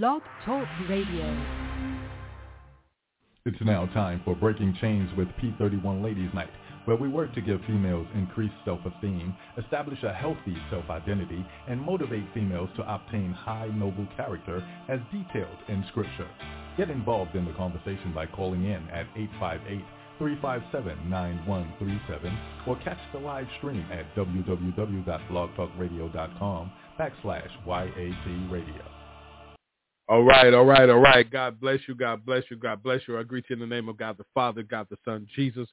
[0.00, 1.28] Blog Talk Radio.
[3.44, 6.48] It's now time for Breaking Chains with P31 Ladies Night,
[6.86, 12.70] where we work to give females increased self-esteem, establish a healthy self-identity, and motivate females
[12.76, 16.30] to obtain high noble character as detailed in Scripture.
[16.78, 19.06] Get involved in the conversation by calling in at
[20.22, 28.91] 858-357-9137 or catch the live stream at www.blogtalkradio.com backslash YAT radio.
[30.08, 31.30] All right, all right, all right.
[31.30, 31.94] God bless you.
[31.94, 32.56] God bless you.
[32.56, 33.18] God bless you.
[33.18, 35.68] I greet you in the name of God the Father, God the Son, Jesus,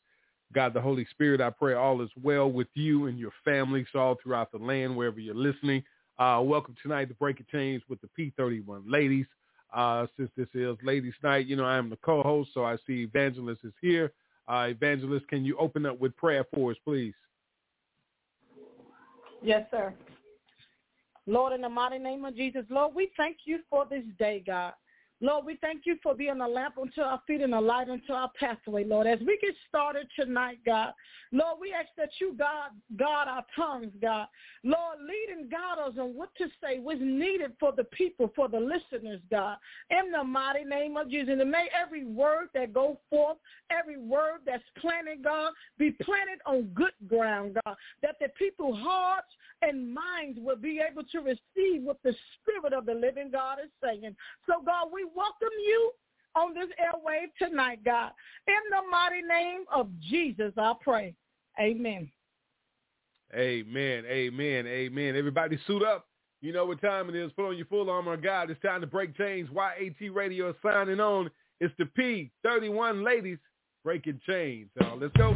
[0.53, 1.41] God the Holy Spirit.
[1.41, 5.19] I pray all is well with you and your families all throughout the land, wherever
[5.19, 5.83] you're listening.
[6.19, 9.25] Uh, welcome tonight to Breaking Chains with the P31 ladies.
[9.73, 13.03] Uh, since this is Ladies Night, you know, I am the co-host, so I see
[13.03, 14.11] Evangelist is here.
[14.47, 17.13] Uh, Evangelist, can you open up with prayer for us, please?
[19.41, 19.93] Yes, sir.
[21.29, 24.73] Lord, in the mighty name of Jesus, Lord, we thank you for this day, God.
[25.21, 28.13] Lord, we thank you for being a lamp unto our feet and a light unto
[28.13, 29.05] our pathway, Lord.
[29.05, 30.93] As we get started tonight, God,
[31.31, 34.27] Lord, we ask that you, God, guard our tongues, God.
[34.63, 38.47] Lord, lead and guide us on what to say, what's needed for the people, for
[38.47, 39.57] the listeners, God.
[39.91, 41.35] In the mighty name of Jesus.
[41.39, 43.37] And may every word that go forth,
[43.69, 47.75] every word that's planted, God, be planted on good ground, God.
[48.01, 49.27] That the people's hearts
[49.61, 53.71] and minds will be able to receive what the Spirit of the living God is
[53.83, 54.15] saying.
[54.47, 55.91] So, God, we welcome you
[56.35, 58.11] on this airwave tonight, God.
[58.47, 61.15] In the mighty name of Jesus, I pray.
[61.59, 62.09] Amen.
[63.35, 64.05] Amen.
[64.05, 64.67] Amen.
[64.67, 65.15] Amen.
[65.15, 66.07] Everybody suit up.
[66.41, 67.31] You know what time it is.
[67.33, 68.49] Put on your full armor God.
[68.49, 69.49] It's time to break chains.
[69.53, 71.29] YAT Radio is signing on.
[71.59, 73.37] It's the P31 ladies
[73.83, 74.69] breaking chains.
[74.97, 75.35] Let's go.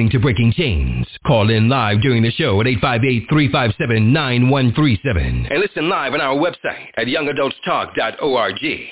[0.00, 1.06] Listening to Breaking Chains.
[1.26, 5.50] Call in live during the show at 858-357-9137.
[5.50, 8.88] And listen live on our website at youngadultstalk.org.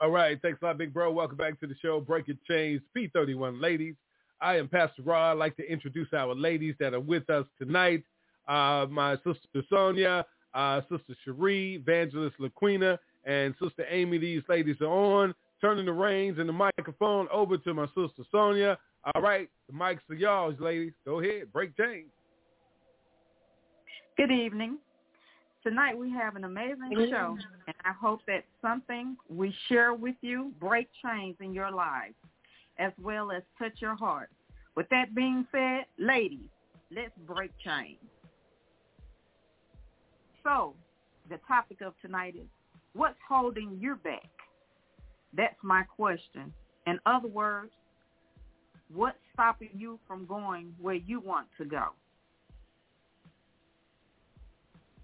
[0.00, 0.40] All right.
[0.40, 1.12] Thanks a lot, big bro.
[1.12, 3.96] Welcome back to the show, Breaking Chains, P31 Ladies.
[4.40, 5.32] I am Pastor Raw.
[5.32, 8.02] I'd like to introduce our ladies that are with us tonight.
[8.48, 12.96] Uh, my sister Sonia, uh, Sister Cherie, Evangelist Laquina,
[13.26, 14.16] and Sister Amy.
[14.16, 18.78] These ladies are on, turning the reins and the microphone over to my sister Sonia.
[19.04, 20.92] All right, the mic's for y'all, ladies.
[21.04, 22.10] Go ahead, break chains.
[24.16, 24.78] Good evening.
[25.62, 27.36] Tonight we have an amazing show,
[27.66, 32.14] and I hope that something we share with you break chains in your lives,
[32.78, 34.30] as well as touch your heart.
[34.76, 36.48] With that being said, ladies,
[36.94, 37.98] let's break chains.
[40.44, 40.74] So,
[41.28, 42.48] the topic of tonight is,
[42.94, 44.30] what's holding you back?
[45.34, 46.52] That's my question.
[46.86, 47.72] In other words,
[48.94, 51.88] what's stopping you from going where you want to go?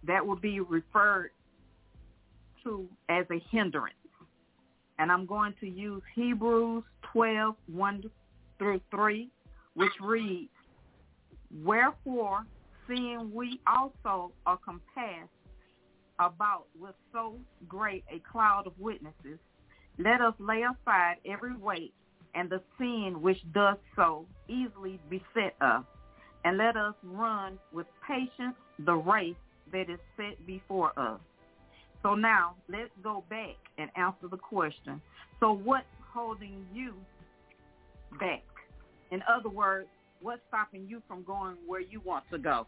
[0.07, 1.31] That will be referred
[2.65, 3.95] to as a hindrance.
[4.99, 8.05] And I'm going to use Hebrews 12, 1
[8.59, 9.29] through 3,
[9.75, 10.51] which reads,
[11.63, 12.45] Wherefore,
[12.89, 15.31] seeing we also are compassed
[16.19, 17.35] about with so
[17.69, 19.39] great a cloud of witnesses,
[19.99, 21.93] let us lay aside every weight
[22.37, 25.85] and the sin which does so easily beset us,
[26.45, 28.55] and let us run with patience
[28.85, 29.35] the race
[29.73, 31.19] that is set before us.
[32.03, 35.01] So now let's go back and answer the question.
[35.41, 36.95] So what's holding you
[38.21, 38.45] back?
[39.11, 39.89] In other words,
[40.21, 42.67] what's stopping you from going where you want to go?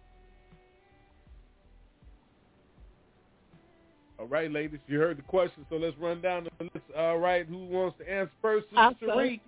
[4.18, 6.86] All right, ladies, you heard the question, so let's run down the list.
[6.96, 8.66] All right, who wants to answer first?
[8.70, 9.40] Sister Cherie.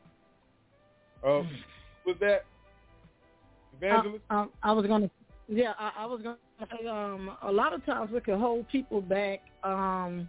[1.27, 1.43] Uh,
[2.07, 2.45] with that,
[3.77, 4.25] Evangelist?
[4.31, 5.11] Uh, um, I was going to,
[5.49, 8.69] yeah, I, I was going to say, um, a lot of times we can hold
[8.69, 9.41] people back.
[9.63, 10.29] Um,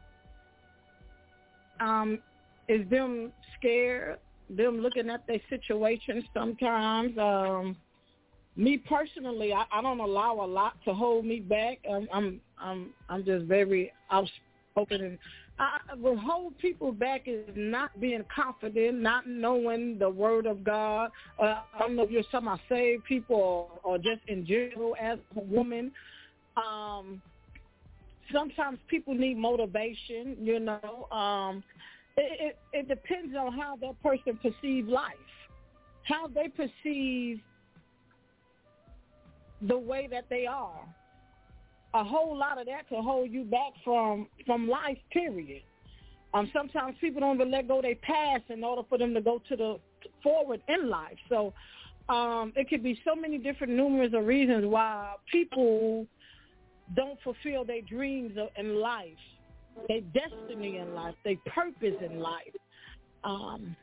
[1.80, 2.20] um,
[2.68, 7.18] is them scared, them looking at their situation sometimes.
[7.18, 7.76] Um,
[8.56, 11.80] me personally, I, I don't allow a lot to hold me back.
[11.90, 15.18] Um, I'm I'm I'm just very outspoken and
[15.62, 21.12] I, what hold people back is not being confident, not knowing the word of God.
[21.40, 24.96] Uh, I don't know if you're talking about saved people or, or just in general
[25.00, 25.92] as a woman.
[26.58, 27.22] Um,
[28.34, 31.08] sometimes people need motivation, you know.
[31.12, 31.64] Um,
[32.18, 35.14] it, it, it depends on how that person perceives life,
[36.04, 37.40] how they perceive
[39.62, 40.82] the way that they are.
[41.94, 44.98] A whole lot of that can hold you back from from life.
[45.12, 45.64] Period.
[46.34, 49.42] Um, sometimes people don't even let go their past in order for them to go
[49.50, 49.80] to the
[50.24, 51.18] forward in life.
[51.28, 51.54] So
[52.08, 56.08] um, it could be so many different numerous of reasons why people
[56.96, 59.10] don't fulfill their dreams in life,
[59.90, 62.56] their destiny in life, their purpose in life.
[63.26, 63.76] Um,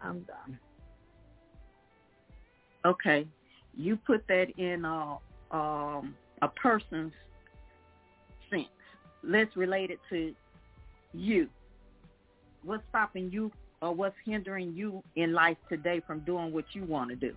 [0.00, 0.58] I'm done.
[2.86, 3.26] Okay
[3.76, 5.18] you put that in a
[5.56, 7.12] um, a person's
[8.50, 8.66] sense.
[9.22, 10.34] Let's relate it to
[11.12, 11.48] you.
[12.64, 13.50] What's stopping you
[13.82, 17.34] or what's hindering you in life today from doing what you want to do?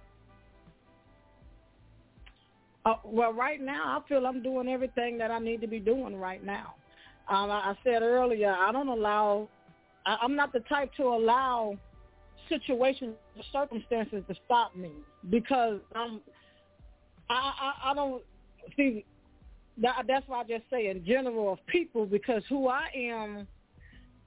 [2.85, 6.17] Uh, well, right now I feel I'm doing everything that I need to be doing
[6.17, 6.73] right now.
[7.29, 9.47] Um, I said earlier I don't allow.
[10.05, 11.77] I, I'm not the type to allow
[12.49, 14.91] situations or circumstances to stop me
[15.29, 16.19] because I'm
[17.29, 17.53] I
[17.85, 18.21] I, I don't
[18.75, 19.05] see
[19.77, 23.47] that, that's why I just say in general of people because who I am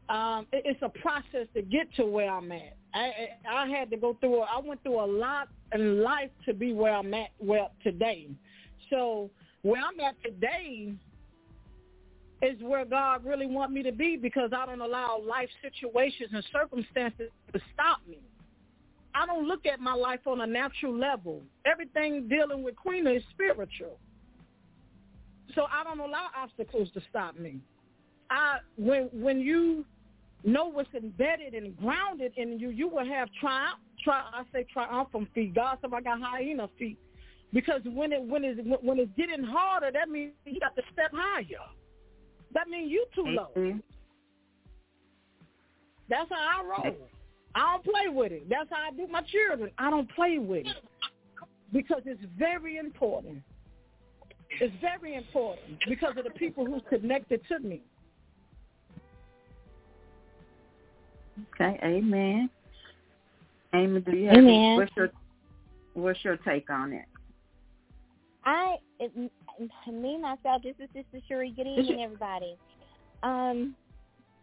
[0.09, 2.77] um it, it's a process to get to where I'm at.
[2.95, 3.11] I
[3.49, 6.95] I had to go through I went through a lot in life to be where
[6.95, 8.29] I'm at well today.
[8.91, 9.31] So
[9.63, 10.95] where I'm at today
[12.43, 16.45] is where God really want me to be because I don't allow life situations and
[16.53, 18.19] circumstances to stop me.
[19.15, 21.43] I don't look at my life on a natural level.
[21.65, 23.99] Everything dealing with Queen is spiritual.
[25.55, 27.61] So I don't allow obstacles to stop me.
[28.31, 29.85] I when when you
[30.45, 33.79] know what's embedded and grounded in you, you will have triumph.
[34.03, 35.55] Tri, I say triumphant feet.
[35.55, 36.99] God said I got hyena feet,
[37.53, 41.11] because when it when it's when it's getting harder, that means you got to step
[41.15, 41.45] higher.
[42.53, 43.49] That means you too low.
[43.57, 43.79] Mm-hmm.
[46.09, 46.97] That's how I roll.
[47.55, 48.49] I don't play with it.
[48.49, 49.71] That's how I do my children.
[49.79, 50.77] I don't play with it
[51.73, 53.43] because it's very important.
[54.61, 57.83] It's very important because of the people who's connected to me.
[61.55, 62.49] Okay, amen.
[63.75, 64.77] Amy, do you have amen.
[64.77, 65.11] what's your
[65.95, 67.05] what's your take on it?
[68.45, 69.13] I, it,
[69.93, 71.53] me myself, this is Sister Cherie.
[71.55, 72.57] Good evening, everybody.
[73.23, 73.75] Um,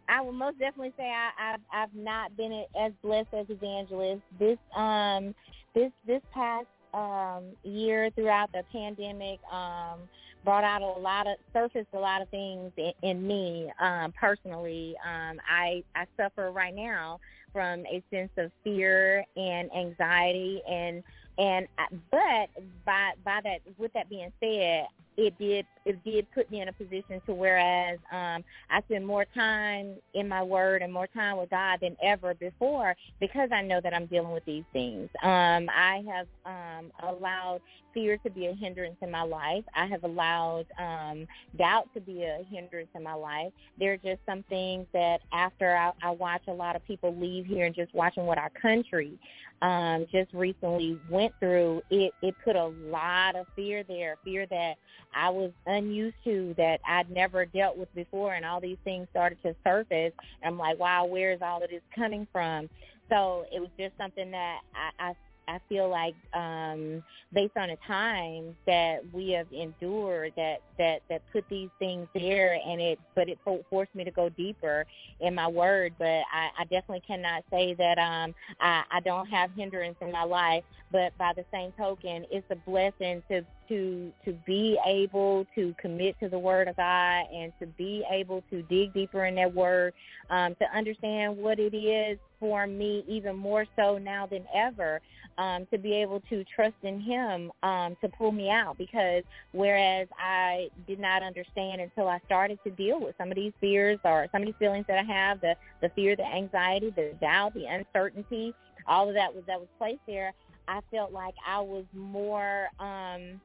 [0.08, 4.22] I will most definitely say I, I've I've not been as blessed as evangelist.
[4.38, 5.34] This um
[5.74, 10.00] this this past um year throughout the pandemic um
[10.44, 14.94] brought out a lot of surfaced a lot of things in, in me um personally.
[15.04, 17.18] Um I I suffer right now
[17.52, 21.02] from a sense of fear and anxiety and
[21.38, 21.66] and
[22.10, 22.48] but
[22.86, 24.86] by by that with that being said
[25.16, 29.24] it did it did put me in a position to whereas um I spend more
[29.34, 33.80] time in my word and more time with God than ever before because I know
[33.82, 35.08] that I'm dealing with these things.
[35.22, 37.60] Um I have um allowed
[37.92, 39.64] fear to be a hindrance in my life.
[39.74, 41.26] I have allowed um
[41.56, 43.52] doubt to be a hindrance in my life.
[43.78, 47.46] There are just some things that after I, I watch a lot of people leave
[47.46, 49.18] here and just watching what our country
[49.62, 54.74] um just recently went through, it it put a lot of fear there, fear that
[55.14, 59.38] I was unused to that I'd never dealt with before and all these things started
[59.42, 60.12] to surface
[60.44, 62.68] I'm like, wow, where is all of this coming from?
[63.08, 65.14] So it was just something that I, I
[65.48, 71.22] I feel like um based on the time that we have endured that that that
[71.32, 73.38] put these things there and it but it
[73.70, 74.84] forced me to go deeper
[75.20, 75.94] in my word.
[75.98, 80.24] But I, I definitely cannot say that um I, I don't have hindrance in my
[80.24, 80.64] life.
[80.90, 86.18] But by the same token it's a blessing to to to be able to commit
[86.20, 89.94] to the word of God and to be able to dig deeper in that word
[90.30, 95.00] um to understand what it is for me even more so now than ever
[95.38, 98.76] um, to be able to trust in him um, to pull me out.
[98.78, 103.52] Because whereas I did not understand until I started to deal with some of these
[103.60, 107.14] fears or some of these feelings that I have, the, the fear, the anxiety, the
[107.20, 108.54] doubt, the uncertainty,
[108.86, 110.32] all of that was that was placed there,
[110.68, 113.40] I felt like I was more um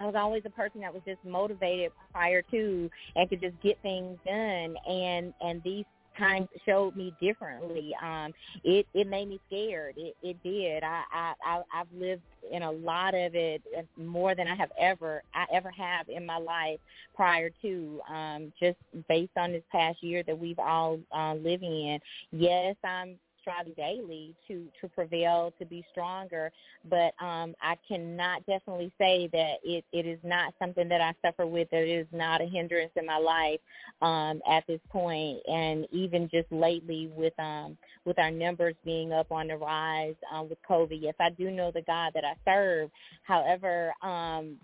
[0.00, 3.80] I was always a person that was just motivated prior to and could just get
[3.82, 5.84] things done and and these
[6.18, 7.94] times showed me differently.
[8.02, 8.32] Um,
[8.62, 9.94] it it made me scared.
[9.96, 10.82] It it did.
[10.82, 12.22] I I, I I've lived
[12.52, 13.62] in a lot of it
[13.96, 16.78] more than I have ever I ever have in my life
[17.14, 22.00] prior to um, just based on this past year that we've all uh, living in.
[22.32, 26.50] Yes, I'm striving daily to to prevail to be stronger.
[26.88, 31.46] But um i cannot definitely say that it it is not something that i suffer
[31.46, 33.60] with that is not a hindrance in my life
[34.02, 35.38] um at this point.
[35.46, 40.48] And even just lately with um with our numbers being up on the rise um
[40.48, 42.90] with covid yes i do know the god that i serve.
[43.24, 44.56] However um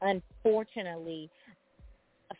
[0.00, 1.28] unfortunately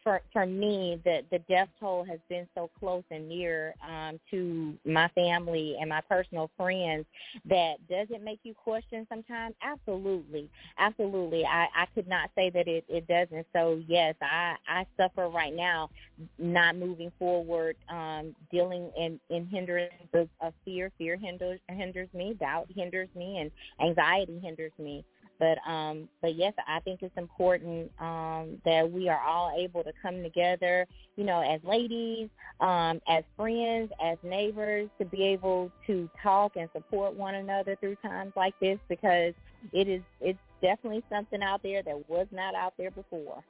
[0.03, 4.75] for for me the the death toll has been so close and near um to
[4.85, 7.07] my family and my personal friends
[7.45, 9.55] that does it make you question sometimes?
[9.63, 10.49] Absolutely.
[10.79, 11.45] Absolutely.
[11.45, 13.47] I i could not say that it it doesn't.
[13.55, 15.91] So yes i i suffer right now
[16.39, 20.91] not moving forward um dealing in in hindrance of, of fear.
[20.99, 22.35] Fear hinders hinders me.
[22.39, 23.39] Doubt hinders me.
[23.39, 23.51] And
[23.89, 25.05] anxiety hinders me
[25.39, 29.93] but um, but yes, I think it's important um, that we are all able to
[30.03, 32.29] come together, you know, as ladies,
[32.61, 37.97] um, as friends, as neighbors, to be able to talk and support one another through
[37.97, 39.35] times like this because
[39.73, 43.43] it is it's definitely something out there that was not out there before.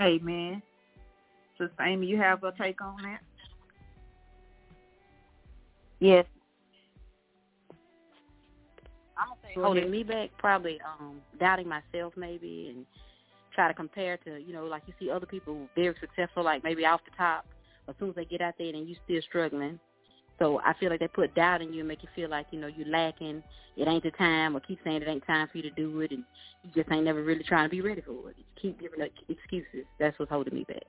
[0.00, 0.62] Amen.
[1.58, 3.20] Sister Amy, you have a take on that?
[6.00, 6.26] Yes,
[9.54, 12.86] holding me back, probably um doubting myself maybe and
[13.54, 16.84] try to compare to, you know, like you see other people very successful, like maybe
[16.84, 17.46] off the top.
[17.88, 19.78] As soon as they get out there and you still struggling.
[20.38, 22.58] So I feel like they put doubt in you and make you feel like, you
[22.58, 23.42] know, you're lacking,
[23.76, 26.10] it ain't the time or keep saying it ain't time for you to do it
[26.10, 26.24] and
[26.64, 28.36] you just ain't never really trying to be ready for it.
[28.38, 29.86] You keep giving up excuses.
[30.00, 30.82] That's what's holding me back.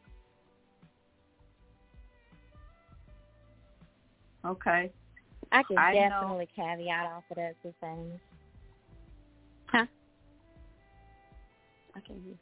[4.45, 4.91] Okay.
[5.51, 6.65] I can I definitely know.
[6.65, 7.73] caveat off of that, things.
[7.81, 8.34] Huh?
[11.95, 12.35] I can hear.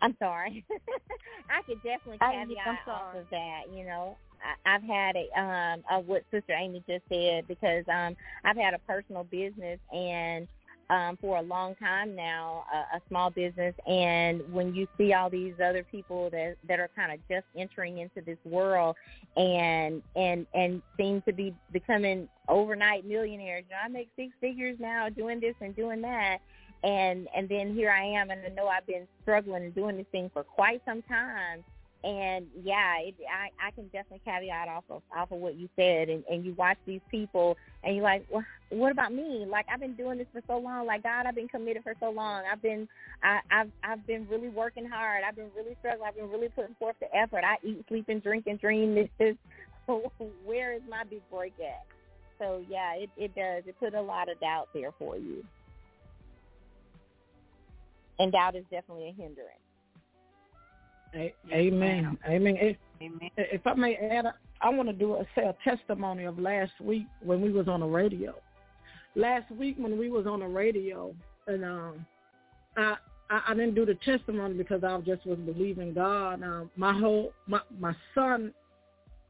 [0.00, 0.64] I'm sorry.
[1.50, 3.62] I could definitely caveat off of that.
[3.72, 8.16] You know, I, I've had a um of what Sister Amy just said because um
[8.44, 10.46] I've had a personal business and
[10.90, 13.74] um, for a long time now, a, a small business.
[13.86, 17.98] And when you see all these other people that that are kind of just entering
[17.98, 18.96] into this world
[19.36, 24.76] and and and seem to be becoming overnight millionaires, you know, I make six figures
[24.80, 26.38] now doing this and doing that.
[26.84, 30.06] And and then here I am, and I know I've been struggling and doing this
[30.12, 31.64] thing for quite some time
[32.04, 36.08] and yeah, it, I I can definitely caveat off of off of what you said,
[36.08, 39.44] and and you watch these people, and you're like, well, what about me?
[39.48, 40.86] Like I've been doing this for so long.
[40.86, 42.44] Like God, I've been committed for so long.
[42.50, 42.88] I've been
[43.22, 45.24] I I've I've been really working hard.
[45.26, 46.08] I've been really struggling.
[46.08, 47.42] I've been really putting forth the effort.
[47.44, 48.94] I eat, sleep, and drink and dream.
[48.94, 49.36] This is
[50.44, 51.84] where is my big break at?
[52.38, 53.64] So yeah, it it does.
[53.66, 55.44] It put a lot of doubt there for you,
[58.18, 59.58] and doubt is definitely a hindrance.
[61.52, 62.18] Amen.
[62.28, 62.56] Amen.
[62.60, 63.30] If, Amen.
[63.36, 64.26] if I may add,
[64.60, 67.80] I want to do a, say a testimony of last week when we was on
[67.80, 68.34] the radio.
[69.14, 71.14] Last week when we was on the radio,
[71.46, 72.06] and um,
[72.76, 72.96] I,
[73.30, 76.42] I I didn't do the testimony because I just was believing God.
[76.42, 78.52] Um, my whole my my son,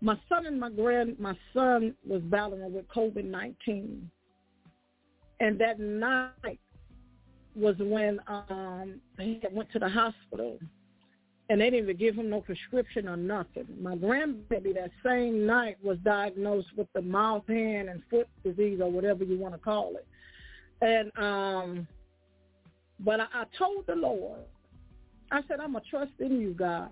[0.01, 4.11] my son and my grand my son was battling with COVID nineteen,
[5.41, 6.59] and that night
[7.55, 10.59] was when um he went to the hospital
[11.51, 13.67] and they didn't even give him no prescription or nothing.
[13.81, 18.91] My grandbaby that same night was diagnosed with the mouth, hand, and foot disease or
[18.91, 20.07] whatever you want to call it.
[20.83, 21.89] And um,
[23.01, 24.41] but I, I told the Lord,
[25.31, 26.91] I said, I'm a trust in you, God.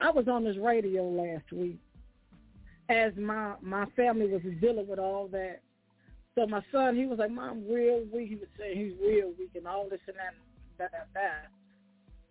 [0.00, 1.78] I was on this radio last week
[2.88, 5.60] as my my family was dealing with all that.
[6.36, 8.28] So my son, he was like, Mom, real weak.
[8.28, 10.34] He was saying he's real weak and all this and that,
[10.78, 11.50] that, that, that.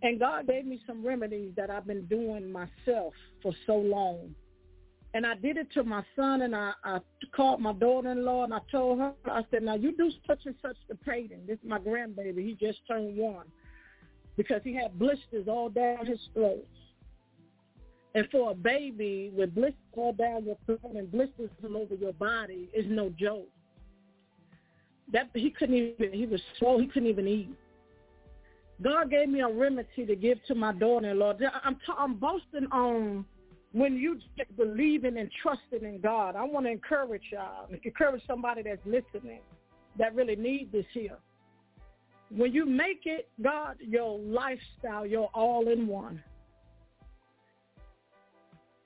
[0.04, 4.36] And God gave me some remedies that I've been doing myself for so long.
[5.16, 7.00] And I did it to my son, and I, I
[7.34, 10.76] called my daughter-in-law, and I told her, I said, now you do such and such
[10.90, 11.40] to Peyton.
[11.48, 12.46] This is my grandbaby.
[12.46, 13.46] He just turned one.
[14.36, 16.68] Because he had blisters all down his throat.
[18.14, 22.14] And for a baby with blisters all down your throat and blisters all over your
[22.14, 23.50] body is no joke.
[25.14, 27.50] That he couldn't even he was slow, he couldn't even eat.
[28.82, 31.36] God gave me a remedy to give to my daughter-in-law.
[31.64, 33.24] I'm, I'm boasting on
[33.72, 34.20] when you
[34.58, 36.36] believing and trusting in God.
[36.36, 39.40] I want to encourage y'all, encourage somebody that's listening
[39.98, 41.18] that really needs this here.
[42.30, 46.22] When you make it, God, your lifestyle, your all-in-one.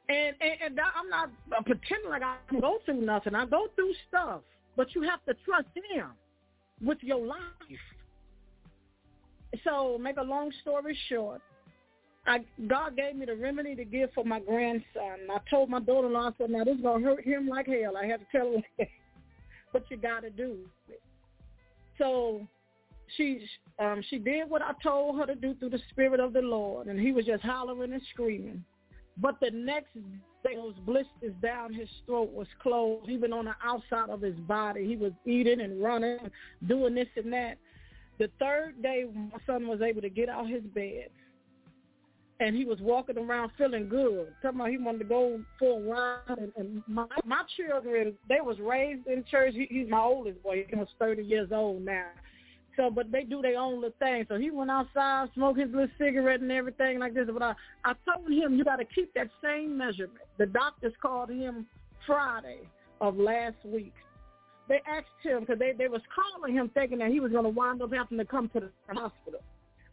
[0.09, 1.31] And, and, and I'm not
[1.65, 3.33] pretending like I go through nothing.
[3.35, 4.41] I go through stuff,
[4.79, 6.07] but you have to trust Him
[6.81, 7.39] with your life
[9.63, 11.41] so make a long story short,
[12.27, 15.27] I, God gave me the remedy to give for my grandson.
[15.31, 17.97] I told my daughter-in-law, I said, now this is going to hurt him like hell.
[17.97, 18.85] I had to tell her
[19.71, 20.57] what you got to do.
[21.97, 22.47] So
[23.17, 23.45] she
[23.79, 26.87] um, she did what I told her to do through the Spirit of the Lord,
[26.87, 28.63] and he was just hollering and screaming.
[29.21, 29.93] But the next
[30.43, 34.87] day, those blisters down his throat was closed, even on the outside of his body.
[34.87, 36.19] He was eating and running,
[36.67, 37.57] doing this and that.
[38.17, 41.07] The third day, my son was able to get out of his bed,
[42.39, 44.27] and he was walking around feeling good.
[44.41, 48.41] Talking about he wanted to go for a ride, and, and my my children, they
[48.41, 49.53] was raised in church.
[49.53, 50.65] He, he's my oldest boy.
[50.69, 52.07] He was thirty years old now.
[52.79, 54.25] So, but they do their own little thing.
[54.29, 57.27] So he went outside, smoked his little cigarette and everything like this.
[57.31, 60.19] But I, I told him you got to keep that same measurement.
[60.37, 61.65] The doctors called him
[62.07, 62.59] Friday
[63.01, 63.93] of last week
[64.69, 67.49] they asked him because they, they was calling him thinking that he was going to
[67.49, 69.41] wind up having to come to the hospital.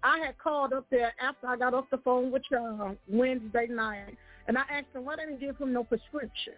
[0.05, 4.17] I had called up there after I got off the phone with y'all Wednesday night,
[4.47, 6.53] and I asked him why didn't give him no prescription,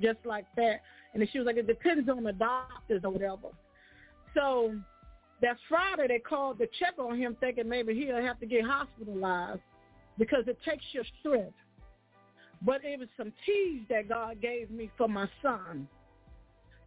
[0.00, 0.82] just like that.
[1.14, 3.48] And she was like, it depends on the doctors or whatever.
[4.34, 4.74] So
[5.42, 9.60] that Friday they called to check on him, thinking maybe he'll have to get hospitalized
[10.18, 11.54] because it takes your strength.
[12.62, 15.88] But it was some teas that God gave me for my son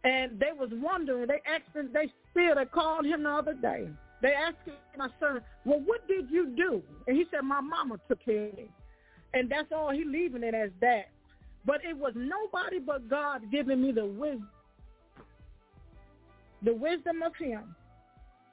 [0.04, 1.28] and they was wondering.
[1.28, 1.90] They asked him.
[1.92, 3.88] They still they called him the other day.
[4.22, 4.56] They asked
[4.96, 8.56] my son, "Well, what did you do?" And he said, "My mama took care of
[8.56, 8.70] me,"
[9.34, 9.90] and that's all.
[9.90, 11.08] He leaving it as that.
[11.64, 14.48] But it was nobody but God giving me the wisdom,
[16.62, 17.74] the wisdom of Him.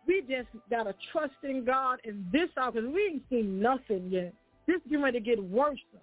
[0.07, 4.33] We just gotta trust in God in this hour because we ain't seen nothing yet.
[4.65, 5.79] This is going to get worse.
[5.93, 5.99] Though.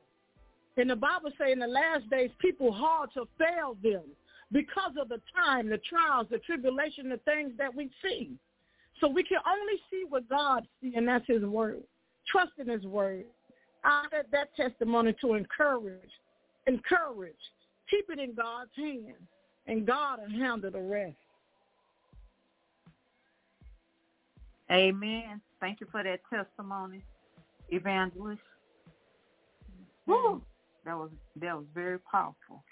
[0.81, 4.03] And the Bible say in the last days, people hard to fail them
[4.53, 8.33] because of the time, the trials, the tribulation, the things that we see.
[9.01, 11.83] So we can only see what God sees, and that's his word.
[12.31, 13.25] Trust in his word.
[13.85, 16.11] I had that testimony to encourage.
[16.67, 17.35] Encourage.
[17.91, 19.21] Keep it in God's hands,
[19.67, 21.17] and God will handle the rest.
[24.71, 25.41] Amen.
[25.61, 27.03] Thank you for that testimony,
[27.71, 28.41] evangelist.
[30.07, 30.43] Woo.
[30.85, 32.63] That was that was very powerful.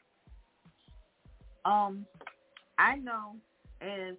[1.65, 2.07] Um,
[2.79, 3.37] I know
[3.81, 4.15] as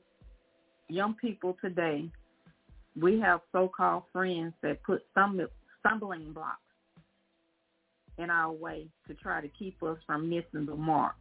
[0.87, 2.09] young people today,
[2.99, 5.41] we have so-called friends that put some
[5.79, 6.59] stumbling blocks
[8.17, 11.15] in our way to try to keep us from missing the mark.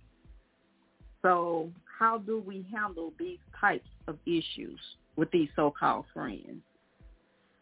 [1.22, 4.80] So how do we handle these types of issues
[5.16, 6.62] with these so-called friends?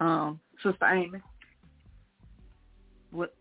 [0.00, 1.20] Um, Sister Amy,
[3.10, 3.34] what?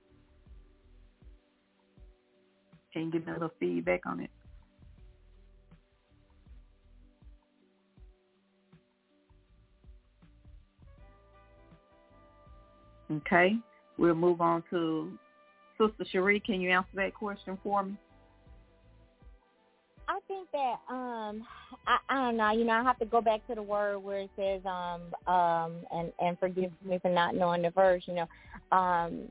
[2.92, 4.30] Can you give me a little feedback on it?
[13.12, 13.56] Okay.
[13.98, 15.12] We'll move on to
[15.78, 16.40] Sister Cherie.
[16.40, 17.98] Can you answer that question for me?
[20.10, 21.46] I think that um
[21.86, 24.22] I, I don't know, you know, I have to go back to the word where
[24.22, 25.02] it says um
[25.34, 28.28] um and and forgive me for not knowing the verse, you know.
[28.76, 29.30] Um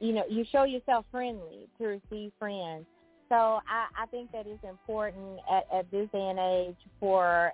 [0.00, 2.86] you know, you show yourself friendly to receive friends.
[3.28, 7.52] So I, I think that it's important at, at this day and age for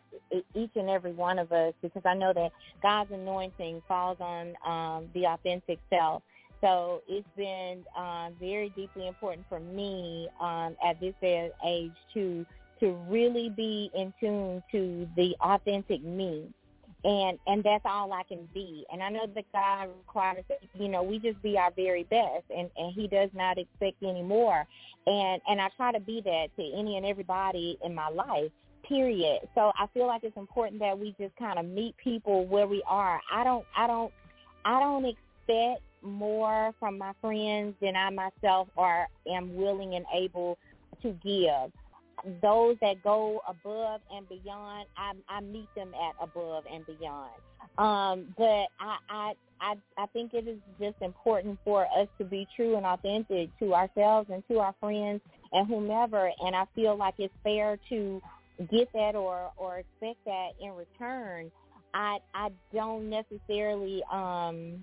[0.55, 2.51] each and every one of us because I know that
[2.83, 6.23] God's anointing falls on um, the authentic self.
[6.63, 12.47] So it's been um, very deeply important for me um, at this age to
[12.81, 16.49] to really be in tune to the authentic me
[17.05, 18.87] and and that's all I can be.
[18.93, 22.45] And I know that God requires that you know we just be our very best,
[22.57, 24.67] and and He does not expect any more.
[25.07, 28.51] And and I try to be that to any and everybody in my life.
[28.89, 29.41] Period.
[29.55, 32.83] So I feel like it's important that we just kind of meet people where we
[32.87, 33.21] are.
[33.31, 34.13] I don't I don't
[34.65, 40.59] I don't expect more from my friends than I myself are am willing and able
[41.03, 41.73] to give
[42.41, 47.33] those that go above and beyond, I, I meet them at above and beyond.
[47.79, 52.47] Um, but I, I, I, I think it is just important for us to be
[52.55, 55.21] true and authentic to ourselves and to our friends
[55.53, 56.31] and whomever.
[56.41, 58.21] And I feel like it's fair to
[58.71, 61.51] get that or or expect that in return.
[61.95, 64.83] I, I don't necessarily um,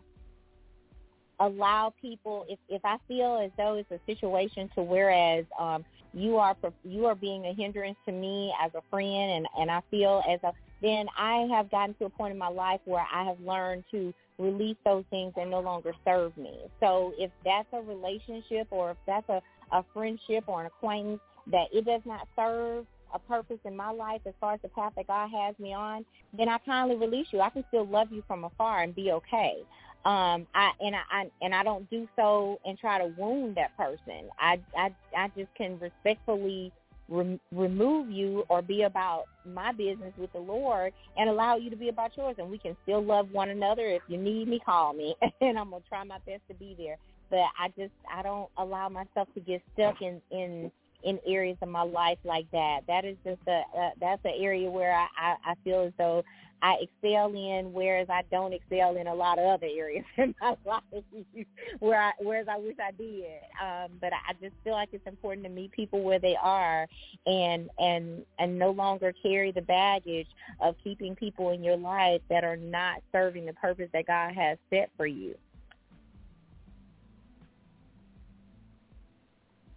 [1.39, 6.37] allow people if if I feel as though it's a situation to whereas um you
[6.37, 10.21] are you are being a hindrance to me as a friend and and I feel
[10.29, 13.39] as a then I have gotten to a point in my life where I have
[13.41, 16.57] learned to release those things and no longer serve me.
[16.79, 19.41] So if that's a relationship or if that's a,
[19.73, 24.21] a friendship or an acquaintance that it does not serve a purpose in my life
[24.25, 26.05] as far as the path that God has me on,
[26.37, 27.41] then I kindly release you.
[27.41, 29.57] I can still love you from afar and be okay
[30.05, 33.75] um i and I, I and i don't do so and try to wound that
[33.77, 34.29] person.
[34.39, 36.71] I i i just can respectfully
[37.09, 41.75] re- remove you or be about my business with the lord and allow you to
[41.75, 43.87] be about yours and we can still love one another.
[43.87, 46.75] If you need me call me and i'm going to try my best to be
[46.77, 46.97] there.
[47.29, 50.71] But i just i don't allow myself to get stuck in in
[51.03, 52.81] in areas of my life like that.
[52.87, 53.61] That is just a
[53.99, 56.23] that's an area where I, I I feel as though
[56.61, 60.55] I excel in, whereas I don't excel in a lot of other areas in my
[60.65, 61.03] life,
[61.79, 63.39] where I, whereas I wish I did.
[63.61, 66.87] Um, but I just feel like it's important to meet people where they are,
[67.25, 70.27] and and and no longer carry the baggage
[70.59, 74.57] of keeping people in your life that are not serving the purpose that God has
[74.69, 75.35] set for you.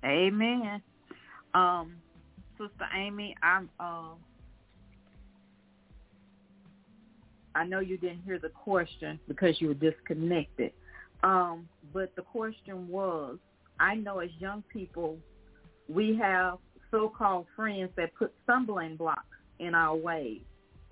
[0.04, 0.82] Amen.
[1.54, 1.94] Um,
[2.58, 4.14] Sister Amy, I'm uh,
[7.54, 10.72] I know you didn't hear the question because you were disconnected.
[11.22, 13.38] Um, but the question was,
[13.78, 15.18] I know as young people,
[15.88, 16.58] we have
[16.90, 19.24] so-called friends that put stumbling blocks
[19.58, 20.42] in our way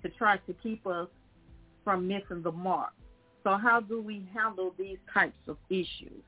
[0.03, 1.07] to try to keep us
[1.83, 2.93] from missing the mark.
[3.43, 6.23] So how do we handle these types of issues?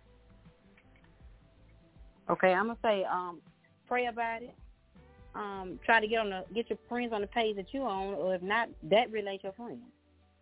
[2.30, 3.40] Okay, I'm gonna say um,
[3.88, 4.56] pray about it.
[5.36, 8.16] Um, try to get on the get your friends on the page that you own,
[8.16, 9.93] or if not, that relate your friends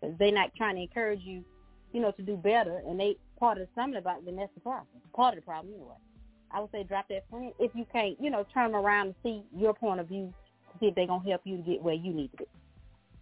[0.01, 1.43] they're not trying to encourage you,
[1.93, 4.61] you know, to do better, and they part of the stumbling block, then that's the
[4.61, 4.87] problem.
[5.13, 5.95] Part of the problem anyway.
[6.51, 9.15] I would say drop that friend if you can't, you know, turn them around and
[9.23, 10.33] see your point of view
[10.71, 12.45] to see if they're gonna help you get where you need to be.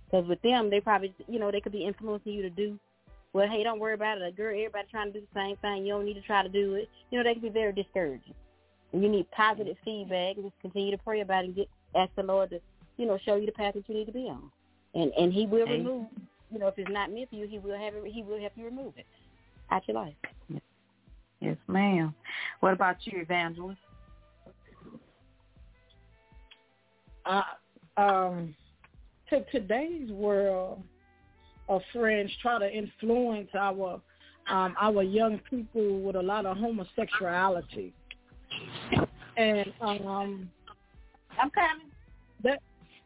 [0.05, 2.79] Because with them, they probably, you know, they could be influencing you to do.
[3.31, 4.27] Well, hey, don't worry about it.
[4.27, 5.85] A girl, everybody trying to do the same thing.
[5.85, 6.89] You don't need to try to do it.
[7.11, 8.33] You know, they can be very discouraging.
[8.91, 10.35] And you need positive feedback.
[10.35, 12.59] And just continue to pray about it and get ask the Lord to,
[12.97, 14.51] you know, show you the path that you need to be on.
[14.95, 16.07] And and He will remove
[16.51, 18.53] you know, if it's not meant for you, he will have it, he will help
[18.55, 19.05] you remove it
[19.71, 20.13] out your life.
[21.39, 22.13] Yes, ma'am.
[22.59, 23.79] What about you, Evangelist?
[27.25, 27.41] Uh,
[27.97, 28.55] um,
[29.29, 30.81] to today's world
[31.67, 34.01] of friends try to influence our
[34.49, 37.93] um, our young people with a lot of homosexuality,
[39.37, 40.49] and um,
[41.39, 41.91] I'm coming.
[42.43, 42.59] That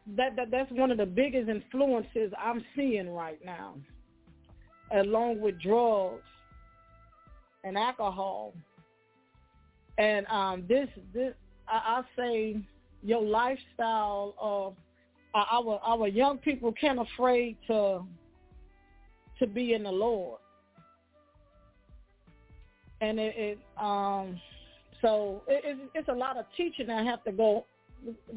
[0.06, 3.74] that, that that's one of the biggest influences I'm seeing right now,
[4.92, 6.22] along with drugs
[7.64, 8.52] and alcohol.
[9.96, 11.34] And um, this this
[11.68, 12.60] I, I say
[13.02, 14.74] your lifestyle of
[15.34, 18.04] uh, our our young people can't afraid to
[19.38, 20.38] to be in the Lord.
[23.00, 24.38] And it, it um
[25.00, 27.64] so it, it, it's a lot of teaching that have to go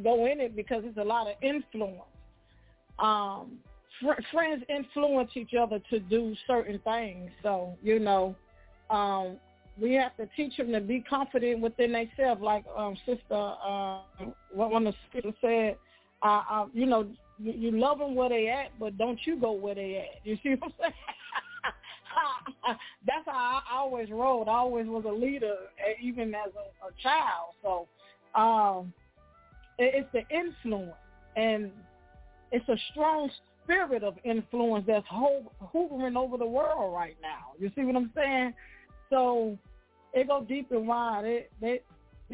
[0.03, 2.01] go in it because it's a lot of influence.
[2.99, 3.59] Um,
[4.01, 7.31] fr- friends influence each other to do certain things.
[7.43, 8.35] So you know,
[8.89, 9.37] um,
[9.79, 12.41] we have to teach them to be confident within themselves.
[12.41, 13.99] Like um, Sister, uh,
[14.51, 15.77] one of the sisters said,
[16.23, 17.07] uh, uh, you know,
[17.39, 20.25] you, you love them where they at, but don't you go where they at.
[20.25, 20.93] You see what I'm saying?
[23.05, 24.47] That's how I always rode.
[24.47, 25.55] I always was a leader,
[26.01, 27.53] even as a, a child.
[27.61, 27.87] So
[28.39, 28.93] um,
[29.77, 30.95] it's the influence,
[31.35, 31.71] and
[32.51, 33.29] it's a strong
[33.63, 37.53] spirit of influence that's ho- hovering over the world right now.
[37.59, 38.53] You see what I'm saying?
[39.09, 39.57] So
[40.13, 41.25] it go deep and wide.
[41.25, 41.81] It, they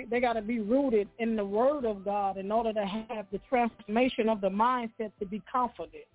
[0.09, 3.39] they got to be rooted in the Word of God in order to have the
[3.49, 6.05] transformation of the mindset to be confident.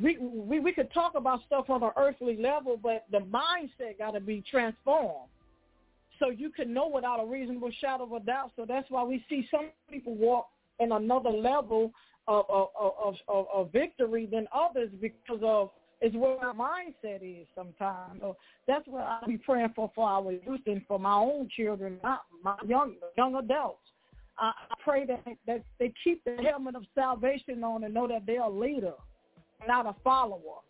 [0.00, 4.12] We we we could talk about stuff on an earthly level, but the mindset got
[4.12, 5.28] to be transformed
[6.22, 8.52] so you can know without a reasonable shadow of a doubt.
[8.56, 10.46] So that's why we see some people walk
[10.78, 11.92] in another level
[12.28, 17.46] of of of, of, of victory than others because of is where our mindset is
[17.54, 18.20] sometimes.
[18.20, 21.98] So that's what I be praying for for our youth and for my own children,
[22.02, 23.78] not my young young adults.
[24.38, 28.26] I, I pray that that they keep the helmet of salvation on and know that
[28.26, 28.94] they're a leader,
[29.66, 30.60] not a follower.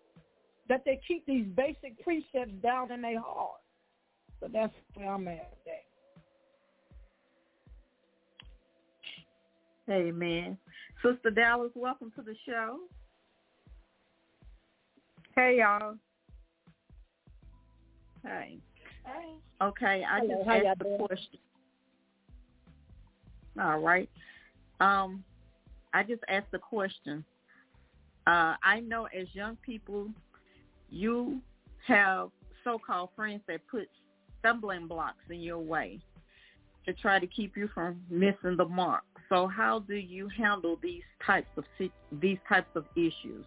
[0.68, 3.61] That they keep these basic precepts down in their heart.
[4.42, 5.82] So that's where I'm at today.
[9.88, 10.58] Amen.
[11.00, 12.78] Sister Dallas, welcome to the show.
[15.36, 15.94] Hey y'all.
[18.24, 18.58] Hey.
[19.04, 19.34] Hey.
[19.62, 20.98] Okay, I Hello, just how asked the doing?
[20.98, 21.38] question.
[23.60, 24.10] All right.
[24.80, 25.22] Um,
[25.94, 27.24] I just asked the question.
[28.26, 30.08] Uh, I know as young people,
[30.90, 31.40] you
[31.86, 32.30] have
[32.64, 33.88] so-called friends that put
[34.42, 36.00] stumbling blocks in your way
[36.84, 39.04] to try to keep you from missing the mark.
[39.28, 41.64] So, how do you handle these types of
[42.20, 43.44] these types of issues?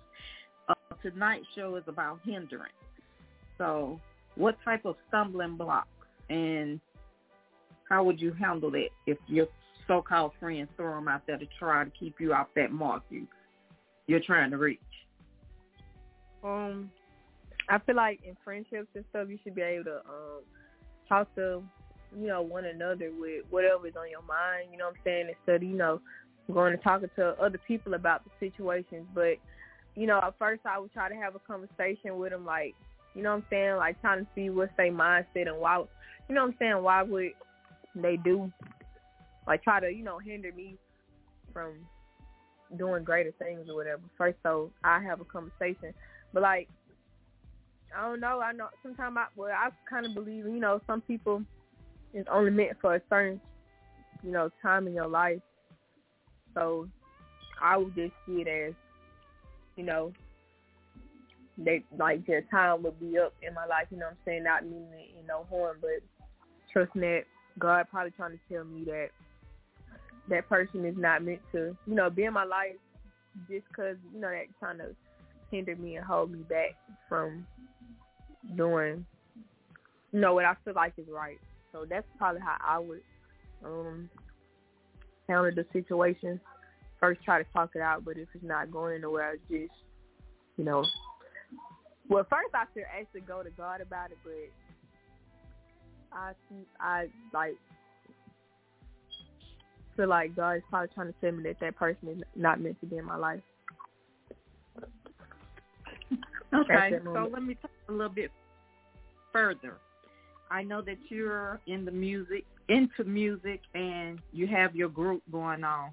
[0.67, 2.71] Uh, tonight's show is about hindrance.
[3.57, 3.99] So,
[4.35, 5.87] what type of stumbling blocks
[6.29, 6.79] and
[7.89, 9.47] how would you handle that if your
[9.87, 13.27] so-called friends throw them out there to try to keep you off that mark you
[14.07, 14.79] you're trying to reach?
[16.43, 16.89] Um,
[17.69, 20.41] I feel like in friendships and stuff, you should be able to um
[21.07, 21.63] talk to
[22.17, 24.69] you know one another with whatever's on your mind.
[24.71, 25.29] You know what I'm saying?
[25.29, 26.01] Instead of you know
[26.51, 29.07] going and talking to other people about the situations.
[29.13, 29.35] But
[29.95, 32.75] you know, at first I would try to have a conversation with them, like
[33.13, 35.83] you know what I'm saying, like trying to see what's their mindset and why,
[36.27, 37.31] you know what I'm saying, why would
[37.95, 38.51] they do,
[39.47, 40.77] like try to you know hinder me
[41.53, 41.73] from
[42.77, 44.01] doing greater things or whatever.
[44.17, 45.93] First, so I have a conversation,
[46.33, 46.67] but like
[47.97, 48.41] I don't know.
[48.41, 51.43] I know sometimes I well I kind of believe you know some people
[52.13, 53.39] is only meant for a certain
[54.23, 55.39] you know time in your life.
[56.53, 56.87] So
[57.61, 58.73] I would just see it as
[59.75, 60.11] you know
[61.57, 63.87] they like their time would be up in my life.
[63.89, 64.43] You know what I'm saying?
[64.43, 66.01] Not meaning it in no harm, but
[66.71, 67.23] trusting that
[67.59, 69.07] God probably trying to tell me that
[70.29, 72.75] that person is not meant to you know be in my life
[73.49, 74.95] just because you know that trying to
[75.51, 76.75] hinder me and hold me back
[77.07, 77.45] from
[78.55, 79.05] doing
[80.15, 81.37] you know what I feel like is right.
[81.73, 83.01] So that's probably how I would
[83.65, 84.09] um
[85.27, 86.39] handle the situation.
[87.01, 89.73] First try to talk it out, but if it's not going anywhere, I just
[90.57, 90.85] you know
[92.07, 94.33] well first I should actually go to God about it, but
[96.13, 96.31] I
[96.79, 97.55] I like
[99.97, 102.79] feel like God is probably trying to tell me that that person is not meant
[102.79, 103.41] to be in my life.
[106.53, 108.31] Okay, so let me talk a little bit
[109.31, 109.77] further.
[110.51, 115.63] I know that you're in the music, into music, and you have your group going
[115.63, 115.91] on.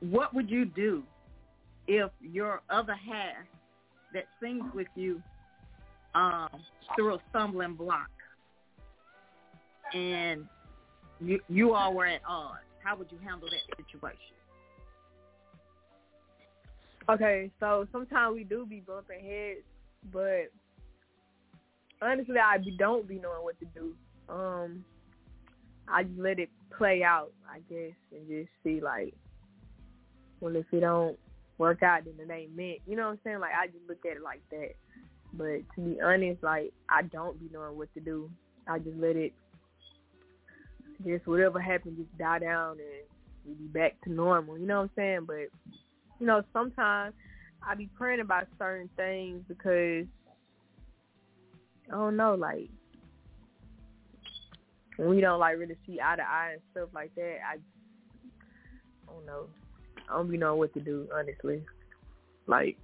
[0.00, 1.02] What would you do
[1.86, 3.46] if your other half
[4.14, 5.22] that sings with you
[6.14, 6.48] um,
[6.94, 8.10] through a stumbling block,
[9.94, 10.44] and
[11.20, 12.60] you you all were at odds?
[12.84, 14.37] How would you handle that situation?
[17.10, 19.60] Okay, so sometimes we do be bumping heads,
[20.12, 20.52] but
[22.02, 23.94] honestly, I don't be knowing what to do.
[24.28, 24.84] Um,
[25.88, 29.14] I just let it play out, I guess, and just see like,
[30.40, 31.18] well, if it don't
[31.56, 32.80] work out, then it ain't meant.
[32.86, 33.40] You know what I'm saying?
[33.40, 34.74] Like I just look at it like that.
[35.32, 38.30] But to be honest, like I don't be knowing what to do.
[38.66, 39.32] I just let it
[41.06, 43.06] just whatever happened, just die down and
[43.46, 44.58] we be back to normal.
[44.58, 45.20] You know what I'm saying?
[45.26, 45.48] But
[46.18, 47.14] you know, sometimes
[47.62, 50.06] I be praying about certain things because
[51.90, 52.68] I don't know, like
[54.98, 59.26] we don't like really see eye to eye and stuff like that, I, I don't
[59.26, 59.46] know.
[60.10, 61.62] I don't be know what to do, honestly.
[62.46, 62.76] Like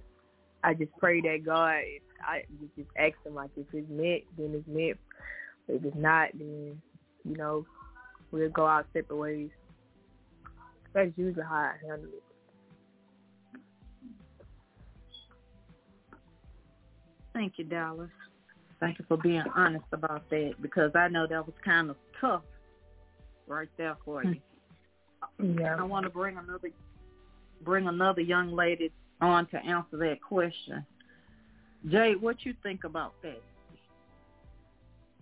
[0.63, 1.81] I just pray that God
[2.25, 2.43] I
[2.75, 4.97] just ask him like if it's meant, then it's meant.
[5.67, 6.81] If it's not, then
[7.23, 7.65] you know,
[8.31, 9.49] we'll go our separate ways.
[10.93, 12.34] That's usually how I handle it.
[17.35, 18.09] Thank you, Dallas.
[18.79, 22.43] Thank you for being honest about that because I know that was kind of tough
[23.45, 24.37] right there for you.
[25.43, 25.75] Yeah.
[25.77, 26.69] I want to bring another
[27.61, 30.85] bring another young lady on to answer that question.
[31.89, 33.41] Jay, what you think about that?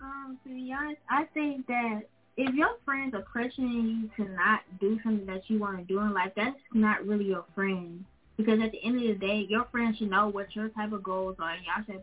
[0.01, 2.01] Um, to be honest, I think that
[2.37, 5.99] if your friends are pressuring you to not do something that you want to do
[5.99, 8.05] in life, that's not really your friend.
[8.37, 11.03] Because at the end of the day, your friends should know what your type of
[11.03, 12.01] goals are, y'all should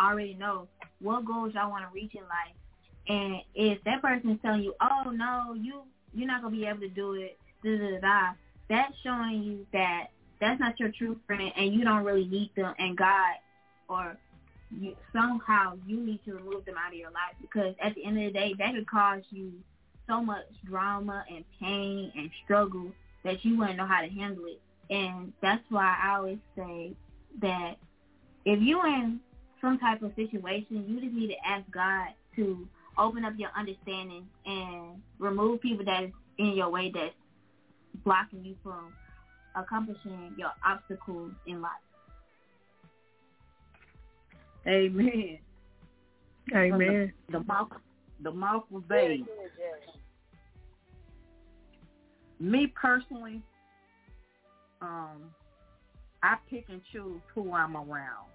[0.00, 0.68] already know
[1.00, 2.54] what goals y'all want to reach in life.
[3.08, 5.82] And if that person is telling you, "Oh no, you
[6.14, 8.32] you're not gonna be able to do it," da da da,
[8.68, 10.08] that's showing you that
[10.40, 12.74] that's not your true friend, and you don't really need them.
[12.78, 13.36] And God
[13.88, 14.16] or
[14.70, 18.18] you, somehow you need to remove them out of your life because at the end
[18.18, 19.52] of the day, that could cause you
[20.06, 22.92] so much drama and pain and struggle
[23.24, 24.60] that you wouldn't know how to handle it.
[24.90, 26.92] And that's why I always say
[27.40, 27.74] that
[28.44, 29.20] if you're in
[29.60, 34.26] some type of situation, you just need to ask God to open up your understanding
[34.46, 37.14] and remove people that is in your way that's
[38.04, 38.92] blocking you from
[39.56, 41.72] accomplishing your obstacles in life.
[44.66, 45.38] Amen.
[46.54, 47.12] Amen.
[47.26, 47.68] The, the mouth,
[48.22, 49.28] the mouth of babes.
[52.40, 53.42] Me personally,
[54.80, 55.34] um,
[56.22, 58.26] I pick and choose who I'm around.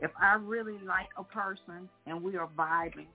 [0.00, 3.06] If I really like a person and we are vibing,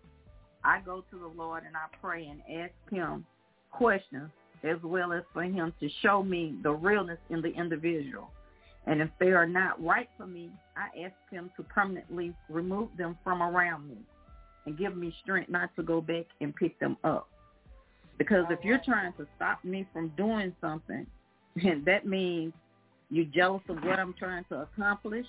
[0.63, 3.25] I go to the Lord and I pray and ask him
[3.71, 4.29] questions
[4.63, 8.29] as well as for him to show me the realness in the individual.
[8.85, 13.17] And if they are not right for me, I ask him to permanently remove them
[13.23, 13.97] from around me
[14.65, 17.29] and give me strength not to go back and pick them up.
[18.17, 21.05] Because if you're trying to stop me from doing something,
[21.63, 22.53] and that means
[23.09, 25.25] you're jealous of what I'm trying to accomplish,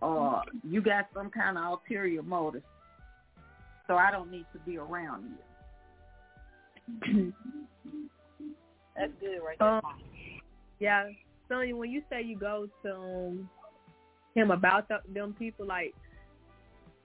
[0.00, 2.62] or you got some kind of ulterior motive.
[3.86, 5.32] So I don't need to be around
[7.08, 7.32] you.
[8.96, 9.68] That's good right there.
[9.68, 9.82] Um,
[10.78, 11.08] yeah.
[11.48, 13.50] Sonya, when you say you go to um,
[14.34, 15.94] him about the, them people, like,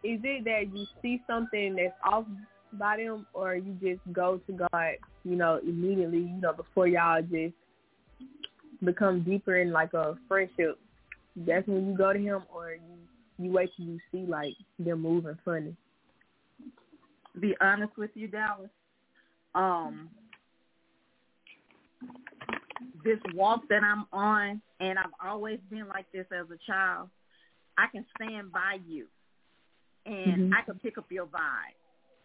[0.04, 2.26] is it that you see something that's off
[2.74, 7.22] by them, or you just go to God, you know, immediately, you know, before y'all
[7.22, 7.54] just
[8.84, 10.80] become deeper in like a friendship?
[11.36, 12.98] That's when you go to him, or you
[13.38, 15.76] you wait till you see like them moving funny.
[17.40, 18.70] Be honest with you, Dallas.
[19.54, 20.10] Um,
[23.04, 27.10] this walk that I'm on, and I've always been like this as a child,
[27.78, 29.08] I can stand by you,
[30.06, 30.54] and mm-hmm.
[30.54, 31.78] I can pick up your vibe.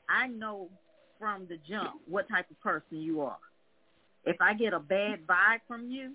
[0.09, 0.69] I know
[1.19, 3.39] from the jump what type of person you are.
[4.25, 6.13] If I get a bad vibe from you,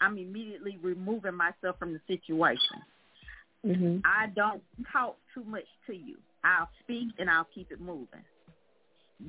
[0.00, 2.82] I'm immediately removing myself from the situation.
[3.66, 3.98] Mm-hmm.
[4.04, 6.16] I don't talk too much to you.
[6.44, 8.22] I'll speak and I'll keep it moving.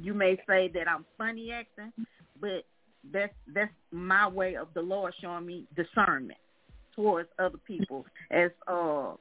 [0.01, 1.91] You may say that I'm funny acting,
[2.39, 2.63] but
[3.11, 6.37] that's that's my way of the Lord showing me discernment
[6.95, 8.05] towards other people.
[8.29, 9.13] As uh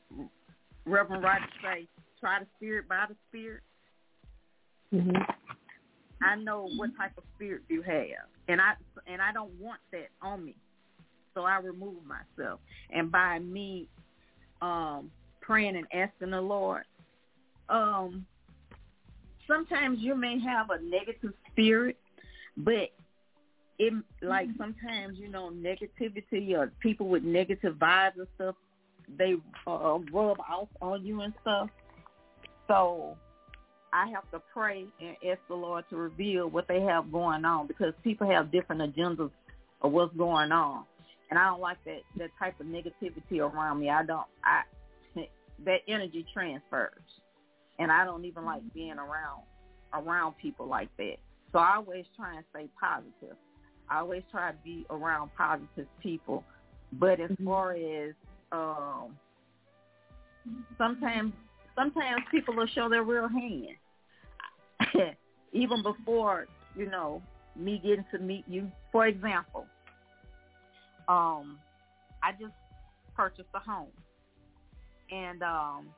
[0.84, 1.86] Reverend Roger say,
[2.20, 3.62] try the spirit by the spirit.
[4.92, 5.16] Mm-hmm.
[6.22, 8.74] I know what type of spirit you have, and I
[9.06, 10.56] and I don't want that on me,
[11.34, 12.60] so I remove myself.
[12.90, 13.88] And by me
[14.60, 16.84] um praying and asking the Lord,
[17.68, 18.26] um,
[19.46, 21.96] sometimes you may have a negative spirit,
[22.56, 22.90] but
[23.78, 23.92] it
[24.22, 28.56] like sometimes you know negativity or people with negative vibes and stuff
[29.16, 29.34] they
[29.66, 31.70] uh, rub off on you and stuff.
[32.66, 33.16] So
[33.92, 37.66] I have to pray and ask the Lord to reveal what they have going on
[37.66, 39.30] because people have different agendas
[39.80, 40.84] of what's going on,
[41.30, 43.90] and I don't like that that type of negativity around me.
[43.90, 44.26] I don't.
[44.44, 44.62] I
[45.64, 47.02] that energy transfers,
[47.78, 49.42] and I don't even like being around
[49.94, 51.16] around people like that.
[51.52, 53.36] So I always try and stay positive.
[53.88, 56.44] I always try to be around positive people.
[56.92, 57.46] But as mm-hmm.
[57.46, 58.14] far as
[58.52, 59.16] um,
[60.76, 61.32] sometimes
[61.78, 63.76] sometimes people will show their real hand.
[65.52, 66.46] Even before
[66.78, 67.20] you know,
[67.56, 68.70] me getting to meet you.
[68.92, 69.66] For example,
[71.08, 71.58] um,
[72.22, 72.54] I just
[73.16, 73.88] purchased a home,
[75.10, 75.88] and um,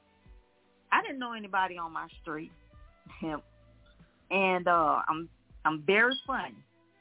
[0.91, 2.51] I didn't know anybody on my street,
[4.31, 5.28] and uh, I'm
[5.64, 6.57] I'm very funny.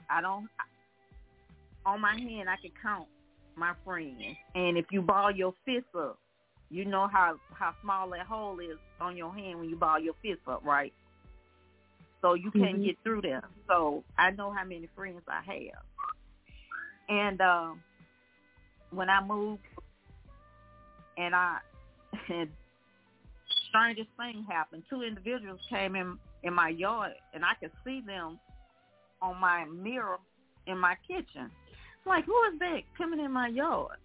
[0.09, 0.49] I don't
[1.85, 3.07] on my hand I can count
[3.55, 4.21] my friends,
[4.55, 6.19] and if you ball your fist up,
[6.69, 10.13] you know how how small that hole is on your hand when you ball your
[10.21, 10.93] fist up, right?
[12.21, 12.83] So you can't Mhm.
[12.83, 13.43] get through there.
[13.67, 15.83] So I know how many friends I have,
[17.09, 17.83] and um,
[18.91, 19.63] when I moved,
[21.17, 21.59] and I
[22.29, 22.49] and
[23.69, 24.83] strangest thing happened.
[24.89, 28.39] Two individuals came in in my yard, and I could see them
[29.21, 30.17] on my mirror
[30.67, 31.49] in my kitchen.
[31.51, 33.97] I'm like, who is that coming in my yard?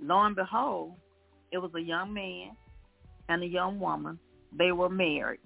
[0.00, 0.94] Lo and behold,
[1.54, 2.50] it was a young man
[3.28, 4.18] and a young woman.
[4.58, 5.38] They were married.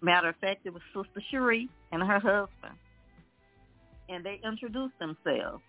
[0.00, 2.78] Matter of fact, it was Sister Cherie and her husband.
[4.08, 5.62] And they introduced themselves.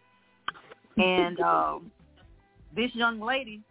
[0.97, 1.91] And um,
[2.75, 3.61] this young lady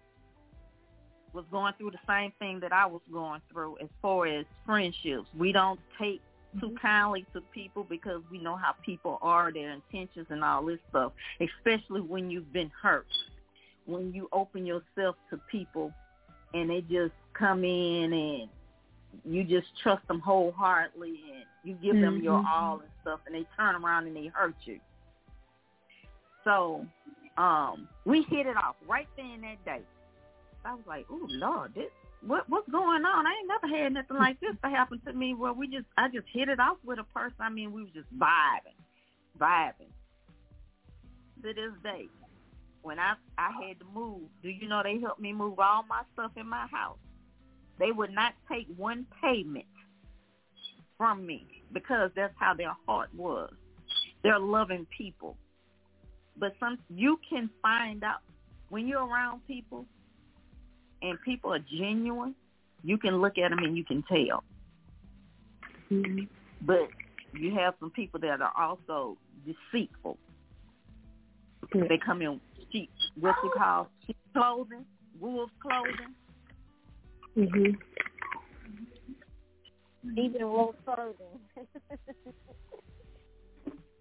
[1.32, 5.28] was going through the same thing that I was going through as far as friendships.
[5.38, 6.20] We don't take
[6.58, 10.80] too kindly to people because we know how people are, their intentions and all this
[10.88, 13.06] stuff, especially when you've been hurt.
[13.88, 15.92] When you open yourself to people
[16.52, 18.48] and they just come in and
[19.24, 22.46] you just trust them wholeheartedly and you give them your Mhm.
[22.46, 24.78] all and stuff and they turn around and they hurt you.
[26.44, 26.86] So
[27.38, 29.82] um we hit it off right then that day.
[30.64, 31.90] I was like, "Oh Lord, this
[32.26, 33.26] what what's going on?
[33.26, 35.34] I ain't never had nothing like this to happen to me.
[35.34, 37.36] Where we just I just hit it off with a person.
[37.40, 38.76] I mean, we was just vibing,
[39.38, 39.92] vibing.
[41.42, 42.08] To this day,
[42.82, 46.02] when I I had to move, do you know they helped me move all my
[46.14, 46.98] stuff in my house?
[47.78, 49.66] They would not take one payment
[50.96, 53.52] from me because that's how their heart was.
[54.22, 55.36] They're loving people.
[56.36, 58.20] But some you can find out
[58.68, 59.86] when you're around people
[61.02, 62.34] and people are genuine,
[62.82, 64.44] you can look at them and you can tell.
[65.90, 66.24] Mm-hmm.
[66.62, 66.88] But
[67.32, 69.16] you have some people that are also
[69.46, 70.18] deceitful.
[71.72, 72.40] They come in
[72.72, 72.90] sheep,
[73.20, 74.84] what you call sheep clothing,
[75.20, 76.14] wolf clothing.
[77.36, 77.80] Mhm.
[80.16, 81.40] Even wolf clothing.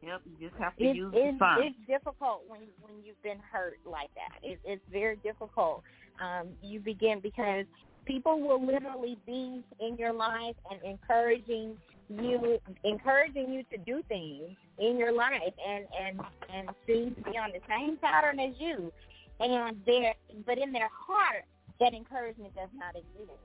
[0.01, 3.39] Yep, you just have to It's, use it's, the it's difficult when when you've been
[3.39, 4.39] hurt like that.
[4.41, 5.83] It, it's very difficult.
[6.21, 7.65] Um, you begin because
[8.05, 11.75] people will literally be in your life and encouraging
[12.09, 16.21] you, encouraging you to do things in your life, and and
[16.53, 18.91] and seem to be on the same pattern as you,
[19.39, 20.13] and there,
[20.45, 21.43] but in their heart,
[21.79, 23.39] that encouragement does not exist.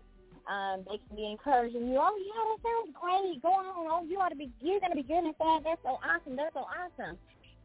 [0.49, 1.99] Um, they can be encouraging you.
[2.01, 3.43] Oh yeah, that sounds great.
[3.43, 3.87] Go on.
[3.89, 4.51] Oh, you ought to be.
[4.61, 5.61] You're gonna be good at that.
[5.65, 6.37] That's so awesome.
[6.37, 7.17] That's so awesome.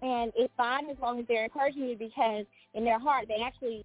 [0.01, 2.45] And it's fine as long as they're encouraging you because
[2.75, 3.83] in their heart they actually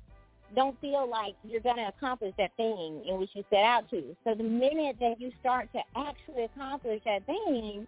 [0.54, 4.16] don't feel like you're gonna accomplish that thing in which you set out to.
[4.24, 7.86] So the minute that you start to actually accomplish that thing,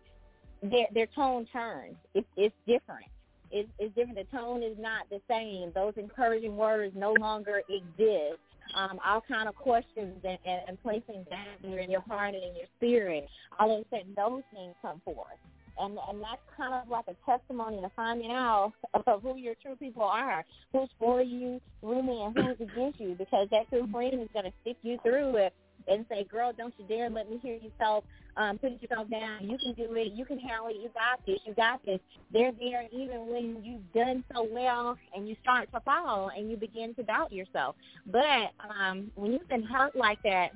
[0.63, 1.97] their their tone turns.
[2.15, 3.07] It's it's different.
[3.51, 4.19] It's, it's different.
[4.19, 5.71] The tone is not the same.
[5.75, 8.41] Those encouraging words no longer exist
[8.75, 12.57] um, all kind of questions and, and, and placing down in your heart and in
[12.57, 13.27] your spirit,
[13.59, 15.39] all of a sudden those things come forth.
[15.79, 18.73] And and that's kind of like a testimony to finding out
[19.07, 23.49] of who your true people are, who's for you, really, and who's against you, because
[23.51, 25.55] that true friend is going to stick you through it
[25.89, 28.05] and say, girl, don't you dare let me hear yourself
[28.37, 29.49] um, put yourself down.
[29.49, 30.13] You can do it.
[30.13, 30.77] You can handle it.
[30.77, 31.39] You got this.
[31.45, 32.01] You got this.
[32.33, 36.57] They're there even when you've done so well and you start to fall and you
[36.57, 37.77] begin to doubt yourself.
[38.07, 40.51] But um, when you've been hurt like that,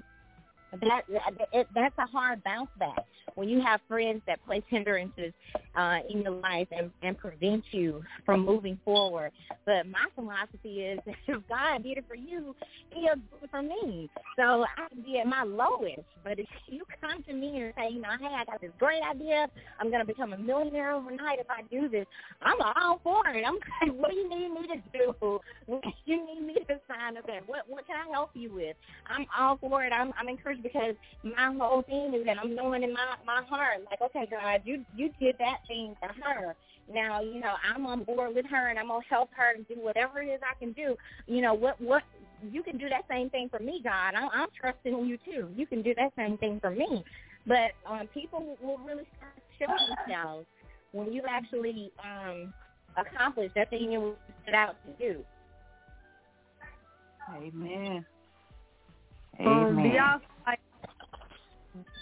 [0.73, 1.03] that,
[1.53, 2.99] it, that's a hard bounce back
[3.35, 5.33] when you have friends that place hindrances
[5.77, 9.31] uh, in your life and, and prevent you from moving forward.
[9.65, 12.55] But my philosophy is, if God did it for you,
[12.91, 14.11] He'll do it for me.
[14.37, 16.03] So I can be at my lowest.
[16.25, 19.03] But if you come to me and say, you know, hey, I got this great
[19.03, 19.49] idea,
[19.79, 22.07] I'm going to become a millionaire overnight if I do this,
[22.43, 23.45] I'm all for it.
[23.47, 25.41] I'm like, what do you need me to do?
[25.67, 27.49] What do you need me to sign up at?
[27.49, 28.77] What what can I help you with?
[29.07, 29.93] I'm all for it.
[29.93, 30.29] I'm I'm
[30.65, 34.27] encouraged because my whole thing is that I'm knowing in my my heart, like, okay,
[34.31, 36.55] God, you you did that thing for her.
[36.93, 39.75] Now, you know, I'm on board with her, and I'm gonna help her and do
[39.77, 40.97] whatever it is I can do.
[41.27, 42.03] You know, what what
[42.51, 44.15] you can do that same thing for me, God.
[44.15, 45.49] I'm, I'm trusting you too.
[45.57, 47.05] You can do that same thing for me.
[47.47, 50.47] But um, people will really start showing themselves
[50.93, 52.53] when you actually um,
[52.97, 55.25] accomplish that thing you set out to do.
[57.35, 58.05] Amen.
[59.41, 59.93] Um, do Amen.
[59.95, 60.38] y'all feel like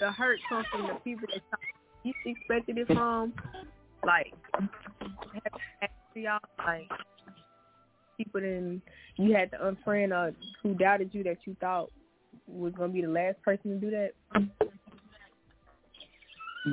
[0.01, 1.43] the hurt comes from the people that
[2.05, 3.33] least expected it from,
[4.05, 4.33] like
[6.15, 6.89] to y'all like
[8.17, 8.81] people then
[9.17, 11.91] you had to unfriend or who doubted you that you thought
[12.47, 14.13] was gonna be the last person to do that?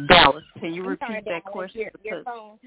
[0.07, 1.81] Dallas, can you repeat sorry, that Dallas, question?
[1.81, 2.57] Your, your phone.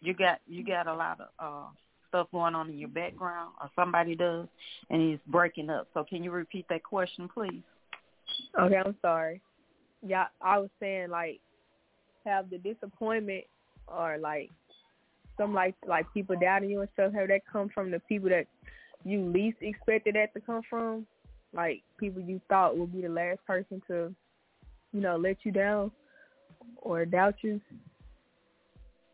[0.00, 1.68] you got you got a lot of uh
[2.08, 4.46] stuff going on in your background, or somebody does,
[4.90, 5.88] and it's breaking up.
[5.94, 7.62] So can you repeat that question, please?
[8.60, 9.40] Okay, I'm sorry.
[10.06, 11.40] Yeah, I was saying like
[12.24, 13.44] have the disappointment
[13.88, 14.50] or like
[15.36, 18.46] some like like people doubting you and stuff, have that come from the people that
[19.04, 21.06] you least expected that to come from?
[21.52, 24.14] Like people you thought would be the last person to,
[24.92, 25.90] you know, let you down
[26.78, 27.60] or doubt you?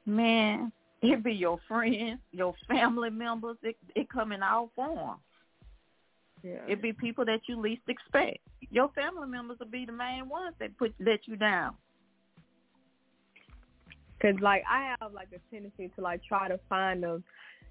[0.06, 3.56] Man, it be your friends, your family members.
[3.62, 5.20] It it come in all forms.
[6.42, 6.60] Yeah.
[6.68, 8.38] It be people that you least expect.
[8.70, 11.74] Your family members will be the main ones that put let you down.
[14.22, 17.22] Cause like I have like a tendency to like try to find the,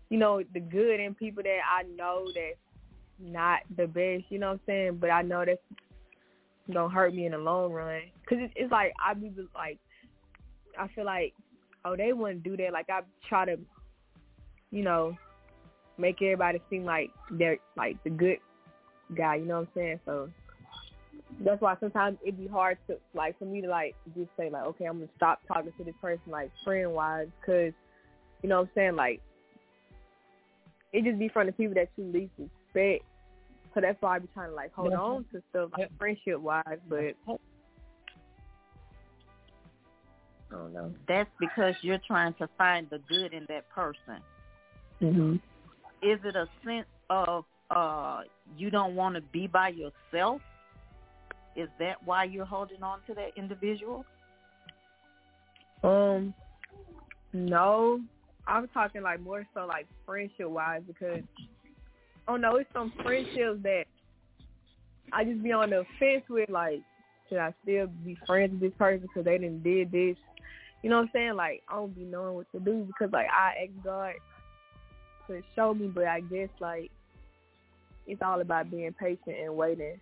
[0.10, 2.58] you know, the good in people that I know that's
[3.20, 4.26] not the best.
[4.30, 4.98] You know what I'm saying?
[5.00, 5.60] But I know that's
[6.72, 8.02] gonna hurt me in the long run.
[8.28, 9.78] Cause it's, it's like I be like,
[10.78, 11.34] I feel like,
[11.86, 12.74] oh, they wouldn't do that.
[12.74, 13.58] Like I try to,
[14.72, 15.16] you know,
[16.00, 18.38] make everybody seem like they're like the good
[19.16, 19.36] guy.
[19.36, 20.00] You know what I'm saying?
[20.06, 20.30] So
[21.42, 24.64] that's why sometimes it'd be hard to like for me to like just say like
[24.64, 27.74] okay I'm gonna stop talking to this person like friend wise because
[28.42, 29.22] you know what I'm saying like
[30.92, 33.06] it just be from the people that you least expect
[33.74, 34.98] so that's why I be trying to like hold Yeah.
[35.00, 37.16] on to stuff like friendship wise but
[40.52, 44.22] I don't know That's because you're trying to find the good in that person.
[45.02, 45.36] mm-hmm.
[46.02, 48.22] Is it a sense of uh
[48.58, 50.42] you don't want to be by yourself?
[51.56, 54.06] Is that why you're holding on to that individual?
[55.84, 56.34] Um,
[57.34, 58.02] no,
[58.48, 61.22] I'm talking like more so like friendship wise because
[62.28, 63.86] oh no, it's some friendships that
[65.12, 66.50] I just be on the fence with.
[66.50, 66.82] Like,
[67.28, 70.18] should I still be friends with this person because they didn't did this?
[70.82, 71.36] You know what I'm saying?
[71.36, 74.14] Like, I don't be knowing what to do because like I ask God
[75.28, 76.92] to show me, but I guess like
[78.10, 80.00] it's all about being patient and waiting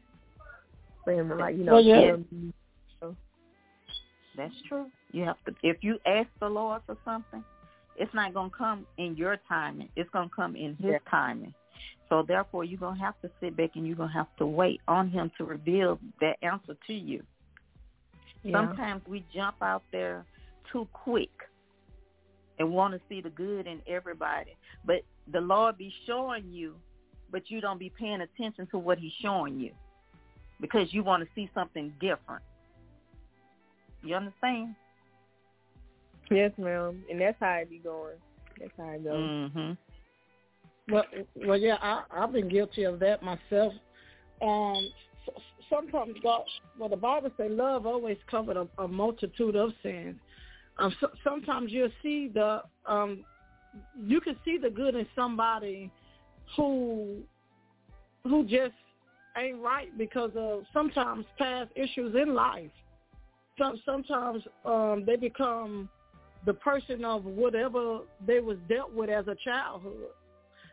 [1.04, 2.08] for him to like you know Well, yeah.
[2.08, 2.54] tell me.
[4.36, 4.86] That's true.
[5.12, 7.44] You have to if you ask the Lord for something,
[7.98, 9.90] it's not gonna come in your timing.
[9.96, 11.00] It's gonna come in his Yeah.
[11.10, 11.54] timing.
[12.10, 15.10] So therefore you're gonna have to sit back and you're gonna have to wait on
[15.10, 17.24] him to reveal that answer to you.
[18.44, 18.68] Yeah.
[18.68, 20.24] Sometimes we jump out there
[20.72, 21.32] too quick
[22.60, 24.56] and want to see the good in everybody.
[24.86, 25.02] But
[25.32, 26.76] the Lord be showing you,
[27.32, 29.72] but you don't be paying attention to what he's showing you
[30.62, 32.44] because you want to see something different.
[34.04, 34.76] You understand?
[36.30, 37.04] Yes, ma'am.
[37.10, 38.16] And that's how it be going.
[38.60, 39.14] That's how it goes.
[39.14, 39.72] Mm-hmm.
[40.94, 41.04] Well,
[41.46, 43.74] well, yeah, I, I've been guilty of that myself.
[44.42, 44.90] Um,
[45.28, 46.44] s- sometimes God,
[46.80, 50.16] well, the Bible says love always covers a, a multitude of sins.
[50.80, 53.26] Um, so, sometimes you'll see the, um,
[54.00, 55.92] you can see the good in somebody
[56.56, 57.18] who,
[58.24, 58.74] who just
[59.38, 62.72] ain't right because of sometimes past issues in life.
[63.58, 65.90] Some, sometimes um, they become
[66.46, 70.10] the person of whatever they was dealt with as a childhood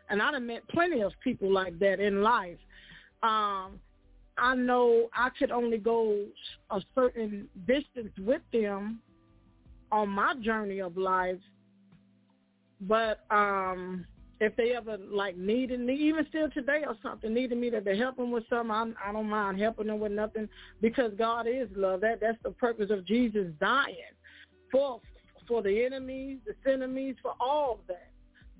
[0.09, 2.57] and I done met plenty of people like that in life.
[3.23, 3.79] Um,
[4.37, 6.25] I know I could only go
[6.69, 8.99] a certain distance with them
[9.91, 11.39] on my journey of life,
[12.81, 14.05] but um,
[14.39, 17.95] if they ever like needed me, even still today or something, needed me to, to
[17.95, 20.49] help them with something, I, I don't mind helping them with nothing
[20.81, 22.01] because God is love.
[22.01, 23.95] That that's the purpose of Jesus dying
[24.71, 25.01] for
[25.47, 28.09] for the enemies, the enemies, for all of that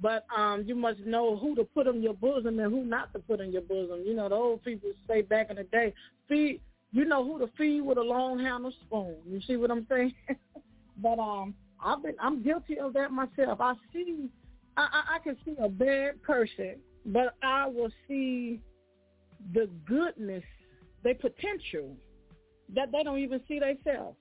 [0.01, 3.19] but um you must know who to put in your bosom and who not to
[3.19, 4.03] put in your bosom.
[4.05, 5.93] You know, the old people say back in the day,
[6.27, 6.61] feed
[6.91, 9.15] you know who to feed with a long handled spoon.
[9.27, 10.13] You see what I'm saying?
[11.01, 11.53] but um
[11.83, 13.59] I've been I'm guilty of that myself.
[13.61, 14.29] I see
[14.77, 18.59] I, I, can see a bad person, but I will see
[19.53, 20.43] the goodness,
[21.03, 21.95] the potential
[22.73, 24.17] that they don't even see themselves.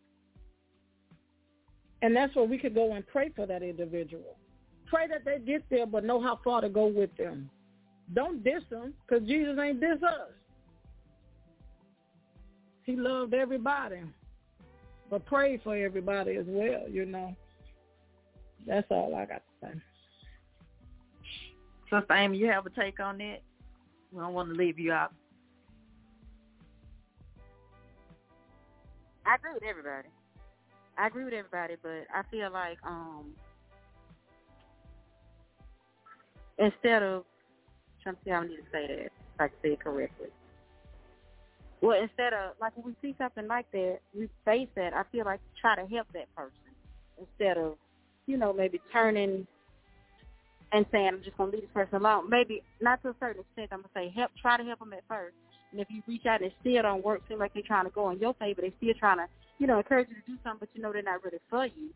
[2.02, 4.36] And that's where we could go and pray for that individual
[4.94, 7.50] pray that they get there, but know how far to go with them.
[8.12, 10.30] Don't diss them, because Jesus ain't diss us.
[12.84, 14.00] He loved everybody,
[15.10, 16.88] but pray for everybody as well.
[16.88, 17.34] You know,
[18.66, 19.80] that's all I got to say.
[22.00, 23.40] Sister Amy, you have a take on that?
[24.12, 25.12] We don't want to leave you out.
[29.26, 30.08] I agree with everybody.
[30.98, 33.32] I agree with everybody, but I feel like um
[36.58, 37.24] instead of
[38.02, 40.28] trying to see how I need to say that, if I can say it correctly.
[41.80, 44.94] Well, instead of like when we see something like that, we face that.
[44.94, 46.74] I feel like try to help that person
[47.18, 47.76] instead of,
[48.26, 49.46] you know, maybe turning
[50.74, 52.28] and saying I'm just gonna leave this person alone.
[52.28, 53.68] Maybe not to a certain extent.
[53.70, 55.36] I'm gonna say help, try to help them at first.
[55.70, 57.90] And if you reach out and it still don't work, seem like they're trying to
[57.90, 59.26] go in your favor, they still trying to,
[59.58, 61.90] you know, encourage you to do something, but you know they're not really for you.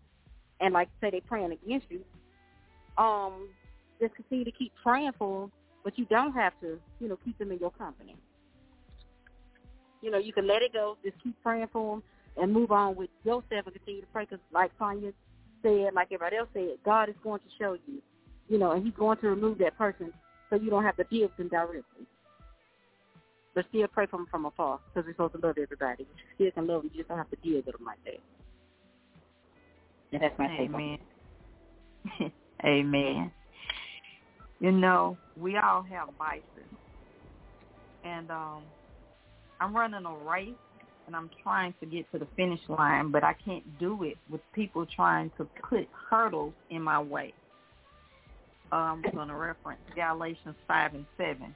[0.60, 2.04] And like say they're praying against you.
[2.96, 3.48] Um,
[4.00, 5.52] just continue to keep praying for them,
[5.82, 8.14] but you don't have to, you know, keep them in your company.
[10.02, 10.96] You know, you can let it go.
[11.04, 12.02] Just keep praying for them
[12.40, 14.24] and move on with yourself and continue to pray.
[14.24, 15.12] Because like Sonya
[15.62, 18.00] said, like everybody else said, God is going to show you,
[18.48, 20.12] you know, and He's going to remove that person
[20.50, 22.06] so you don't have to deal with them directly.
[23.54, 26.04] But still pray for them from afar because we're supposed to love everybody.
[26.04, 26.90] But you still can love them.
[26.92, 28.20] You just don't have to deal with them like that.
[30.12, 30.98] And that's my Amen.
[32.64, 33.32] Amen.
[34.60, 36.42] You know, we all have vices.
[38.04, 38.62] And um
[39.60, 40.54] I'm running a race
[41.06, 44.40] and I'm trying to get to the finish line, but I can't do it with
[44.52, 47.32] people trying to put hurdles in my way.
[48.70, 51.54] I'm going to reference Galatians 5 and 7.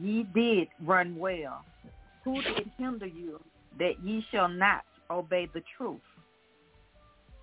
[0.00, 1.64] Ye did run well.
[2.24, 3.40] Who did hinder you
[3.78, 6.00] that ye shall not obey the truth?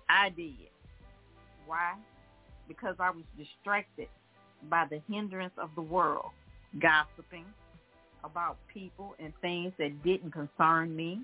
[0.08, 0.54] I did.
[1.66, 1.94] Why?
[2.66, 4.08] Because I was distracted
[4.68, 6.30] by the hindrance of the world,
[6.80, 7.44] gossiping
[8.24, 11.20] about people and things that didn't concern me,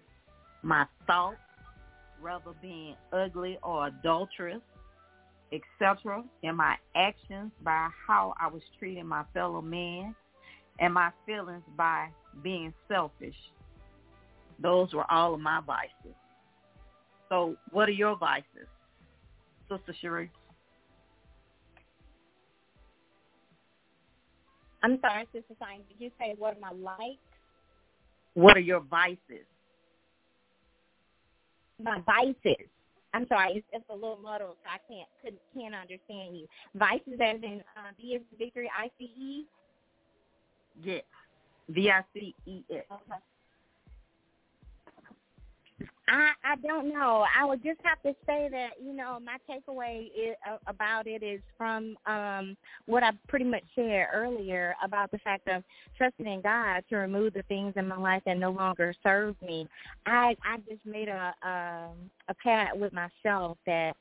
[0.63, 1.37] my thoughts,
[2.23, 4.63] rather being ugly or adulterous,
[5.53, 10.15] etc., and my actions by how I was treating my fellow man,
[10.81, 12.09] and my feelings by
[12.43, 13.37] being selfish.
[14.61, 16.17] Those were all of my vices.
[17.29, 18.69] So what are your vices,
[19.69, 20.31] Sister Cherie?
[24.83, 25.81] I'm sorry, Sister Sign.
[25.89, 27.19] Did you say what am I like?
[28.35, 29.47] What are your vices?
[31.83, 32.69] My vices.
[33.15, 36.47] I'm sorry, it's a little muddled, so I can't couldn't, can't understand you.
[36.75, 39.47] Vices as in uh, V is victory, I C E.
[40.83, 41.03] Yes.
[41.69, 42.85] V-I-C-E-S.
[42.93, 43.21] Okay.
[46.07, 47.25] I I don't know.
[47.37, 51.23] I would just have to say that you know my takeaway is, uh, about it
[51.23, 52.57] is from um
[52.87, 55.65] what I pretty much shared earlier about the fact of
[55.97, 59.67] trusting in God to remove the things in my life that no longer serve me.
[60.07, 63.95] I I just made a um a pact with myself that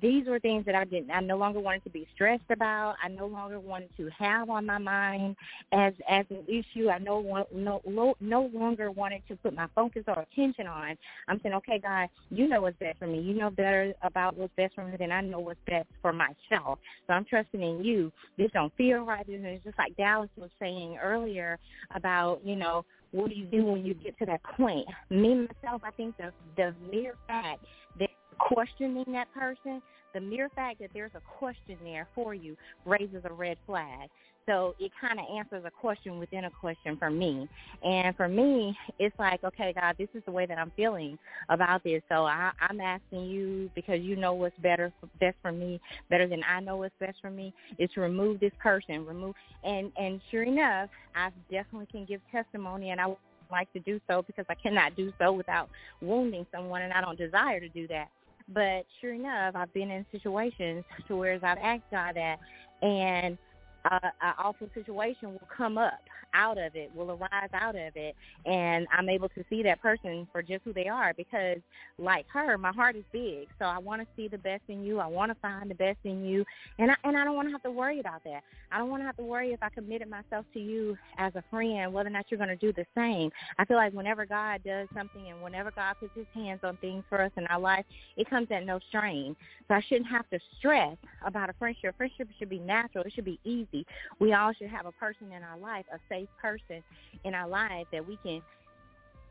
[0.00, 2.96] these were things that I didn't I no longer wanted to be stressed about.
[3.02, 5.36] I no longer wanted to have on my mind
[5.72, 6.88] as as an issue.
[6.88, 10.96] I no no, no longer wanted to put my focus or attention on.
[11.28, 13.20] I'm saying, okay, God, you know what's best for me.
[13.20, 16.78] You know better about what's best for me than I know what's best for myself.
[17.06, 18.10] So I'm trusting in you.
[18.38, 19.26] This don't feel right.
[19.28, 21.58] And it's just like Dallas was saying earlier
[21.94, 24.86] about, you know, what do you do when you get to that point?
[25.10, 27.64] Me myself, I think the the mere fact
[27.98, 29.80] that questioning that person,
[30.14, 34.08] the mere fact that there's a question there for you raises a red flag.
[34.46, 37.48] So it kind of answers a question within a question for me.
[37.84, 41.16] And for me, it's like, okay, God, this is the way that I'm feeling
[41.48, 42.02] about this.
[42.08, 46.42] So I, I'm asking you because you know what's better, best for me, better than
[46.42, 49.34] I know what's best for me, is to remove this person, remove.
[49.62, 53.14] And and sure enough, I definitely can give testimony, and I
[53.50, 55.68] like to do so because I cannot do so without
[56.00, 58.08] wounding someone, and I don't desire to do that.
[58.48, 62.38] But sure enough, I've been in situations to where I've asked God that,
[62.82, 63.38] and
[63.84, 66.00] uh, an awful situation will come up
[66.34, 68.14] out of it, will arise out of it,
[68.46, 71.58] and I'm able to see that person for just who they are because,
[71.98, 74.98] like her, my heart is big, so I want to see the best in you.
[74.98, 76.44] I want to find the best in you,
[76.78, 78.42] and I, and I don't want to have to worry about that.
[78.70, 81.44] I don't want to have to worry if I committed myself to you as a
[81.50, 83.30] friend, whether or not you're going to do the same.
[83.58, 87.04] I feel like whenever God does something and whenever God puts His hands on things
[87.08, 87.84] for us in our life,
[88.16, 89.36] it comes at no strain.
[89.68, 91.94] So I shouldn't have to stress about a friendship.
[91.96, 93.04] Friendship should be natural.
[93.04, 93.71] It should be easy.
[94.18, 96.82] We all should have a person in our life, a safe person
[97.24, 98.42] in our life that we can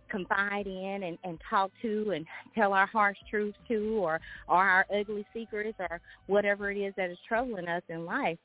[0.09, 4.85] confide in and, and talk to and tell our harsh truths to or, or our
[4.93, 8.37] ugly secrets or whatever it is that is troubling us in life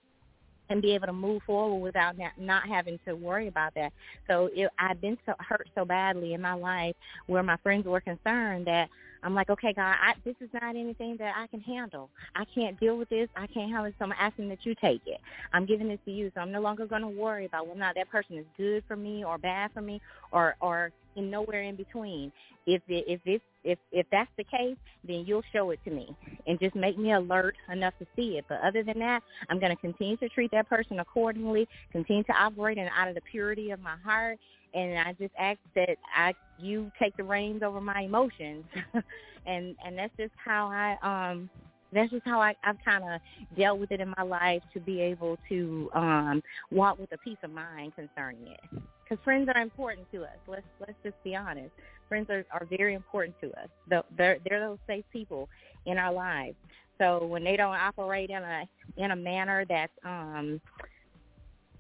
[0.69, 3.93] and be able to move forward without not, not having to worry about that.
[4.27, 6.95] So it, I've been so hurt so badly in my life
[7.27, 8.89] where my friends were concerned that
[9.23, 12.11] I'm like, okay, God, I, this is not anything that I can handle.
[12.35, 13.29] I can't deal with this.
[13.37, 13.95] I can't handle it.
[13.99, 15.21] So I'm asking that you take it.
[15.53, 16.31] I'm giving this to you.
[16.35, 18.85] So I'm no longer going to worry about whether or not that person is good
[18.87, 20.01] for me or bad for me
[20.33, 22.31] or or in nowhere in between.
[22.67, 26.09] If it, if it's if if that's the case, then you'll show it to me
[26.47, 28.47] and just make me alert enough to see it.
[28.49, 32.33] But other than that, I'm going to continue to treat that person accordingly, continue to
[32.33, 34.39] operate and out of the purity of my heart,
[34.73, 38.65] and I just ask that I you take the reins over my emotions,
[39.47, 41.51] and and that's just how I um
[41.93, 43.21] that's just how I, I've kind of
[43.57, 47.39] dealt with it in my life to be able to um walk with a peace
[47.43, 48.83] of mind concerning it.
[49.09, 50.37] Because friends are important to us.
[50.49, 51.71] Let's let's just be honest.
[52.09, 53.69] Friends are, are very important to us.
[54.17, 55.49] They're they're those safe people
[55.85, 56.57] in our lives.
[56.99, 58.65] So when they don't operate in a
[58.97, 60.61] in a manner that's um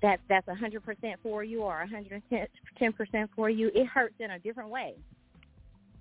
[0.02, 2.22] that that's a hundred percent for you or a hundred
[2.78, 4.94] ten percent for you, it hurts in a different way,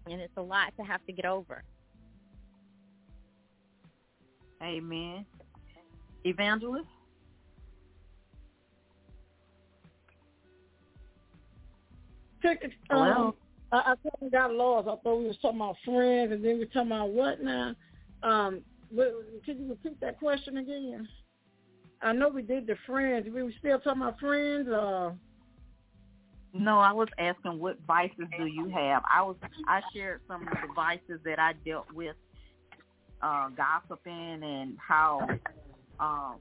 [0.07, 1.63] and it's a lot to have to get over.
[4.61, 5.25] Amen.
[6.23, 6.87] Evangelist.
[12.89, 13.33] Um,
[13.71, 14.87] I, I think we got lost.
[14.87, 17.75] I thought we were talking about friends, and then we were talking about what now?
[18.23, 18.61] Um,
[18.95, 21.07] could you repeat that question again?
[22.01, 23.27] I know we did the friends.
[23.33, 24.69] We were still talking about friends.
[24.69, 25.11] Uh...
[26.53, 29.03] No, I was asking what vices do you have?
[29.11, 29.35] I was
[29.67, 32.15] I shared some of the vices that I dealt with,
[33.21, 35.27] uh, gossiping and how
[35.99, 36.37] um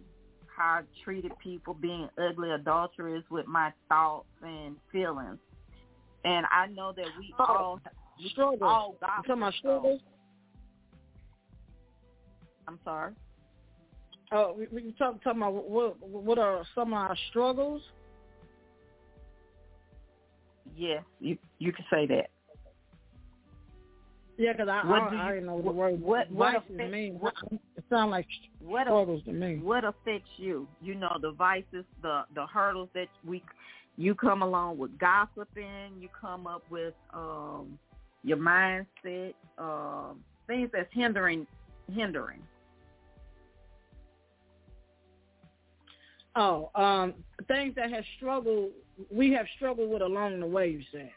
[0.56, 5.38] how I treated people, being ugly, adulterous with my thoughts and feelings.
[6.24, 7.80] And I know that we oh, all
[8.18, 8.60] we struggles.
[8.62, 10.00] all You talking about struggles?
[12.66, 13.12] I'm sorry.
[14.32, 17.82] Oh, we, we talk talking about what what are some of our struggles?
[20.76, 22.30] Yes, you you can say that.
[24.36, 26.52] Yeah, because I, What I, do I you- didn't know what- the word what- what
[26.54, 27.20] vices affect- mean.
[27.20, 27.34] what-
[27.76, 28.26] it sounds like
[28.58, 29.58] What struggles to me.
[29.58, 30.66] what affects you?
[30.80, 33.44] You know the vices, the the hurdles that we
[33.96, 35.92] you come along with gossiping.
[36.00, 37.78] You come up with um
[38.22, 41.46] your mindset, um things that's hindering
[41.92, 42.42] hindering.
[46.36, 47.14] Oh, um,
[47.46, 48.70] things that have struggled,
[49.10, 50.68] we have struggled with along the way.
[50.68, 51.10] You said,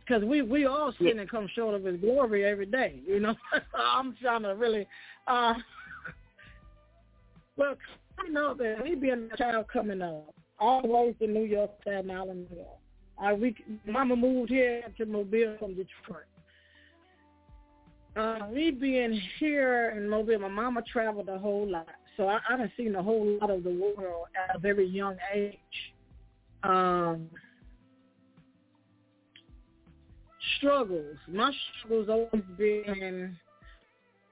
[0.00, 3.00] because we we all sin and come short of His glory every day.
[3.06, 3.34] You know,
[3.74, 4.86] I'm trying to really,
[5.26, 5.54] uh,
[7.56, 7.76] well,
[8.18, 12.46] I know that me being a child coming up, all the New York, Staten Island,
[12.50, 12.78] New York.
[13.20, 13.56] I we
[13.86, 16.24] Mama moved here to Mobile from Detroit.
[18.16, 21.86] Uh, me being here in Mobile, my mama traveled a whole lot,
[22.16, 25.16] so I, I done seen a whole lot of the world at a very young
[25.34, 25.54] age.
[26.64, 27.28] Um,
[30.56, 31.16] struggles.
[31.28, 33.36] My struggles always been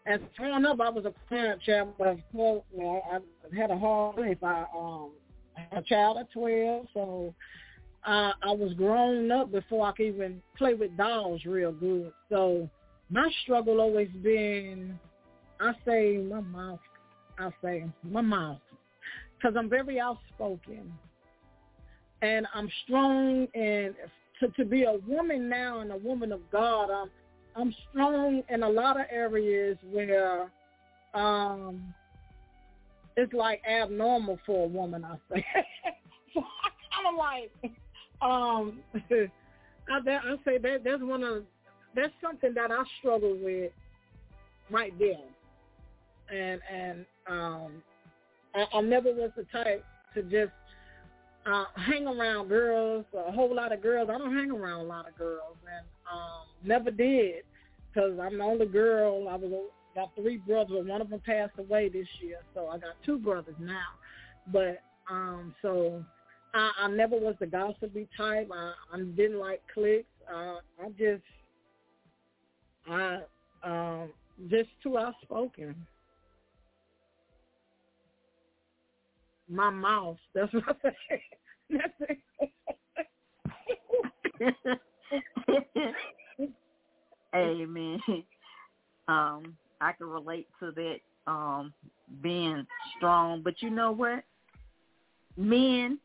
[0.06, 0.80] as growing up.
[0.80, 3.18] I was a parent child, but course, you I
[3.56, 4.42] had a hard life.
[4.42, 5.10] I um
[5.72, 7.34] a child at twelve, so
[8.06, 12.12] uh, I was grown up before I could even play with dolls real good.
[12.30, 12.68] So
[13.10, 14.98] my struggle always been,
[15.60, 16.78] I say my mouth,
[17.38, 18.60] I say my mouth,
[19.36, 20.92] because I'm very outspoken,
[22.22, 23.46] and I'm strong.
[23.54, 23.94] And
[24.40, 27.10] to to be a woman now and a woman of God, I'm
[27.56, 30.50] I'm strong in a lot of areas where
[31.14, 31.94] um
[33.16, 35.04] it's like abnormal for a woman.
[35.04, 35.44] I say.
[36.34, 36.42] so
[37.06, 37.50] I'm like,
[38.20, 41.44] um, I, that, I say that that's one of
[41.94, 43.72] that's something that I struggle with
[44.70, 45.16] right there,
[46.30, 47.82] and and um,
[48.54, 50.52] I, I never was the type to just
[51.46, 54.10] uh, hang around girls, a whole lot of girls.
[54.12, 57.44] I don't hang around a lot of girls, and um, never did
[57.94, 59.28] because I'm the only girl.
[59.28, 59.50] I was
[59.96, 60.86] got three brothers.
[60.86, 63.88] One of them passed away this year, so I got two brothers now.
[64.52, 64.80] But
[65.10, 66.04] um, so
[66.54, 68.48] I, I never was the gossipy type.
[68.52, 70.06] I, I didn't like cliques.
[70.32, 71.22] Uh, I just
[72.88, 73.22] I
[73.64, 74.10] um
[74.48, 75.74] just too outspoken.
[79.48, 80.18] My mouth.
[80.34, 81.22] That's what I say.
[87.34, 88.00] Amen.
[89.08, 90.96] Um, I can relate to that
[91.30, 91.72] um
[92.22, 92.66] being
[92.96, 94.22] strong, but you know what?
[95.36, 95.98] Men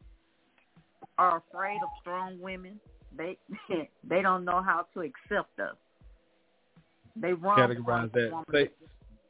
[1.17, 2.80] are afraid of strong women.
[3.15, 3.38] They
[4.07, 5.76] they don't know how to accept us.
[7.15, 8.32] They run from Categorize that.
[8.32, 8.69] woman Say,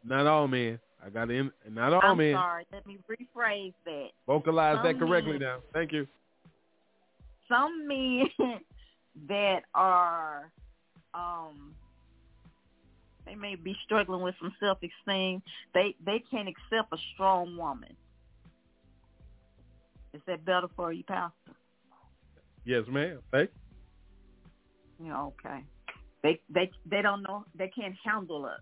[0.05, 0.79] not all men.
[1.03, 1.51] I got in.
[1.69, 2.35] not all I'm men.
[2.35, 2.65] sorry.
[2.71, 4.09] Let me rephrase that.
[4.27, 5.57] Vocalize that correctly men- now.
[5.73, 6.07] Thank you.
[7.49, 8.27] Some men
[9.27, 10.51] that are,
[11.13, 11.73] um,
[13.25, 15.41] they may be struggling with some self-esteem.
[15.73, 17.95] They they can't accept a strong woman.
[20.13, 21.55] Is that better for you, Pastor?
[22.65, 23.19] Yes, ma'am.
[23.31, 23.49] Thank
[25.03, 25.63] Yeah, okay.
[26.23, 28.61] They they they don't know they can't handle us.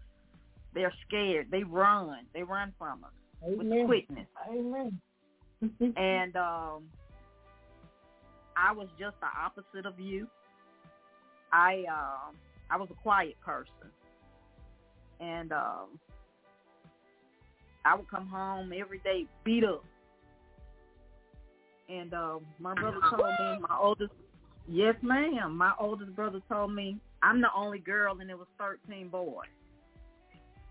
[0.73, 1.47] They're scared.
[1.51, 2.25] They run.
[2.33, 3.11] They run from us
[3.43, 3.69] Amen.
[3.69, 4.27] with quickness.
[4.49, 4.99] Amen.
[5.97, 6.83] and um
[8.55, 10.27] I was just the opposite of you.
[11.51, 12.35] I um
[12.69, 13.91] I was a quiet person.
[15.19, 15.99] And um
[17.85, 19.83] I would come home every day beat up.
[21.89, 24.13] And um my brother told me my oldest
[24.71, 25.57] Yes, ma'am.
[25.57, 29.47] My oldest brother told me I'm the only girl and it was thirteen boys.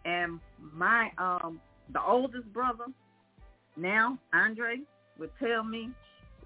[0.05, 0.40] And
[0.72, 1.61] my um
[1.92, 2.86] the oldest brother
[3.78, 4.80] now, Andre
[5.18, 5.90] would tell me,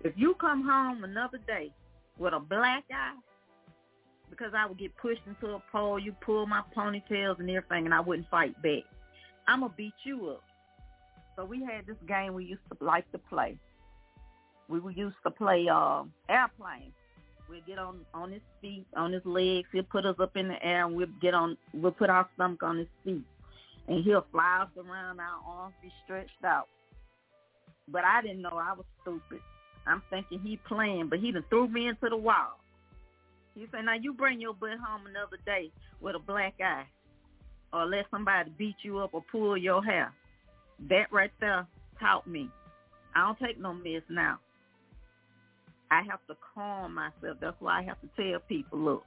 [0.04, 1.70] if you come home another day
[2.18, 3.16] with a black eye,
[4.32, 7.92] because I would get pushed into a pole, you pull my ponytails and everything, and
[7.92, 8.82] I wouldn't fight back.
[9.46, 10.42] I'm to beat you up.
[11.36, 13.58] So we had this game we used to like to play.
[14.68, 16.92] We used to play uh, airplane.
[17.50, 19.68] We'd get on on his feet, on his legs.
[19.70, 21.58] He'll put us up in the air, and we'll get on.
[21.74, 23.24] We'll put our stomach on his feet,
[23.88, 25.20] and he'll fly us around.
[25.20, 26.68] Our arms be stretched out.
[27.88, 29.40] But I didn't know I was stupid.
[29.86, 32.61] I'm thinking he playing, but he done threw me into the wall.
[33.54, 36.86] He said, now you bring your butt home another day with a black eye
[37.72, 40.12] or let somebody beat you up or pull your hair.
[40.88, 41.66] That right there
[42.00, 42.50] taught me.
[43.14, 44.38] I don't take no mess now.
[45.90, 47.36] I have to calm myself.
[47.40, 49.04] That's why I have to tell people, look,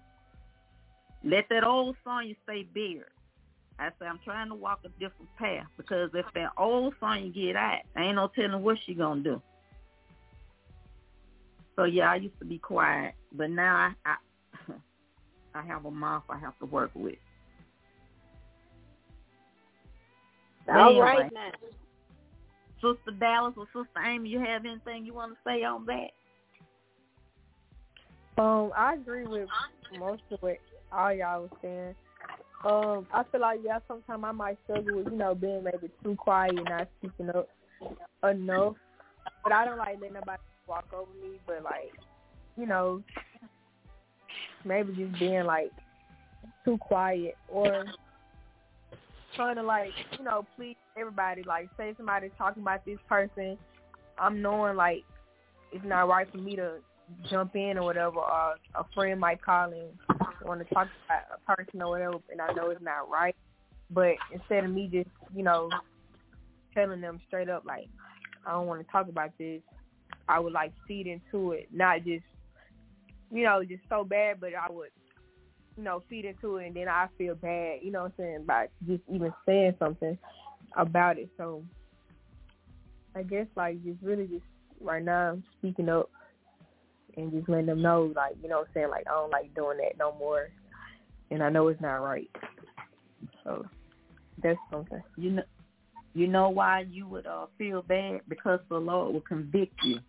[1.23, 3.05] let that old Sonya stay buried.
[3.79, 7.55] I say I'm trying to walk a different path because if that old Sonya get
[7.55, 9.41] out, ain't no telling what she gonna do.
[11.75, 14.15] So yeah, I used to be quiet, but now I I,
[15.55, 17.15] I have a mouth I have to work with.
[20.67, 21.51] All Anyway, right now.
[22.75, 26.11] Sister Dallas or Sister Amy, you have anything you want to say on that?
[28.41, 29.47] Um, I agree with
[29.97, 30.57] most of what
[30.91, 31.95] all y'all was saying.
[32.65, 36.15] Um, I feel like yeah, sometimes I might struggle with you know being maybe too
[36.15, 37.47] quiet and not speaking up
[38.23, 38.75] enough.
[39.43, 41.39] But I don't like let nobody walk over me.
[41.45, 41.93] But like,
[42.57, 43.03] you know,
[44.65, 45.71] maybe just being like
[46.63, 47.85] too quiet or
[49.35, 51.43] trying to like you know please everybody.
[51.43, 53.57] Like say somebody's talking about this person,
[54.17, 55.03] I'm knowing like
[55.71, 56.75] it's not right for me to
[57.29, 59.91] jump in or whatever, or a friend might call and
[60.43, 63.35] want to talk about a person or whatever, and I know it's not right.
[63.91, 65.69] But instead of me just, you know,
[66.73, 67.87] telling them straight up like,
[68.45, 69.61] I don't want to talk about this,
[70.27, 72.23] I would like feed into it, not just,
[73.31, 74.89] you know, just so bad, but I would,
[75.77, 78.45] you know, feed into it, and then I feel bad, you know what I'm saying,
[78.45, 80.17] by just even saying something
[80.75, 81.29] about it.
[81.37, 81.63] So
[83.15, 84.43] I guess like just really just
[84.81, 86.09] right now speaking up
[87.17, 89.53] and just letting them know, like, you know what I'm saying, like, I don't like
[89.55, 90.49] doing that no more.
[91.31, 92.29] And I know it's not right.
[93.43, 93.65] So
[94.43, 95.01] that's something.
[95.17, 95.43] You know,
[96.13, 99.99] you know why you would uh, feel bad because the Lord will convict you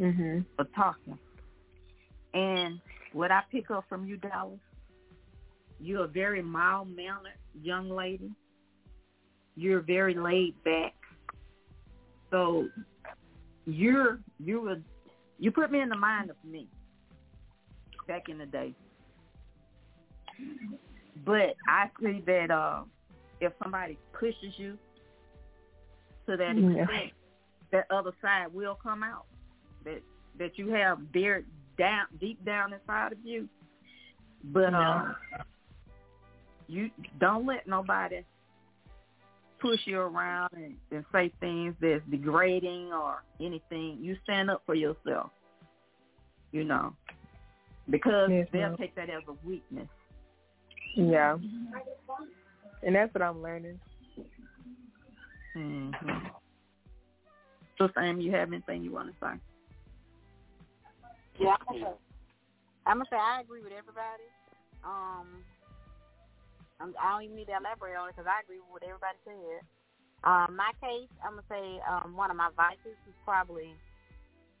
[0.00, 0.44] Mhm.
[0.56, 1.18] for talking.
[2.36, 2.80] And
[3.14, 4.58] what I pick up from you, Dallas,
[5.80, 8.30] you're a very mild mannered young lady.
[9.56, 10.94] You're very laid back.
[12.30, 12.68] So
[13.64, 14.84] you're you would
[15.38, 16.68] you put me in the mind of me
[18.06, 18.74] back in the day.
[21.24, 22.82] But I see that uh,
[23.40, 24.78] if somebody pushes you
[26.28, 26.82] to that Yeah.
[26.82, 27.12] extent,
[27.72, 29.24] that other side will come out.
[29.84, 30.02] That
[30.38, 31.46] that you have buried
[31.78, 33.48] down deep down inside of you.
[34.44, 35.16] But um,
[36.68, 38.24] you don't let nobody
[39.60, 43.98] push you around and, and say things that's degrading or anything.
[44.00, 45.30] You stand up for yourself,
[46.52, 46.92] you know,
[47.90, 48.76] because Yes, they'll ma'am.
[48.78, 49.88] take that as a weakness.
[50.94, 51.36] Yeah.
[52.82, 53.80] And that's what I'm learning.
[55.56, 56.26] Mm-hmm.
[57.78, 59.40] So, Sam, you have anything you want to say?
[61.38, 61.94] Yeah, I'm gonna,
[62.86, 64.28] I'm gonna say I agree with everybody.
[64.84, 65.44] Um,
[66.80, 69.18] I'm, I don't even need to elaborate on it because I agree with what everybody
[69.24, 69.60] said.
[70.24, 73.74] Um, my case, I'm gonna say um, one of my vices is probably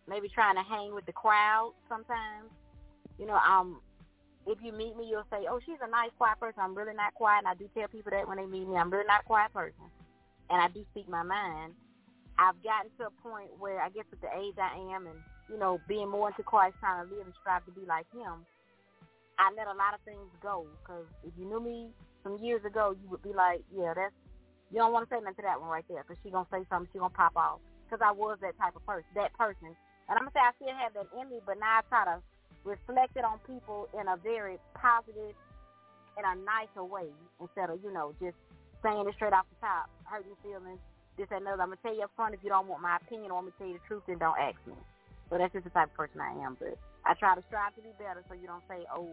[0.08, 2.52] maybe trying to hang with the crowd sometimes.
[3.18, 3.80] You know, um,
[4.46, 7.14] if you meet me, you'll say, "Oh, she's a nice, quiet person." I'm really not
[7.14, 9.28] quiet, and I do tell people that when they meet me, I'm really not a
[9.28, 9.88] quiet person,
[10.50, 11.74] and I do speak my mind.
[12.38, 15.18] I've gotten to a point where I guess at the age I am, and
[15.48, 18.46] you know, being more into Christ, trying to live and strive to be like Him,
[19.38, 20.66] I let a lot of things go.
[20.82, 21.88] Because if you knew me
[22.22, 24.14] some years ago, you would be like, yeah, that's
[24.70, 26.66] you don't want to say nothing to that one right there, because she gonna say
[26.66, 27.62] something, she gonna pop off.
[27.86, 30.74] Because I was that type of person, that person, and I'm gonna say I still
[30.74, 32.18] have that in me, but now I try to
[32.66, 35.38] reflect it on people in a very positive
[36.18, 37.06] in a nicer way
[37.38, 38.34] instead of, you know, just
[38.82, 40.80] saying it straight off the top, hurting feelings,
[41.16, 41.62] this and another.
[41.62, 43.58] I'm gonna tell you up front if you don't want my opinion or I'm gonna
[43.58, 44.74] tell you the truth, then don't ask me.
[45.30, 46.56] So that's just the type of person I am.
[46.58, 49.08] But I try to strive to be better, so you don't say, oh,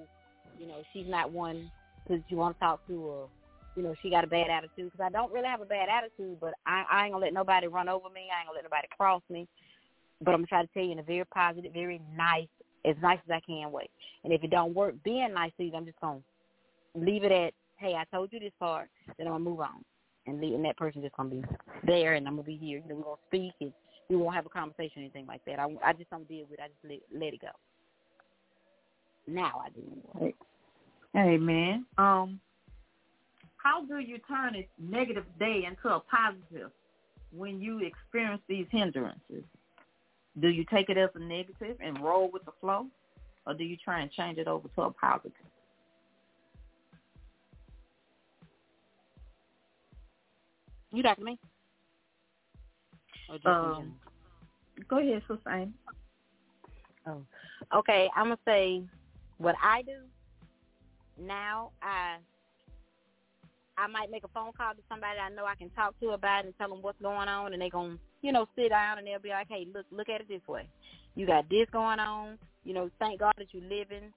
[0.59, 1.71] you know, she's not one
[2.03, 3.29] because you want to talk to, or
[3.75, 4.91] you know, she got a bad attitude.
[4.91, 7.67] Because I don't really have a bad attitude, but I, I ain't gonna let nobody
[7.67, 8.27] run over me.
[8.31, 9.47] I ain't gonna let nobody cross me.
[10.21, 12.47] But I'm gonna try to tell you in a very positive, very nice,
[12.85, 13.89] as nice as I can way.
[14.23, 16.19] And if it don't work, being nice to you, I'm just gonna
[16.95, 19.83] leave it at, hey, I told you this part, then I'm gonna move on
[20.27, 21.43] and, leave, and that person just gonna be
[21.85, 22.79] there, and I'm gonna be here.
[22.79, 23.73] You know, we're gonna speak, and
[24.09, 25.59] we won't have a conversation or anything like that.
[25.59, 26.59] I, I just don't deal with.
[26.59, 26.63] it.
[26.63, 26.79] I just
[27.11, 27.47] let, let it go.
[29.27, 29.81] Now I do.
[30.15, 30.33] Anyway.
[31.15, 31.85] Amen.
[31.97, 32.39] Um,
[33.57, 36.71] how do you turn a negative day into a positive
[37.31, 39.43] when you experience these hindrances?
[40.41, 42.87] Do you take it as a negative and roll with the flow,
[43.45, 45.31] or do you try and change it over to a positive?
[50.91, 51.39] You talking to me?
[53.45, 53.93] Um,
[54.87, 55.73] go ahead, Susan.
[57.07, 57.21] Oh,
[57.75, 58.09] okay.
[58.15, 58.83] I'm gonna say
[59.37, 59.97] what I do
[61.19, 61.71] now.
[61.81, 62.17] I
[63.77, 66.43] I might make a phone call to somebody I know I can talk to about
[66.43, 69.07] it and tell them what's going on, and they're gonna you know sit down and
[69.07, 70.67] they'll be like, hey, look look at it this way.
[71.15, 72.37] You got this going on.
[72.63, 74.13] You know, thank God that you're living.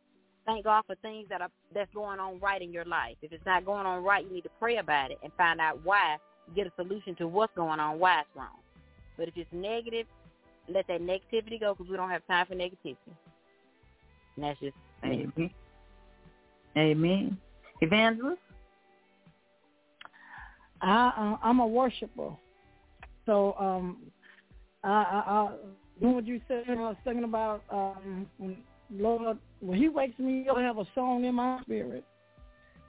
[0.47, 3.17] Thank God for things that are that's going on right in your life.
[3.21, 5.81] If it's not going on right, you need to pray about it and find out
[5.83, 6.19] why
[6.55, 8.59] get a solution to what's going on, why it's wrong.
[9.17, 10.07] But if it's negative,
[10.69, 12.97] let that negativity go because we don't have time for negativity.
[14.37, 15.33] And that's just Amen.
[15.37, 15.55] Me.
[16.77, 17.39] Amen.
[17.81, 18.41] Evangelist?
[20.83, 22.31] I, uh, I'm a worshiper.
[23.25, 23.99] So um,
[24.85, 25.49] I, I, I
[26.01, 28.57] doing what you said, when I was thinking about um, when
[28.91, 32.05] Lord, when he wakes me up, I have a song in my spirit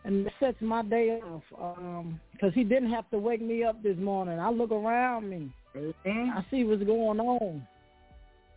[0.07, 3.82] and it sets my day off because um, he didn't have to wake me up
[3.84, 4.39] this morning.
[4.39, 6.38] I look around me, mm-hmm.
[6.38, 7.67] I see what's going on,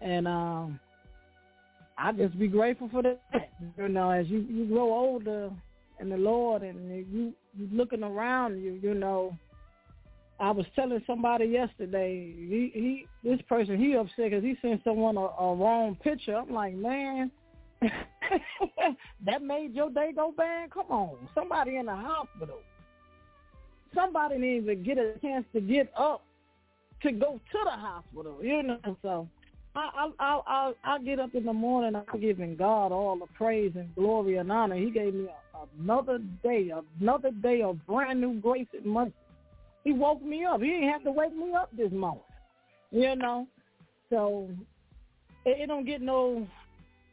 [0.01, 0.81] and um,
[1.99, 3.21] I just be grateful for that.
[3.77, 5.51] You know, as you you grow older
[6.01, 9.37] in the Lord, and you you looking around you, you know.
[10.39, 15.19] I was telling somebody yesterday, he he this person he upset because he sent someone
[15.19, 16.35] a, a wrong picture.
[16.35, 17.31] I'm like, man,
[19.27, 20.71] that made your day go bad?
[20.71, 21.29] Come on.
[21.35, 22.59] Somebody in the hospital.
[23.95, 26.23] Somebody didn't even get a chance to get up
[27.03, 28.39] to go to the hospital.
[28.43, 29.29] You know, so
[29.75, 31.95] I I I I I get up in the morning.
[31.95, 34.77] I'm giving God all the praise and glory and honor.
[34.77, 39.13] He gave me a, another day, another day of brand new grace and mercy.
[39.85, 40.61] He woke me up.
[40.61, 42.23] He didn't have to wake me up this morning.
[42.91, 43.47] You know,
[44.11, 44.49] so
[45.45, 46.47] it, it don't get no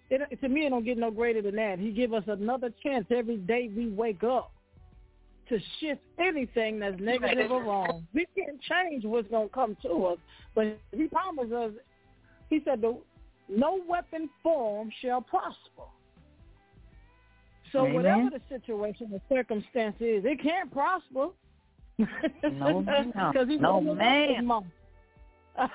[0.10, 1.80] it, to me, it don't get no greater than that.
[1.80, 4.52] He give us another chance every day we wake up
[5.50, 8.06] to shift anything that's negative or wrong.
[8.14, 10.18] We can't change what's going to come to us,
[10.56, 11.72] but he promised us,
[12.50, 12.84] he said,
[13.50, 15.88] no weapon form shall prosper.
[17.72, 17.93] So Amen.
[17.95, 21.30] whatever the situation or circumstance is, it can't prosper.
[22.43, 24.48] No, no, no man.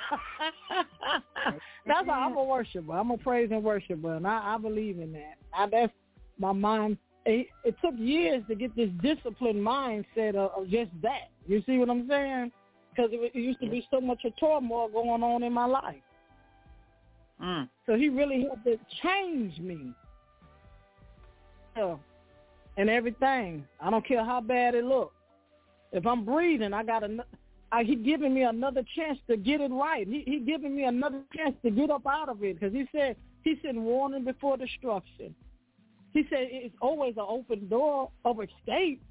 [1.87, 2.93] that's how I'm a worshiper.
[2.93, 5.35] I'm a praise and worshiper, and I, I believe in that.
[5.53, 5.93] I, that's
[6.39, 6.97] my mind.
[7.25, 11.31] It, it took years to get this disciplined mindset of, of just that.
[11.47, 12.51] You see what I'm saying?
[12.91, 16.03] Because it, it used to be so much of turmoil going on in my life.
[17.43, 17.69] Mm.
[17.87, 19.93] So he really had to change me.
[21.77, 21.97] Yeah.
[22.77, 23.65] And everything.
[23.81, 25.15] I don't care how bad it looks.
[25.93, 27.03] If I'm breathing, I got
[27.71, 30.07] I, he giving me another chance to get it right.
[30.07, 33.17] He he giving me another chance to get up out of it because he said
[33.43, 35.35] he said warning before destruction.
[36.13, 39.03] He said it's always an open door of escape.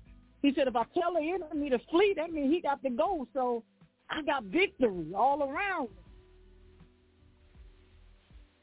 [0.41, 3.27] He said if I tell the enemy to flee, that means he got to go.
[3.33, 3.63] So
[4.09, 5.89] I got victory all around.
[5.89, 5.95] Me.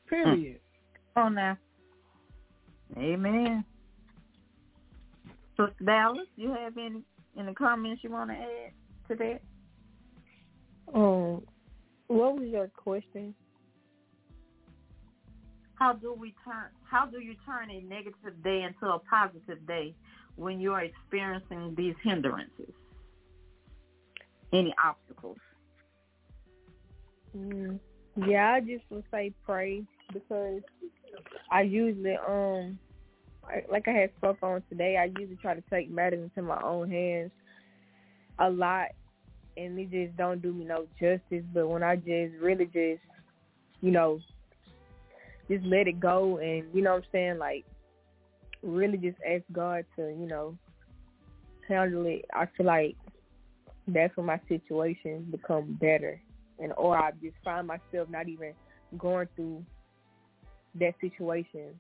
[0.09, 0.61] Period.
[1.17, 1.59] Oh now.
[2.97, 3.65] Amen.
[5.57, 7.03] Sister Dallas, you have any
[7.39, 8.73] any comments you want to add
[9.09, 9.41] to that?
[10.95, 11.43] Um,
[12.07, 13.35] what was your question?
[15.79, 16.71] How do we turn?
[16.85, 19.95] How do you turn a negative day into a positive day
[20.37, 22.73] when you are experiencing these hindrances?
[24.53, 25.39] Any obstacles?
[27.37, 27.79] Mm,
[28.27, 30.63] yeah, I just would say pray because
[31.51, 32.79] I usually um
[33.71, 34.97] like I had spoke on today.
[34.97, 37.31] I usually try to take matters into my own hands
[38.39, 38.89] a lot
[39.57, 41.45] and it just don't do me no justice.
[41.53, 43.03] But when I just really just,
[43.81, 44.21] you know,
[45.51, 47.65] just let it go and you know what I'm saying, like
[48.63, 50.57] really just ask God to, you know,
[51.69, 52.97] handle it, I feel like
[53.87, 56.21] that's when my situation become better,
[56.59, 58.53] and or I just find myself not even
[58.97, 59.65] going through
[60.77, 61.79] that situation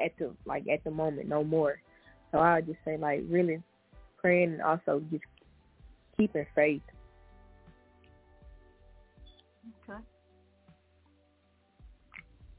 [0.00, 1.80] at the like at the moment no more.
[2.32, 3.62] So I would just say like really
[4.18, 5.24] praying and also just
[6.16, 6.82] keeping faith.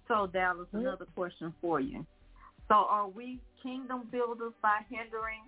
[0.10, 2.04] So Dallas, another question for you.
[2.68, 5.42] So are we kingdom builders by hindering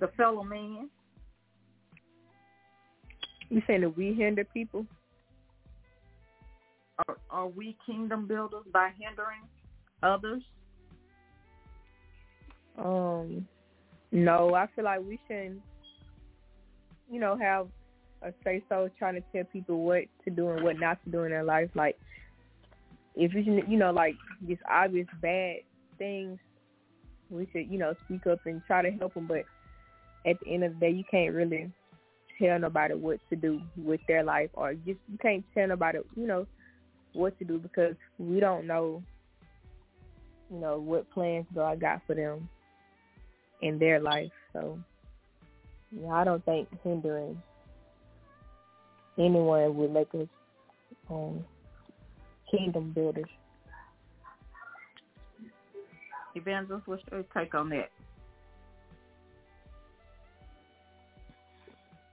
[0.00, 0.88] the fellow man?
[3.50, 4.86] You saying that we hinder people?
[7.06, 9.42] Are, are we kingdom builders by hindering
[10.02, 10.42] others?
[12.78, 13.46] Um,
[14.12, 15.60] no, I feel like we shouldn't,
[17.10, 17.68] you know, have
[18.24, 21.22] a say so trying to tell people what to do and what not to do
[21.24, 21.70] in their life.
[21.74, 21.98] Like,
[23.14, 24.14] if it's you know like
[24.46, 25.56] just obvious bad
[25.98, 26.38] things,
[27.30, 29.26] we should you know speak up and try to help them.
[29.26, 29.44] But
[30.26, 31.70] at the end of the day, you can't really
[32.38, 36.26] tell nobody what to do with their life, or just you can't tell nobody you
[36.26, 36.46] know
[37.12, 39.02] what to do because we don't know
[40.50, 42.48] you know what plans God got for them
[43.60, 44.30] in their life.
[44.52, 44.78] So
[45.90, 47.42] yeah, I don't think hindering
[49.18, 50.28] anyone would make us
[51.10, 51.44] um,
[52.50, 53.24] kingdom builders.
[56.34, 57.90] Evangelist, what's your take on that?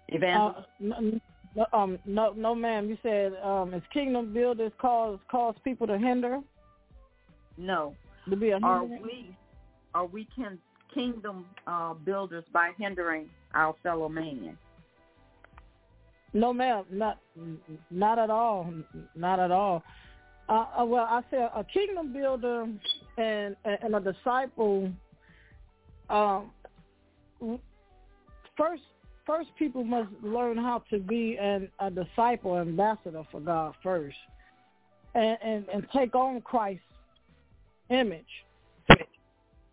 [0.09, 0.67] Evangelist?
[0.81, 1.19] Uh,
[1.55, 2.89] no, um, no, no, ma'am.
[2.89, 6.39] You said um, is kingdom builders cause cause people to hinder?
[7.57, 7.95] No.
[8.29, 9.35] To be a are we
[9.93, 10.59] are we can
[10.93, 14.57] kingdom uh, builders by hindering our fellow man?
[16.33, 16.85] No, ma'am.
[16.91, 17.19] Not
[17.89, 18.73] not at all.
[19.15, 19.83] Not at all.
[20.47, 22.67] Uh, uh, well, I say a kingdom builder
[23.17, 24.91] and and a disciple.
[26.09, 26.51] Um,
[28.57, 28.83] first,
[29.25, 34.17] first people must learn how to be an, a disciple, ambassador for God first,
[35.15, 36.83] and, and and take on Christ's
[37.89, 38.25] image.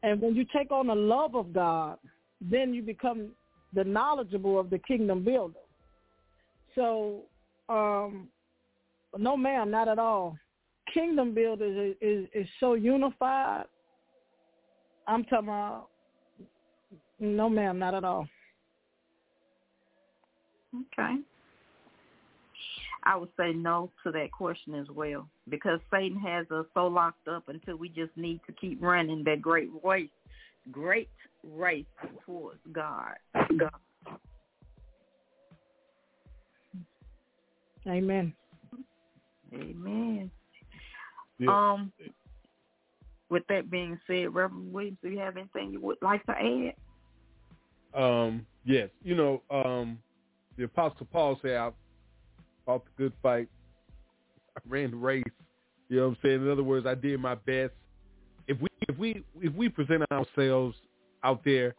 [0.02, 1.98] And when you take on the love of God,
[2.40, 3.30] then you become
[3.74, 5.59] the knowledgeable of the kingdom builder.
[6.77, 7.22] So,
[7.68, 8.29] um,
[9.18, 10.39] no, ma'am, not at all.
[10.93, 13.64] Kingdom builders is, is, is so unified.
[15.09, 15.89] I'm talking about,
[17.18, 18.29] no, ma'am, not at all.
[20.74, 21.16] Okay.
[23.05, 27.29] I would say no to that question as well because Satan has us so locked
[27.29, 30.11] up until we just need to keep running that great race,
[30.72, 31.09] great
[31.45, 31.87] race
[32.24, 33.14] towards God.
[33.59, 33.70] God.
[37.89, 38.32] Amen.
[39.55, 40.30] Amen.
[41.39, 41.49] Yeah.
[41.72, 41.93] Um,
[43.28, 46.74] with that being said, Reverend Williams, do you have anything you would like to add?
[48.01, 48.89] Um, yes.
[49.03, 49.99] You know, um,
[50.57, 51.70] the Apostle Paul said, I
[52.64, 53.49] fought the good fight.
[54.57, 55.22] I ran the race.
[55.88, 56.42] You know what I'm saying?
[56.42, 57.72] In other words, I did my best.
[58.49, 60.76] If we if we if we present ourselves
[61.22, 61.75] out there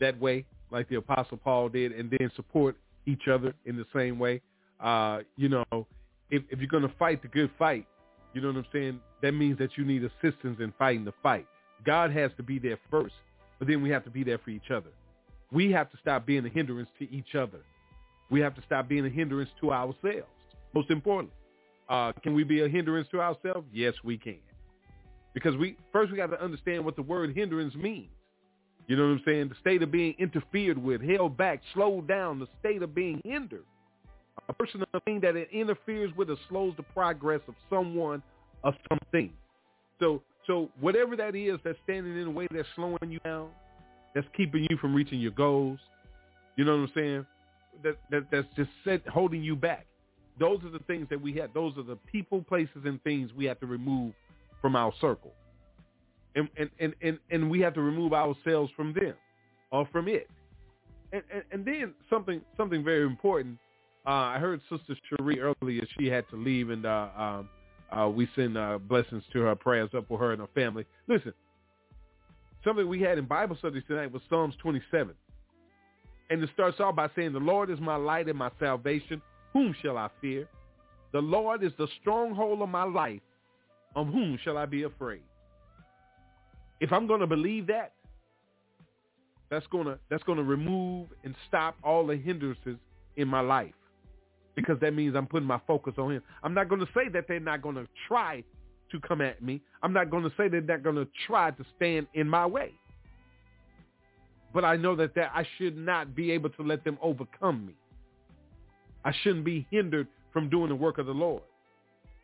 [0.00, 2.76] that way, like the Apostle Paul did, and then support
[3.06, 4.40] each other in the same way,
[4.80, 5.64] uh, you know,
[6.30, 7.86] if, if you're going to fight the good fight,
[8.34, 9.00] you know what I'm saying?
[9.22, 11.46] That means that you need assistance in fighting the fight.
[11.84, 13.14] God has to be there first,
[13.58, 14.90] but then we have to be there for each other.
[15.52, 17.58] We have to stop being a hindrance to each other.
[18.30, 20.26] We have to stop being a hindrance to ourselves.
[20.74, 21.36] Most importantly,
[21.88, 23.66] uh, can we be a hindrance to ourselves?
[23.72, 24.38] Yes, we can.
[25.32, 28.10] Because we first we got to understand what the word hindrance means.
[28.86, 29.48] You know what I'm saying?
[29.48, 33.64] The state of being interfered with, held back, slowed down, the state of being hindered.
[34.48, 38.22] A person or thing that it interferes with or slows the progress of someone
[38.62, 39.32] or something.
[40.00, 43.48] So so whatever that is that's standing in the way that's slowing you down,
[44.14, 45.78] that's keeping you from reaching your goals,
[46.56, 47.26] you know what I'm saying?
[47.82, 49.86] That, that that's just set, holding you back.
[50.38, 51.52] Those are the things that we have.
[51.52, 54.12] Those are the people, places, and things we have to remove
[54.62, 55.32] from our circle,
[56.34, 59.14] and and and and, and we have to remove ourselves from them
[59.70, 60.28] or from it.
[61.12, 63.58] And, and, and then something something very important.
[64.06, 65.82] Uh, I heard Sister Cherie earlier.
[65.98, 67.48] She had to leave, and uh, um,
[67.90, 70.84] uh, we send uh, blessings to her, prayers up for her and her family.
[71.08, 71.32] Listen,
[72.62, 75.12] something we had in Bible studies tonight was Psalms 27.
[76.30, 79.20] And it starts off by saying, the Lord is my light and my salvation.
[79.52, 80.48] Whom shall I fear?
[81.12, 83.20] The Lord is the stronghold of my life.
[83.96, 85.22] Of whom shall I be afraid?
[86.80, 87.92] If I'm going to believe that,
[89.48, 92.76] that's going to that's going to remove and stop all the hindrances
[93.16, 93.72] in my life
[94.56, 96.22] because that means I'm putting my focus on him.
[96.42, 98.42] I'm not going to say that they're not going to try
[98.90, 99.60] to come at me.
[99.82, 102.72] I'm not going to say they're not going to try to stand in my way.
[104.54, 107.74] but I know that, that I should not be able to let them overcome me.
[109.04, 111.42] I shouldn't be hindered from doing the work of the Lord.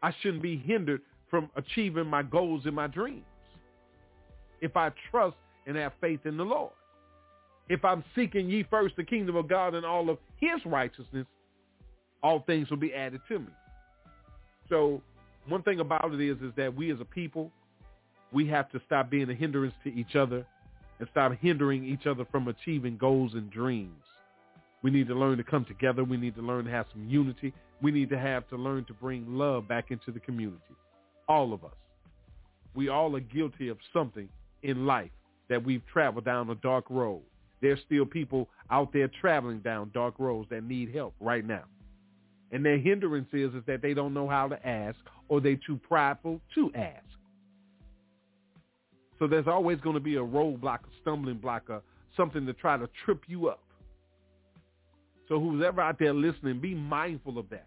[0.03, 3.25] I shouldn't be hindered from achieving my goals and my dreams.
[4.63, 5.37] If I trust
[5.67, 6.73] and have faith in the Lord.
[7.69, 11.27] If I'm seeking ye first the kingdom of God and all of his righteousness,
[12.23, 13.49] all things will be added to me.
[14.69, 15.03] So
[15.49, 17.51] one thing about it is, is that we as a people,
[18.33, 20.47] we have to stop being a hindrance to each other
[20.99, 24.05] and stop hindering each other from achieving goals and dreams.
[24.83, 26.05] We need to learn to come together.
[26.05, 27.53] We need to learn to have some unity.
[27.81, 30.75] We need to have to learn to bring love back into the community.
[31.29, 31.73] All of us.
[32.75, 34.29] We all are guilty of something
[34.63, 35.11] in life
[35.49, 37.23] that we've traveled down a dark road.
[37.61, 41.65] There's still people out there traveling down dark roads that need help right now.
[42.53, 44.99] And their hindrance is, is that they don't know how to ask
[45.29, 47.03] or they're too prideful to ask.
[49.19, 51.83] So there's always going to be a roadblock, a stumbling block, or
[52.17, 53.61] something to try to trip you up.
[55.29, 57.67] So who's ever out there listening, be mindful of that.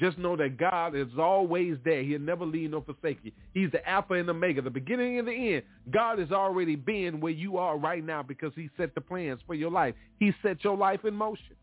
[0.00, 2.02] Just know that God is always there.
[2.02, 3.30] He'll never leave nor forsake you.
[3.54, 5.62] He's the Alpha and Omega, the beginning and the end.
[5.92, 9.54] God has already been where you are right now because he set the plans for
[9.54, 9.94] your life.
[10.18, 11.54] He set your life in motion.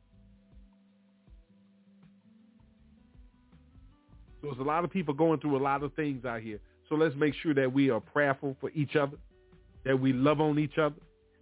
[4.42, 6.60] So there's a lot of people going through a lot of things out here.
[6.88, 9.18] So let's make sure that we are prayerful for each other,
[9.86, 10.96] that we love on each other,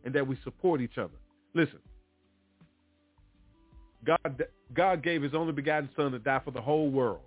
[0.04, 1.14] and that we support each other.
[1.54, 1.80] Listen,
[4.06, 4.44] God,
[4.74, 7.22] God gave his only begotten son to die for the whole world.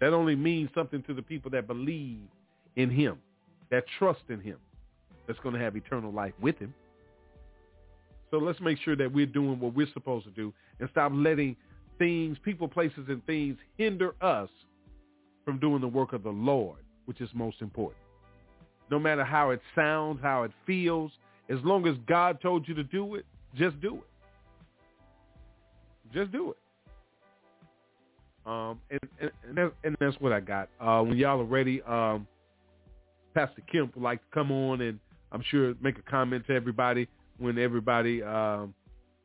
[0.00, 2.20] That only means something to the people that believe
[2.76, 3.18] in him,
[3.70, 4.58] that trust in him,
[5.26, 6.72] that's going to have eternal life with him.
[8.30, 11.56] So let's make sure that we're doing what we're supposed to do and stop letting
[11.98, 14.48] things, people, places, and things hinder us
[15.44, 18.02] from doing the work of the Lord, which is most important.
[18.90, 21.12] No matter how it sounds, how it feels,
[21.48, 24.08] as long as God told you to do it, just do it.
[26.12, 26.56] Just do it.
[28.46, 30.70] Um, and, and, and, that's, and that's what I got.
[30.80, 32.26] Uh, when y'all are ready, um,
[33.34, 34.98] Pastor Kemp would like to come on and
[35.32, 38.74] I'm sure make a comment to everybody when everybody, um,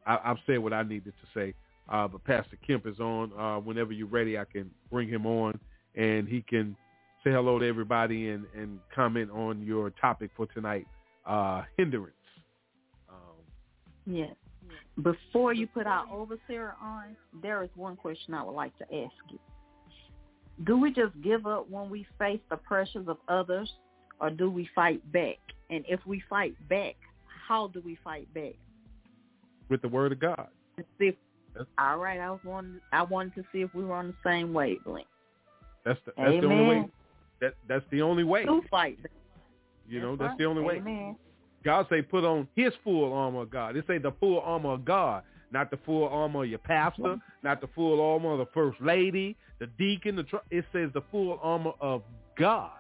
[0.06, 1.54] I, I've said what I needed to say.
[1.90, 3.32] Uh, but Pastor Kemp is on.
[3.38, 5.60] Uh, whenever you're ready, I can bring him on
[5.96, 6.76] and he can
[7.24, 10.86] say hello to everybody and, and comment on your topic for tonight
[11.26, 12.14] uh, hindrance.
[13.10, 13.36] Um,
[14.06, 14.36] yes.
[15.02, 19.14] Before you put our overseer on, there is one question I would like to ask
[19.32, 19.40] you.
[20.66, 23.72] Do we just give up when we face the pressures of others,
[24.22, 25.38] or do we fight back?
[25.72, 26.96] And if we fight back,
[27.48, 28.54] how do we fight back?
[29.70, 30.48] With the word of God.
[31.58, 34.30] See, all right, I was wanting, I wanted to see if we were on the
[34.30, 35.08] same wavelength.
[35.86, 36.42] That's the, that's Amen.
[36.42, 36.90] the only way.
[37.42, 38.46] That that's the only way.
[38.46, 38.98] To fight.
[39.88, 40.38] You know, That's that's right.
[40.40, 40.78] the only way.
[40.78, 41.16] Amen.
[41.64, 43.76] God say put on his full armor of God.
[43.76, 47.62] It say the full armor of God, not the full armor of your pastor, not
[47.62, 50.16] the full armor of the first lady, the deacon.
[50.16, 52.02] The tr- it says the full armor of
[52.38, 52.72] God,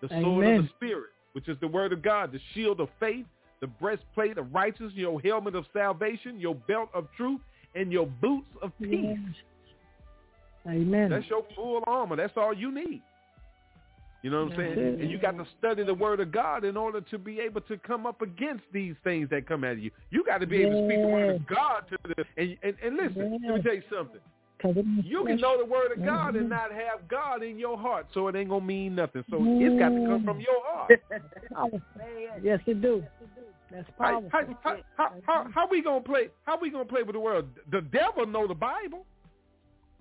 [0.00, 3.26] the sword of the Spirit, which is the word of God, the shield of faith,
[3.62, 7.40] the breastplate of righteousness, your helmet of salvation, your belt of truth,
[7.74, 9.16] and your boots of peace.
[10.68, 11.08] Amen.
[11.08, 12.16] That's your full armor.
[12.16, 13.00] That's all you need.
[14.22, 15.00] You know what I'm saying?
[15.00, 17.76] And you got to study the word of God in order to be able to
[17.78, 19.90] come up against these things that come at you.
[20.10, 22.24] You got to be able to speak the word of God to them.
[22.36, 24.20] and and, and listen, let me tell you something.
[25.04, 28.28] You can know the word of God and not have God in your heart, so
[28.28, 29.24] it ain't gonna mean nothing.
[29.28, 30.92] So it's got to come from your heart.
[32.44, 33.02] yes, it do.
[33.72, 34.30] That's How, powerful.
[34.30, 36.28] how, how, how, how, how we gonna play?
[36.44, 37.46] How we gonna play with the world?
[37.70, 39.06] The devil know the Bible,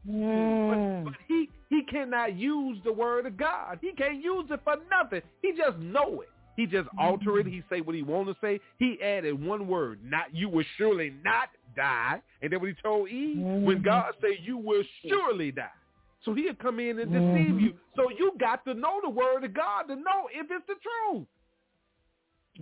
[0.10, 1.03] Mm.
[1.03, 3.77] but he he cannot use the word of God.
[3.81, 5.22] He can't use it for nothing.
[5.41, 6.30] He just know it.
[6.57, 7.45] He just alter it.
[7.45, 7.52] Mm.
[7.52, 8.60] He say what he want to say.
[8.80, 12.22] He added one word, not you will surely not die.
[12.41, 13.61] And then when he told Eve, mm.
[13.64, 15.68] when God say you will surely die.
[16.26, 17.60] So he'll come in and deceive mm-hmm.
[17.60, 17.73] you.
[17.95, 21.27] So you got to know the word of God to know if it's the truth.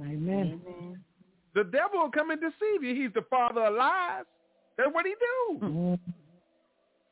[0.02, 0.62] Amen.
[1.56, 2.96] The devil will come and deceive you.
[3.02, 4.26] He's the father of lies.
[4.78, 5.14] That's what he
[5.60, 5.98] do.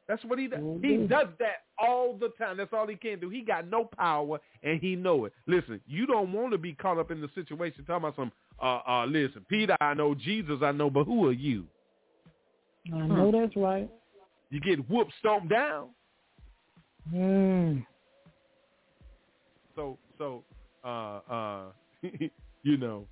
[0.07, 0.61] That's what he does.
[0.81, 2.57] He does that all the time.
[2.57, 3.30] That's all he can do.
[3.30, 5.34] He got no power, and he know it.
[5.47, 8.31] Listen, you don't want to be caught up in the situation talking about some,
[8.61, 11.65] uh, uh, listen, Peter, I know, Jesus, I know, but who are you?
[12.93, 13.89] I know that's right.
[14.49, 15.89] You get whooped, stomped down.
[17.14, 17.85] Mm.
[19.76, 20.43] So, so,
[20.85, 21.64] uh, uh,
[22.64, 23.06] you know,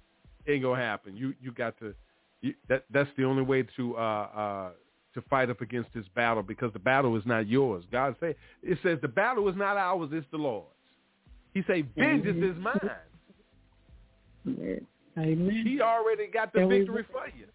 [0.47, 1.15] ain't gonna happen.
[1.15, 1.93] You, you got to,
[2.41, 4.69] you, that, that's the only way to, uh, uh,
[5.13, 7.83] to fight up against this battle because the battle is not yours.
[7.91, 10.69] God say it says the battle is not ours, it's the Lord's.
[11.53, 12.79] He say, vengeance is mine.
[15.17, 15.63] Amen.
[15.65, 17.45] He already got the victory for you.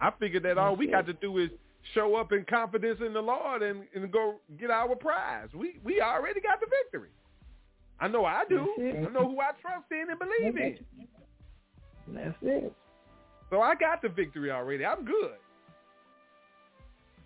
[0.00, 1.50] I figured that all we got to do is
[1.94, 5.48] show up in confidence in the Lord and, and go get our prize.
[5.54, 7.08] We we already got the victory.
[8.00, 8.66] I know I do.
[8.78, 10.78] I know who I trust in and believe in.
[12.14, 12.72] That's it.
[13.50, 14.84] So I got the victory already.
[14.84, 15.36] I'm good.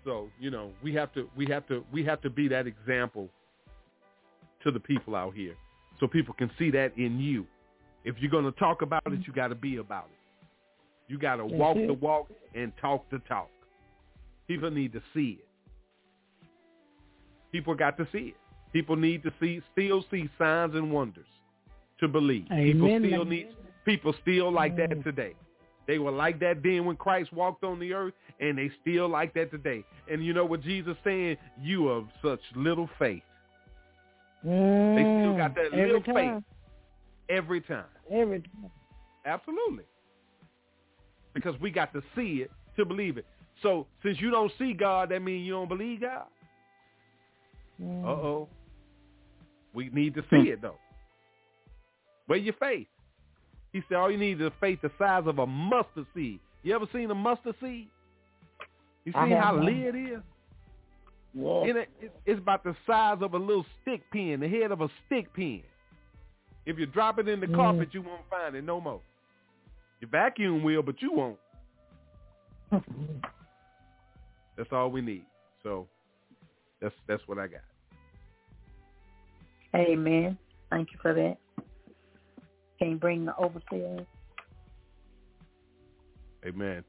[0.04, 3.28] So, you know, we have to we have to we have to be that example
[4.64, 5.54] to the people out here
[6.00, 7.46] so people can see that in you.
[8.04, 10.18] If you're going to talk about it, you got to be about it.
[11.08, 13.50] You got to walk the walk and talk the talk.
[14.48, 15.46] People need to see it.
[17.52, 18.36] People got to see it.
[18.72, 21.26] People need to see still see signs and wonders
[22.00, 22.46] to believe.
[22.48, 23.04] People Amen.
[23.06, 23.48] still need
[23.84, 25.34] people still like that today.
[25.86, 29.34] They were like that then when Christ walked on the earth, and they still like
[29.34, 29.84] that today.
[30.10, 31.36] And you know what Jesus saying?
[31.60, 33.22] You of such little faith.
[34.44, 36.14] They still got that Mm, every little time.
[36.36, 36.44] faith
[37.28, 37.84] every time.
[38.10, 38.70] Every time.
[39.24, 39.84] Absolutely.
[41.34, 43.26] Because we got to see it to believe it.
[43.62, 46.26] So since you don't see God, that means you don't believe God.
[47.80, 48.04] Mm.
[48.04, 48.48] Uh-oh.
[49.74, 50.76] We need to see it, though.
[52.26, 52.86] Where your faith?
[53.72, 56.40] He said all you need is a faith the size of a mustard seed.
[56.62, 57.88] You ever seen a mustard seed?
[59.04, 59.64] You I seen how one.
[59.66, 60.20] little it is?
[61.34, 61.62] Yeah.
[61.62, 64.82] And it, it, it's about the size of a little stick pin, the head of
[64.82, 65.62] a stick pin.
[66.66, 67.56] If you drop it in the Mm.
[67.56, 69.00] carpet, you won't find it no more.
[70.00, 71.38] Your vacuum will, but you won't.
[74.56, 75.24] That's all we need.
[75.62, 75.86] So
[76.80, 77.60] that's that's what I got.
[79.74, 80.38] Amen.
[80.70, 81.36] Thank you for that.
[82.78, 84.04] Can you bring the overseer?
[86.44, 86.82] Amen.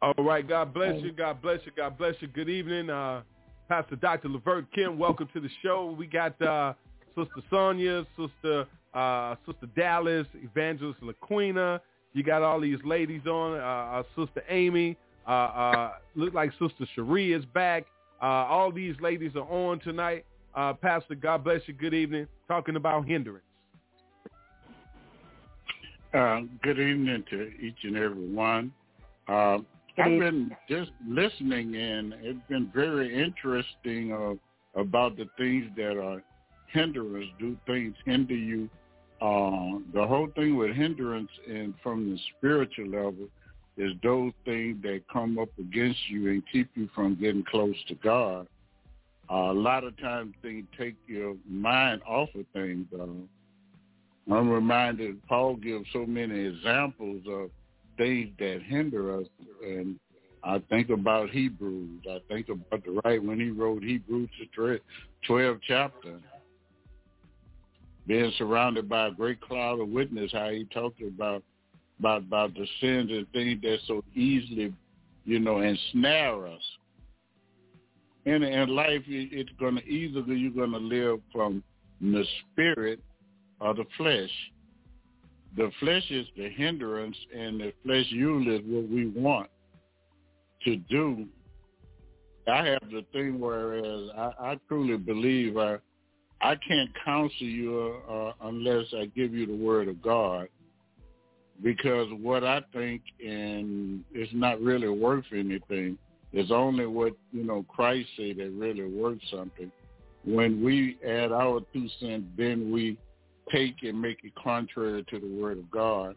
[0.00, 0.46] All right.
[0.46, 1.12] God bless you.
[1.12, 1.72] God bless you.
[1.76, 2.28] God bless you.
[2.28, 3.22] Good evening, uh,
[3.68, 4.28] Pastor Dr.
[4.28, 4.98] Levert Kim.
[4.98, 5.94] Welcome to the show.
[5.98, 6.74] We got uh,
[7.16, 11.80] Sister Sonia, Sister uh, Sister Dallas, Evangelist LaQuina.
[12.12, 13.58] You got all these ladies on.
[13.58, 14.96] Uh, uh, Sister Amy.
[15.26, 17.86] Uh, uh, look like Sister Cherie is back.
[18.22, 20.24] Uh, all these ladies are on tonight.
[20.54, 21.74] Uh, Pastor, God bless you.
[21.74, 22.26] Good evening.
[22.46, 23.44] Talking about hindrance.
[26.12, 28.72] Uh, good evening to each and every one.
[29.26, 29.58] Uh,
[29.98, 36.22] I've been just listening, and it's been very interesting uh, about the things that are
[36.68, 37.26] hindrance.
[37.40, 38.68] Do things hinder you?
[39.20, 43.28] Uh, the whole thing with hindrance and from the spiritual level
[43.76, 47.94] is those things that come up against you and keep you from getting close to
[47.96, 48.46] God.
[49.30, 52.86] A lot of times things take your mind off of things.
[52.92, 53.06] Uh,
[54.32, 57.50] I'm reminded Paul gives so many examples of
[57.96, 59.26] things that hinder us,
[59.62, 59.98] and
[60.42, 62.02] I think about Hebrews.
[62.08, 64.80] I think about the right when he wrote Hebrews the
[65.26, 66.18] twelve chapter,
[68.06, 70.32] being surrounded by a great cloud of witness.
[70.32, 71.42] How he talked about
[71.98, 74.72] about about the sins and things that so easily,
[75.24, 76.62] you know, ensnare us.
[78.26, 81.62] And in life, it's going to either you're going to live from
[82.00, 83.00] the spirit
[83.60, 84.30] or the flesh.
[85.56, 89.50] The flesh is the hindrance, and the flesh usually is what we want
[90.64, 91.26] to do.
[92.50, 95.76] I have the thing whereas I, I truly believe I,
[96.40, 100.48] I can't counsel you uh, unless I give you the word of God,
[101.62, 105.96] because what I think and it's not really worth anything.
[106.34, 109.70] It's only what you know Christ said that really worth something.
[110.24, 112.98] When we add our two cents, then we
[113.52, 116.16] take and make it contrary to the word of God.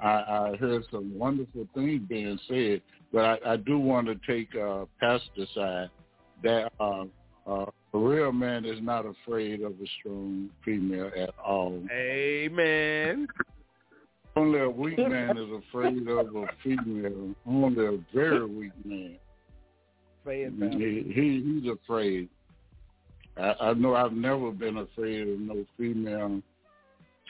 [0.00, 2.80] I, I heard some wonderful things being said,
[3.12, 5.90] but I, I do want to take uh, pastor side
[6.42, 7.04] that uh,
[7.46, 11.82] uh, a real man is not afraid of a strong female at all.
[11.92, 13.26] Amen.
[14.36, 17.34] Only a weak man is afraid of a female.
[17.46, 19.16] Only a very weak man.
[20.26, 22.28] Say it, He, he he's afraid.
[23.36, 26.42] I, I know I've never been afraid of no female,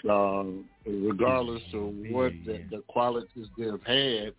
[0.09, 0.45] uh,
[0.87, 4.33] regardless of what the, the qualities they've had.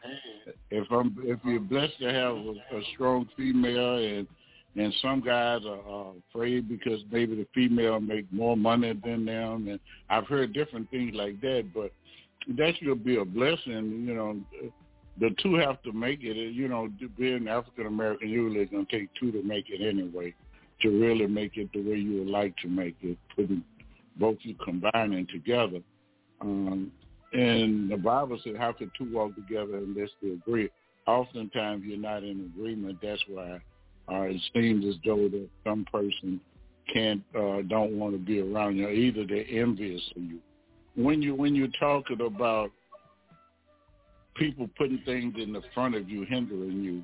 [0.70, 4.28] If I'm if you're blessed to have a, a strong female and
[4.76, 9.68] and some guys are, are afraid because maybe the female make more money than them
[9.68, 9.80] and
[10.10, 11.92] I've heard different things like that, but
[12.58, 14.40] that should be a blessing, you know.
[15.22, 16.36] The two have to make it.
[16.36, 20.34] You know, being African American, usually it's gonna take two to make it anyway.
[20.82, 23.64] To really make it the way you would like to make it, putting
[24.16, 25.80] both you combining together.
[26.42, 26.92] Um,
[27.34, 30.70] and the Bible said, "How can two walk together unless they agree?"
[31.06, 32.98] Oftentimes, you're not in agreement.
[33.00, 33.62] That's why
[34.12, 36.42] uh, it seems as though that some person
[36.92, 38.90] can't uh, don't want to be around you.
[38.90, 40.40] Either they're envious of you.
[40.96, 42.72] When you when you're talking about
[44.36, 47.04] people putting things in the front of you, hindering you,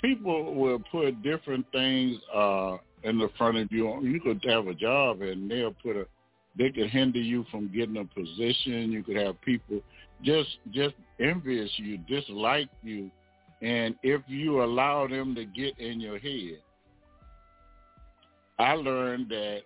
[0.00, 4.00] people will put different things uh, in the front of you.
[4.02, 6.06] You could have a job and they'll put a
[6.56, 8.90] they could hinder you from getting a position.
[8.90, 9.80] You could have people
[10.22, 13.10] just just envious you, dislike you,
[13.62, 16.58] and if you allow them to get in your head,
[18.58, 19.60] I learned that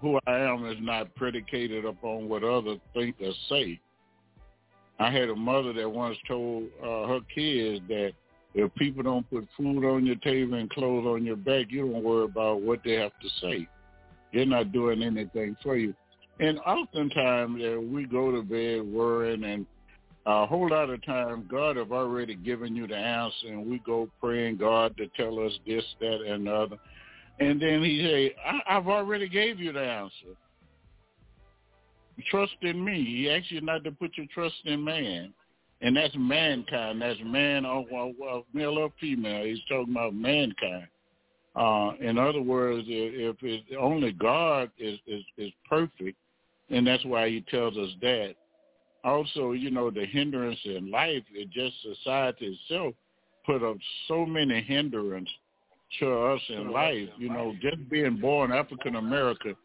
[0.00, 3.80] who I am is not predicated upon what others think or say.
[4.98, 8.12] I had a mother that once told uh, her kids that
[8.54, 12.02] if people don't put food on your table and clothes on your back, you don't
[12.02, 13.66] worry about what they have to say.
[14.32, 15.94] They're not doing anything for you.
[16.40, 19.66] And oftentimes uh, we go to bed worrying and
[20.24, 24.08] a whole lot of times God have already given you the answer and we go
[24.20, 26.76] praying God to tell us this, that, and the other.
[27.40, 30.36] And then he say, I- I've already gave you the answer.
[32.30, 33.04] Trust in me.
[33.04, 35.32] He asks you not to put your trust in man.
[35.80, 37.02] And that's mankind.
[37.02, 39.44] That's man, or, or, or male or female.
[39.44, 40.86] He's talking about mankind.
[41.56, 46.16] Uh, in other words, if, if it's only God is, is, is perfect,
[46.70, 48.34] and that's why he tells us that.
[49.04, 52.94] Also, you know, the hindrance in life, it just society itself
[53.44, 53.76] put up
[54.06, 55.28] so many hindrance
[55.98, 57.08] to us in life.
[57.18, 59.56] You know, just being born African American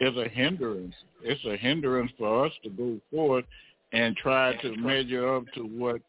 [0.00, 0.94] is a hindrance.
[1.22, 3.44] It's a hindrance for us to go forward
[3.92, 6.00] and try to measure up to what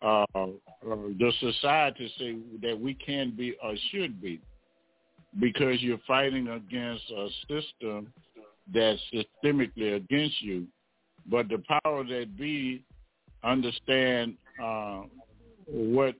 [0.00, 0.46] uh, uh,
[0.82, 4.40] the society say that we can be or should be,
[5.40, 8.12] because you're fighting against a system
[8.72, 10.66] that's systemically against you.
[11.30, 12.84] But the power that be
[13.44, 15.02] understand uh,
[15.66, 16.14] what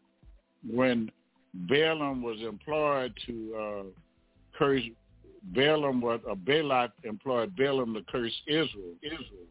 [0.69, 1.11] when
[1.55, 3.83] Balaam was employed to uh,
[4.57, 4.83] curse
[5.43, 8.95] Balaam was a Balak employed Balaam to curse Israel.
[9.03, 9.49] Israel.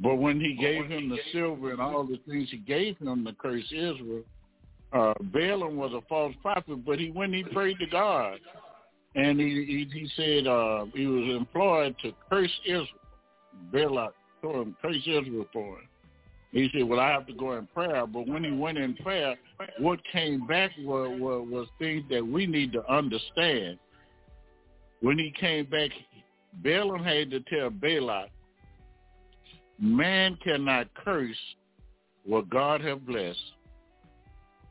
[0.00, 3.32] But when he gave him the silver and all the things he gave him to
[3.32, 4.22] curse Israel,
[4.92, 6.84] uh, Balaam was a false prophet.
[6.84, 8.38] But he when he prayed to God,
[9.14, 12.86] and he he, he said uh, he was employed to curse Israel.
[13.72, 15.88] Balak told him curse Israel for him.
[16.52, 19.36] He said, "Well, I have to go in prayer." But when he went in prayer,
[19.78, 23.78] what came back was, was, was things that we need to understand.
[25.00, 25.90] When he came back,
[26.62, 28.30] Balaam had to tell Balak,
[29.78, 31.56] "Man cannot curse
[32.24, 33.52] what God have blessed."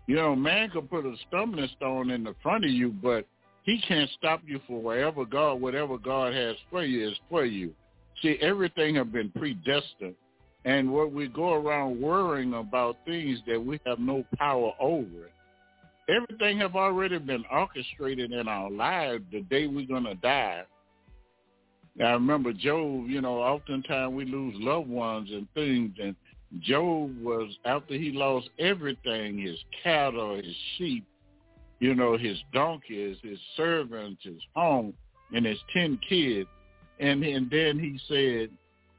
[0.08, 3.26] You know, man can put a stumbling stone in the front of you, but
[3.64, 7.76] he can't stop you for wherever God, whatever God has for you is for you.
[8.22, 10.16] See, everything have been predestined.
[10.64, 15.30] And what we go around worrying about things that we have no power over.
[16.10, 20.64] Everything have already been orchestrated in our lives the day we're going to die.
[22.00, 25.96] I remember Job, you know, oftentimes we lose loved ones and things.
[26.02, 26.16] And
[26.62, 31.06] Job was, after he lost everything, his cattle, his sheep,
[31.80, 34.94] you know, his donkeys, his servants, his home,
[35.34, 36.48] and his 10 kids.
[37.00, 38.50] And, and then he said,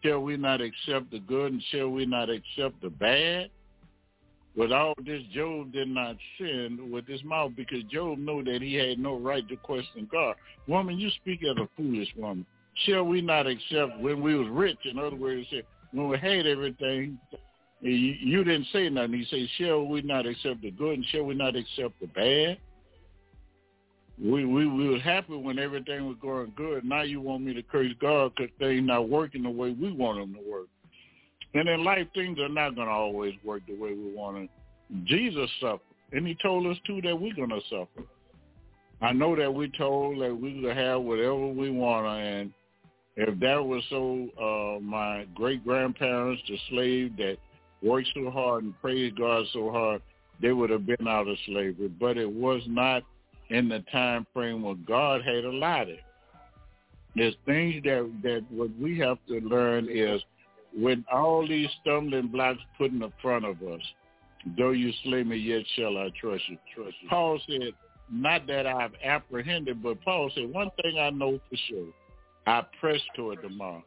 [0.05, 3.51] shall we not accept the good and shall we not accept the bad?
[4.59, 8.75] With all this, Job did not sin with his mouth because Job knew that he
[8.75, 10.35] had no right to question God.
[10.67, 12.45] Woman, you speak as a foolish woman.
[12.85, 14.79] Shall we not accept when we was rich?
[14.85, 15.47] In other words,
[15.93, 17.21] when we had everything,
[17.81, 19.13] you, didn't say nothing.
[19.13, 22.59] He said, shall we not accept the good and shall we not accept the bad?
[24.21, 26.85] we we we was happy when everything was going good.
[26.85, 30.19] Now you want me to curse God because things not working the way we want
[30.19, 30.67] them to work.
[31.55, 34.49] And in life, things are not going to always work the way we want them.
[35.05, 35.81] Jesus suffered,
[36.13, 38.07] and he told us too that we're going to suffer.
[39.01, 42.53] I know that we're told that we could have whatever we want, and
[43.17, 47.37] if that was so, uh, my great grandparents, the slave that
[47.83, 50.03] worked so hard and praised God so hard,
[50.41, 51.89] they would have been out of slavery.
[51.89, 53.03] But it was not
[53.51, 55.99] in the time frame where God had allotted.
[57.17, 60.23] There's things that that what we have to learn is
[60.79, 63.81] when all these stumbling blocks put in the front of us,
[64.57, 66.59] though you slay me, yet shall I trust you.
[66.75, 67.09] Trust you.
[67.09, 67.73] Paul said,
[68.11, 71.89] not that I've apprehended, but Paul said, one thing I know for sure,
[72.47, 73.83] I press toward the mark.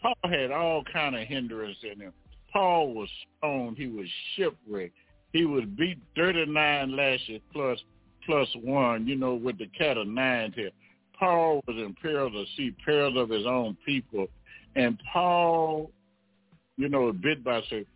[0.00, 2.12] Paul had all kind of hindrance in him.
[2.52, 3.08] Paul was
[3.38, 3.76] stoned.
[3.76, 4.94] He was shipwrecked.
[5.32, 7.78] He was beat 39 lashes plus
[8.24, 10.70] plus one, you know, with the cat of nine here.
[11.18, 14.26] Paul was in peril to see peril of his own people.
[14.74, 15.90] And Paul,
[16.76, 17.86] you know, a bit by bit,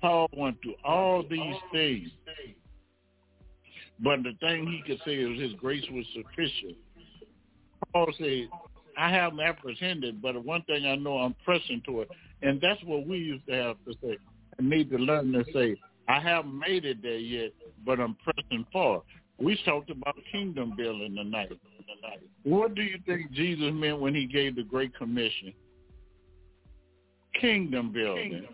[0.00, 2.08] Paul went through all these things.
[4.02, 6.76] But the thing he could say is his grace was sufficient.
[7.92, 8.48] Paul said,
[8.96, 12.08] I haven't apprehended, but one thing I know I'm pressing toward,
[12.42, 14.16] and that's what we used to have to say.
[14.58, 15.76] I need to learn to say,
[16.08, 17.52] I haven't made it there yet,
[17.84, 19.02] but I'm pressing forward.
[19.38, 21.52] We talked about kingdom building tonight.
[22.42, 25.52] What do you think Jesus meant when he gave the Great Commission?
[27.40, 28.46] Kingdom building.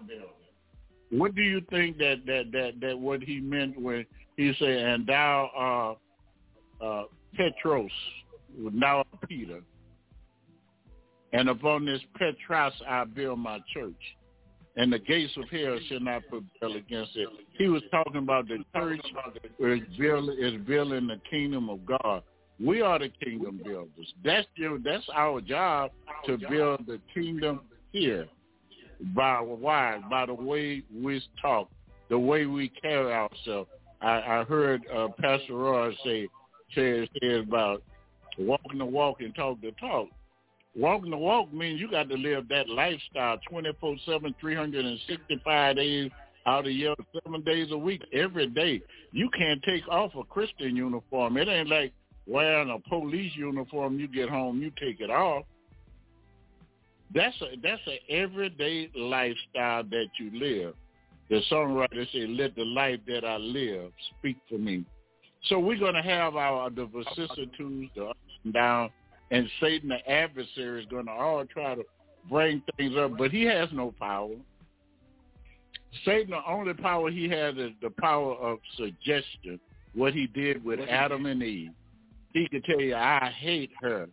[1.11, 4.05] What do you think that that that that what he meant when
[4.37, 5.99] he said, "And thou
[6.81, 7.05] uh, uh,
[7.35, 7.91] Petros,
[8.59, 9.61] now Peter,
[11.33, 13.95] and upon this Petros I build my church,
[14.77, 18.65] and the gates of hell shall not prevail against it." He was talking about the
[18.75, 19.01] church
[19.61, 22.23] is building, is building the kingdom of God.
[22.59, 24.13] We are the kingdom builders.
[24.25, 25.93] That's your, that's our job
[26.25, 27.61] to build the kingdom
[27.93, 28.27] here
[29.15, 31.69] by why by the way we talk,
[32.09, 33.69] the way we carry ourselves.
[34.01, 36.29] I, I heard uh, Pastor Roy say
[36.75, 37.83] say say about
[38.39, 40.09] walking the walk and talk the talk.
[40.77, 46.11] Walking the walk means you got to live that lifestyle 24/7, 365 days
[46.47, 46.95] out of year,
[47.25, 48.83] seven days a week, every day.
[49.11, 51.37] You can't take off a Christian uniform.
[51.39, 51.93] It ain't like
[52.27, 53.99] wearing a police uniform.
[53.99, 55.45] You get home, you take it off.
[57.15, 60.75] That's a that's an everyday lifestyle that you live.
[61.29, 64.85] The songwriter said, "Let the life that I live speak for me."
[65.45, 68.91] So we're going to have our the vicissitudes, the ups and downs,
[69.31, 71.85] and Satan, the adversary, is going to all try to
[72.29, 74.35] bring things up, but he has no power.
[76.05, 79.61] Satan, the only power he has is the power of suggestion.
[79.95, 81.71] What he did with Adam and Eve,
[82.35, 84.09] he could tell you, "I hate her."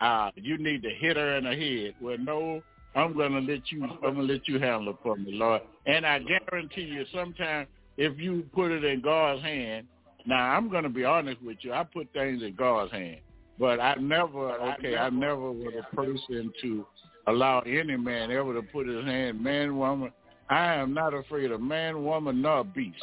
[0.00, 1.94] Uh, you need to hit her in the head.
[2.00, 2.62] Well, no,
[2.94, 3.84] I'm gonna let you.
[3.84, 5.62] I'm gonna let you handle it for me, Lord.
[5.86, 9.86] And I guarantee you, sometimes if you put it in God's hand,
[10.26, 11.72] now I'm gonna be honest with you.
[11.72, 13.20] I put things in God's hand,
[13.58, 14.52] but I never.
[14.74, 16.86] Okay, I never was a person to
[17.26, 20.10] allow any man ever to put his hand, man, woman.
[20.50, 22.96] I am not afraid of man, woman, nor beast.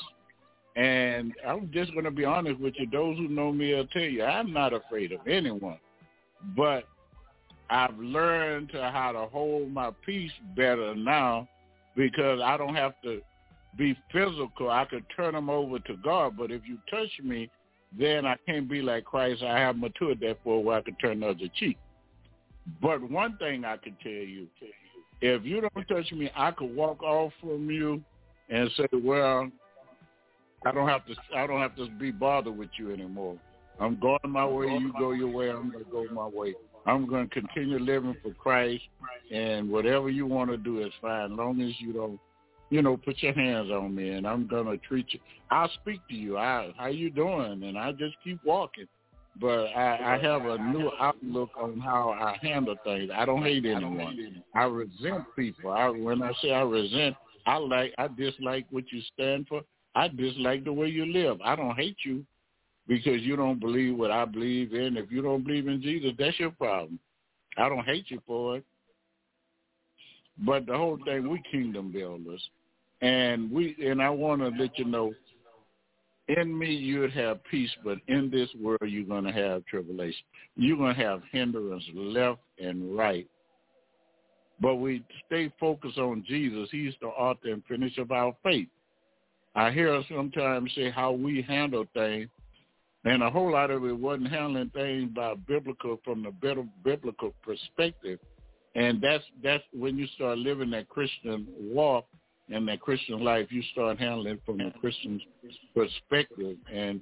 [0.76, 2.88] And I'm just going to be honest with you.
[2.92, 5.78] Those who know me will tell you, I'm not afraid of anyone.
[6.56, 6.86] But
[7.70, 11.48] I've learned to how to hold my peace better now
[11.96, 13.22] because I don't have to
[13.78, 14.70] be physical.
[14.70, 16.38] I could turn them over to God.
[16.38, 17.50] But if you touch me,
[17.98, 19.44] then I can't be like Christ.
[19.44, 21.78] I have matured therefore where I can turn the other cheek.
[22.82, 24.48] But one thing I can tell you,
[25.22, 28.04] if you don't touch me, I could walk off from you
[28.50, 29.50] and say, well,
[30.66, 31.16] I don't have to.
[31.36, 33.38] I don't have to be bothered with you anymore.
[33.80, 34.68] I'm going my way.
[34.68, 35.50] You go your way.
[35.50, 36.56] I'm going to go my way.
[36.86, 38.84] I'm going to continue living for Christ,
[39.32, 42.20] and whatever you want to do is fine, as long as you don't,
[42.70, 45.20] you know, put your hands on me, and I'm going to treat you.
[45.50, 46.38] I'll speak to you.
[46.38, 47.64] I, how you doing?
[47.64, 48.88] And I just keep walking.
[49.42, 53.10] But I, I have a new outlook on how I handle things.
[53.14, 54.44] I don't hate anyone.
[54.54, 55.72] I resent people.
[55.72, 57.16] I, when I say I resent,
[57.46, 59.62] I like, I dislike what you stand for.
[59.94, 61.38] I dislike the way you live.
[61.44, 62.26] I don't hate you
[62.88, 64.98] because you don't believe what I believe in.
[64.98, 67.00] If you don't believe in Jesus, that's your problem.
[67.58, 68.66] I don't hate you for it.
[70.38, 72.42] But the whole thing, we kingdom builders.
[73.02, 75.14] And we and I want to let you know,
[76.28, 80.26] in me you'd have peace, but in this world you're going to have tribulation.
[80.56, 83.28] You're going to have hindrance left and right.
[84.62, 86.70] But we stay focused on Jesus.
[86.72, 88.70] He's the author and finisher of our faith.
[89.54, 92.30] I hear sometimes say how we handle things
[93.06, 97.34] and a whole lot of it wasn't handling things by biblical from the better biblical
[97.44, 98.20] perspective.
[98.74, 102.06] And that's that's when you start living that Christian walk
[102.50, 105.22] and that Christian life, you start handling from the Christian
[105.74, 106.58] perspective.
[106.72, 107.02] And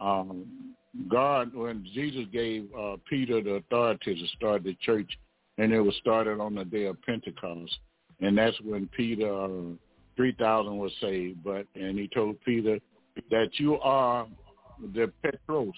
[0.00, 0.74] um,
[1.10, 5.10] God, when Jesus gave uh, Peter the authority to start the church,
[5.58, 7.76] and it was started on the day of Pentecost,
[8.20, 9.74] and that's when Peter, uh,
[10.16, 11.44] three thousand was saved.
[11.44, 12.78] But and he told Peter
[13.30, 14.26] that you are
[14.88, 15.74] the Petros.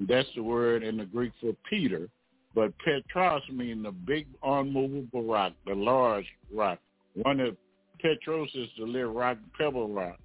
[0.00, 2.08] That's the word in the Greek for Peter.
[2.54, 6.78] But Petros means the big unmovable rock, the large rock.
[7.14, 7.56] One of
[8.00, 10.18] Petros is the little rock, pebble rock.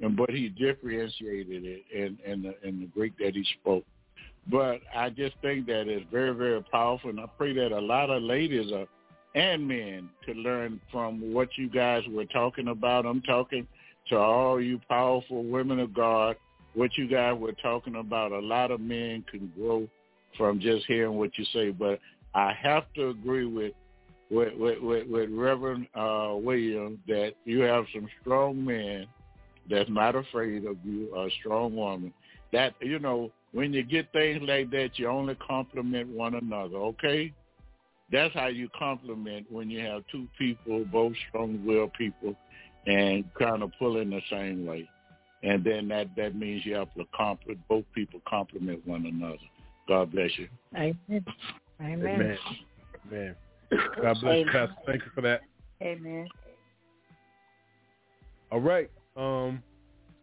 [0.00, 3.84] And but he differentiated it in, in the in the Greek that he spoke.
[4.50, 8.10] But I just think that it's very, very powerful and I pray that a lot
[8.10, 8.86] of ladies are
[9.34, 13.06] and men to learn from what you guys were talking about.
[13.06, 13.66] I'm talking
[14.08, 16.36] to all you powerful women of God
[16.74, 19.88] what you guys were talking about, a lot of men can grow
[20.36, 21.70] from just hearing what you say.
[21.70, 22.00] But
[22.34, 23.72] I have to agree with
[24.30, 29.06] with with, with, with Reverend uh, William that you have some strong men
[29.68, 32.12] that's not afraid of you, a strong woman.
[32.52, 36.76] That you know, when you get things like that, you only compliment one another.
[36.76, 37.32] Okay,
[38.10, 42.34] that's how you compliment when you have two people, both strong-willed people,
[42.86, 44.88] and kind of pull in the same way.
[45.42, 49.38] And then that that means you have to compliment both people complement one another.
[49.88, 50.48] God bless you.
[50.76, 51.24] Amen.
[51.80, 52.06] Amen.
[52.06, 52.38] Amen.
[53.08, 53.36] Amen.
[54.00, 54.74] God bless you, Pastor.
[54.86, 55.40] Thank you for that.
[55.82, 56.28] Amen.
[58.52, 58.90] All right.
[59.16, 59.62] Um,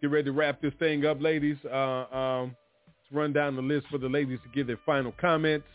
[0.02, 1.58] get ready to wrap this thing up, ladies.
[1.66, 2.56] Uh, um,
[2.88, 5.68] let's run down the list for the ladies to give their final comments,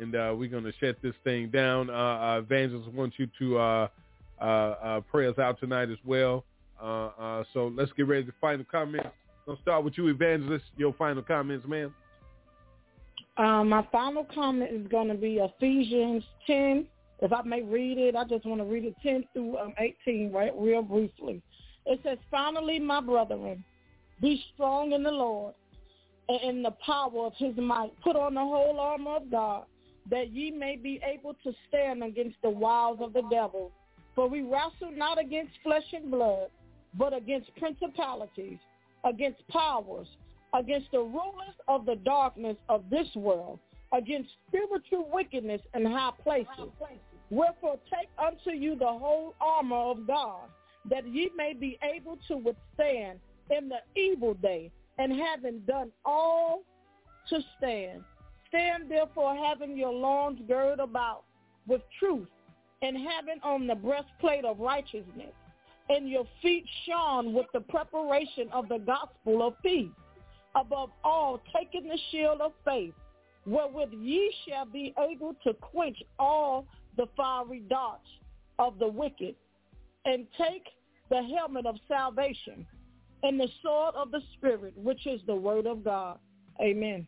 [0.00, 1.90] and uh, we're going to shut this thing down.
[1.90, 3.88] Uh, uh, Evangelist wants you to uh,
[4.40, 6.44] uh, uh, pray us out tonight as well.
[6.82, 9.08] Uh, uh, so let's get ready to final comments.
[9.48, 10.64] I'll start with you, Evangelist.
[10.76, 11.92] Your final comments, man.
[13.36, 16.86] Um, my final comment is going to be Ephesians 10.
[17.22, 20.32] If I may read it, I just want to read it 10 through um, 18,
[20.32, 21.42] right, real briefly.
[21.86, 23.64] It says, Finally, my brethren,
[24.20, 25.54] be strong in the Lord
[26.28, 27.92] and in the power of his might.
[28.02, 29.64] Put on the whole armor of God,
[30.10, 33.72] that ye may be able to stand against the wiles of the devil.
[34.14, 36.48] For we wrestle not against flesh and blood,
[36.94, 38.58] but against principalities,
[39.04, 40.06] against powers,
[40.54, 43.58] against the rulers of the darkness of this world,
[43.92, 46.70] against spiritual wickedness in high places.
[47.30, 50.48] Wherefore take unto you the whole armor of God,
[50.88, 56.62] that ye may be able to withstand in the evil day, and having done all
[57.28, 58.02] to stand.
[58.48, 61.22] Stand therefore having your loins girded about
[61.66, 62.28] with truth,
[62.82, 65.32] and having on the breastplate of righteousness,
[65.90, 69.90] and your feet shone with the preparation of the gospel of peace.
[70.54, 72.94] Above all, taking the shield of faith,
[73.44, 76.64] wherewith ye shall be able to quench all
[76.96, 78.08] the fiery darts
[78.58, 79.34] of the wicked,
[80.04, 80.64] and take
[81.08, 82.66] the helmet of salvation
[83.22, 86.18] and the sword of the Spirit, which is the word of God.
[86.60, 87.06] Amen.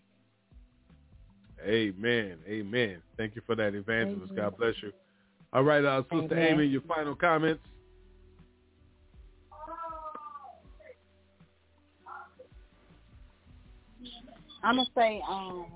[1.65, 2.39] Amen.
[2.49, 3.03] Amen.
[3.17, 4.33] Thank you for that, Evangelist.
[4.33, 4.45] Amen.
[4.45, 4.93] God bless you.
[5.53, 6.55] All right, uh, Sister Amen.
[6.55, 7.63] Amy, your final comments.
[14.63, 15.67] I'm gonna say, um,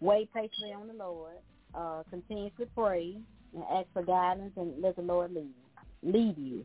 [0.00, 1.36] wait patiently on the Lord.
[1.74, 3.16] Uh, continue to pray
[3.54, 5.54] and ask for guidance, and let the Lord lead
[6.02, 6.64] lead you.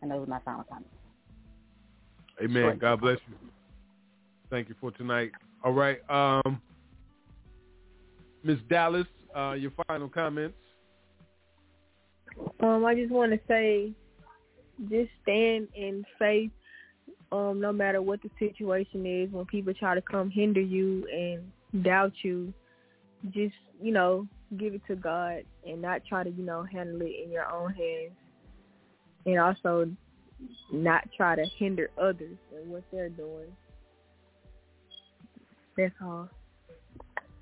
[0.00, 0.90] And those are my final comments.
[2.42, 2.62] Amen.
[2.64, 2.78] Right.
[2.78, 3.36] God bless you.
[4.50, 5.32] Thank you for tonight.
[5.64, 5.98] All right.
[6.10, 6.60] Um,
[8.42, 9.06] Miss Dallas,
[9.36, 10.56] uh, your final comments.
[12.60, 13.92] Um, I just want to say,
[14.90, 16.50] just stand in faith,
[17.32, 19.32] um, no matter what the situation is.
[19.32, 22.52] When people try to come hinder you and doubt you,
[23.30, 24.28] just you know,
[24.58, 27.72] give it to God and not try to you know handle it in your own
[27.72, 28.12] hands,
[29.26, 29.90] and also
[30.70, 33.50] not try to hinder others in what they're doing.
[35.76, 36.28] That's all.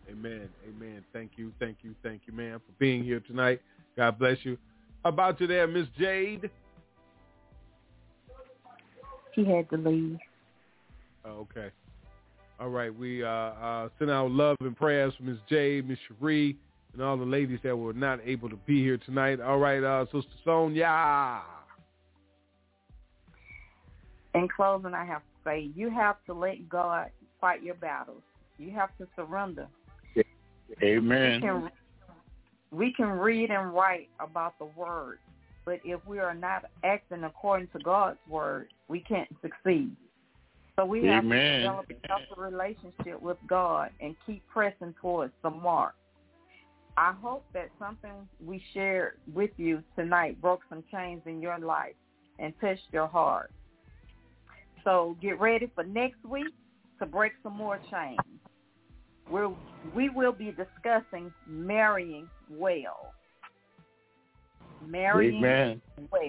[0.09, 0.49] Amen.
[0.69, 1.05] Amen.
[1.13, 1.53] Thank you.
[1.59, 1.95] Thank you.
[2.03, 3.61] Thank you, man, for being here tonight.
[3.97, 4.57] God bless you.
[5.03, 6.51] How about you there, Miss Jade?
[9.35, 10.19] He had to leave.
[11.25, 11.69] Oh, okay.
[12.59, 12.95] All right.
[12.95, 16.57] We uh, uh, send out love and prayers for Miss Jade, Miss Cherie,
[16.93, 19.41] and all the ladies that were not able to be here tonight.
[19.41, 21.43] All right, uh, Sister Sonia.
[24.35, 28.23] In closing, I have to say, you have to let God fight your battles.
[28.59, 29.67] You have to surrender.
[30.15, 30.25] We
[30.83, 31.41] Amen.
[31.41, 31.71] can,
[32.71, 35.19] we can read and write about the word,
[35.65, 39.95] but if we are not acting according to God's word, we can't succeed.
[40.77, 41.39] So we have Amen.
[41.39, 45.95] to develop a healthy relationship with God and keep pressing towards the mark.
[46.97, 51.95] I hope that something we shared with you tonight broke some chains in your life
[52.39, 53.53] and touched your heart.
[54.85, 56.53] So get ready for next week
[56.99, 58.19] to break some more chains.
[59.31, 59.57] We'll,
[59.95, 63.13] we will be discussing marrying well.
[64.87, 65.81] Marrying Amen.
[66.11, 66.23] well.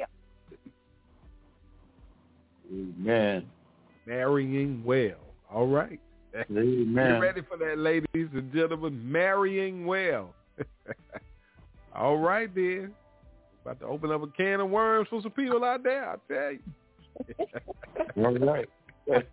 [2.72, 3.46] Amen.
[4.06, 5.20] Marrying well.
[5.52, 6.00] All right.
[6.50, 6.94] Amen.
[6.96, 9.12] Get ready for that, ladies and gentlemen.
[9.12, 10.34] Marrying well.
[11.96, 12.94] All right, then.
[13.64, 16.52] About to open up a can of worms for some people out there, I tell
[16.54, 16.60] you.
[18.26, 18.70] All right.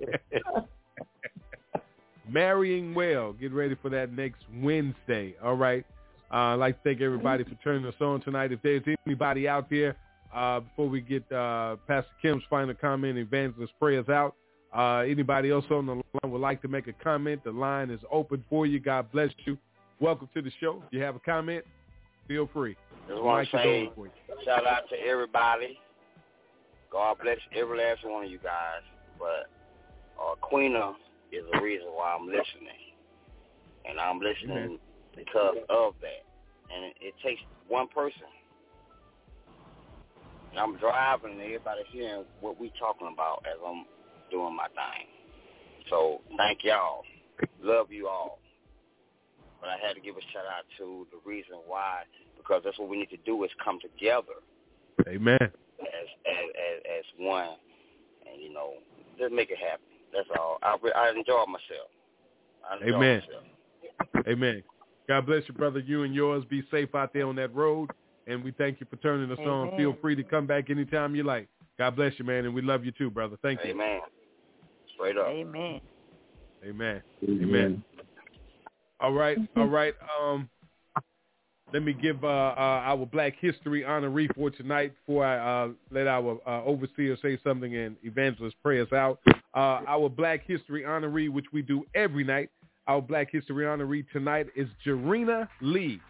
[2.29, 3.33] Marrying well.
[3.33, 5.35] Get ready for that next Wednesday.
[5.43, 5.87] All right.
[6.31, 8.53] Uh, I'd like to thank everybody for turning us on tonight.
[8.53, 9.97] If there's anybody out there,
[10.35, 14.35] uh, before we get uh, Pastor Kemp's final comment, evangelist prayers out,
[14.77, 18.01] uh, anybody else on the line would like to make a comment, the line is
[18.13, 18.79] open for you.
[18.79, 19.57] God bless you.
[20.01, 20.83] Welcome to the show.
[20.87, 21.65] If you have a comment,
[22.27, 22.77] feel free.
[23.09, 24.45] Just want to say open for you.
[24.45, 25.79] shout out to everybody.
[26.93, 28.83] God bless every last one of you guys.
[29.19, 29.49] But
[30.23, 30.93] uh, Queena
[31.33, 32.93] is the reason why I'm listening,
[33.89, 34.79] and I'm listening
[35.19, 36.23] because of that.
[36.75, 38.31] and it, it takes one person.
[40.51, 43.85] And I'm driving, and everybody hearing what we talking about as I'm
[44.31, 45.07] doing my thing.
[45.91, 47.03] So thank y'all.
[47.63, 48.39] Love you all.
[49.61, 52.03] But I had to give a shout out to the reason why,
[52.37, 54.39] because that's what we need to do is come together.
[55.09, 55.39] Amen.
[55.41, 57.57] As as as, as one,
[58.31, 58.75] and you know,
[59.19, 59.87] just make it happen.
[60.13, 60.59] That's all.
[60.63, 61.91] I I enjoy myself.
[62.69, 63.23] I enjoy Amen.
[63.27, 64.27] Myself.
[64.29, 64.63] Amen.
[65.09, 65.81] God bless you, brother.
[65.81, 67.91] You and yours be safe out there on that road.
[68.27, 69.75] And we thank you for turning us on.
[69.77, 71.49] Feel free to come back anytime you like.
[71.79, 72.45] God bless you, man.
[72.45, 73.37] And we love you too, brother.
[73.41, 73.71] Thank you.
[73.71, 74.01] Amen.
[74.95, 75.29] Straight up.
[75.29, 75.81] Amen.
[76.63, 77.03] Amen.
[77.27, 77.83] Amen.
[79.01, 79.39] All right.
[79.57, 79.95] All right.
[80.21, 80.51] Um,
[81.73, 86.07] let me give uh, uh, our Black History honoree for tonight before I uh, let
[86.07, 89.21] our uh, overseer say something and evangelist pray us out.
[89.55, 92.51] Uh, our Black History honoree, which we do every night,
[92.89, 96.01] our Black History honoree tonight is Jarena Lee.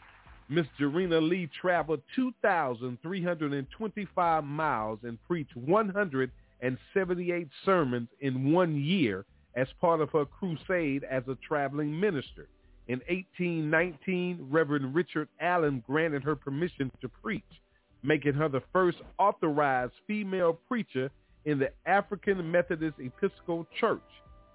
[0.48, 9.24] Miss Jarena Lee traveled 2,325 miles and preached 178 sermons in one year
[9.56, 12.46] as part of her crusade as a traveling minister.
[12.86, 17.42] In 1819, Reverend Richard Allen granted her permission to preach,
[18.05, 21.10] making her the first authorized female preacher
[21.44, 24.00] in the African Methodist Episcopal Church.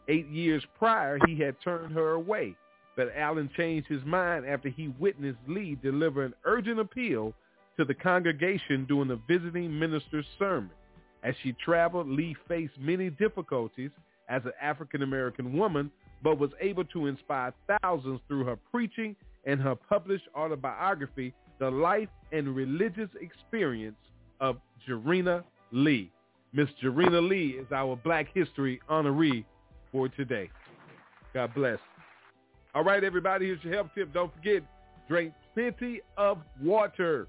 [0.07, 2.55] Eight years prior, he had turned her away,
[2.95, 7.33] but Allen changed his mind after he witnessed Lee deliver an urgent appeal
[7.77, 10.71] to the congregation during a visiting minister's sermon.
[11.23, 13.91] As she traveled, Lee faced many difficulties
[14.27, 15.89] as an African-American woman,
[16.21, 19.15] but was able to inspire thousands through her preaching
[19.45, 23.97] and her published autobiography, The Life and Religious Experience
[24.41, 24.57] of
[24.87, 26.11] Jarena Lee.
[26.51, 29.45] Miss Jarena Lee is our Black History honoree
[29.93, 30.49] for today.
[31.33, 31.79] God bless.
[32.75, 34.13] All right, everybody, here's your health tip.
[34.13, 34.63] Don't forget,
[35.07, 37.27] drink plenty of water.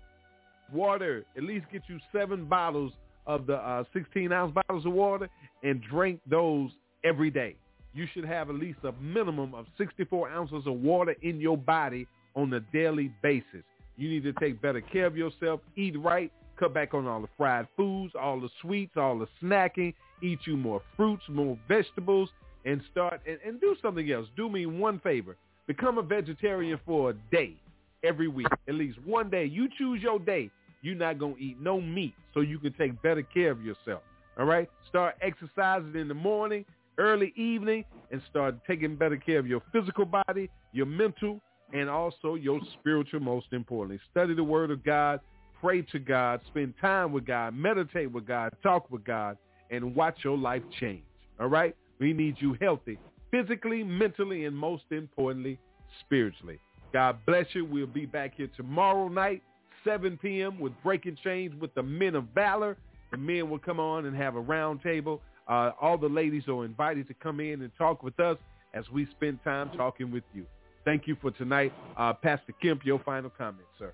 [0.73, 1.25] Water.
[1.37, 2.93] At least get you seven bottles
[3.27, 5.29] of the uh, 16-ounce bottles of water
[5.63, 6.71] and drink those
[7.05, 7.55] every day.
[7.93, 12.09] You should have at least a minimum of 64 ounces of water in your body
[12.35, 13.63] on a daily basis.
[13.97, 17.29] You need to take better care of yourself, eat right, cut back on all the
[17.37, 22.31] fried foods, all the sweets, all the snacking, eat you more fruits, more vegetables,
[22.65, 24.27] and start and, and do something else.
[24.37, 25.37] Do me one favor.
[25.67, 27.55] Become a vegetarian for a day
[28.03, 29.45] every week, at least one day.
[29.45, 30.51] You choose your day.
[30.83, 34.03] You're not going to eat no meat so you can take better care of yourself.
[34.39, 34.69] All right?
[34.89, 36.65] Start exercising in the morning,
[36.99, 41.41] early evening, and start taking better care of your physical body, your mental,
[41.73, 43.99] and also your spiritual, most importantly.
[44.11, 45.21] Study the word of God,
[45.61, 49.39] pray to God, spend time with God, meditate with God, talk with God,
[49.71, 51.03] and watch your life change.
[51.41, 51.75] All right?
[51.99, 52.99] We need you healthy,
[53.31, 55.59] physically, mentally, and most importantly,
[56.01, 56.59] spiritually.
[56.93, 57.65] God bless you.
[57.65, 59.43] We'll be back here tomorrow night,
[59.85, 60.59] 7 p.m.
[60.59, 62.77] with Breaking Chains with the Men of Valor.
[63.11, 65.21] The men will come on and have a round table.
[65.49, 68.39] Uh, all the ladies are invited to come in and talk with us
[68.73, 70.47] as we spend time talking with you.
[70.85, 71.73] Thank you for tonight.
[71.97, 73.93] Uh, Pastor Kemp, your final comment, sir.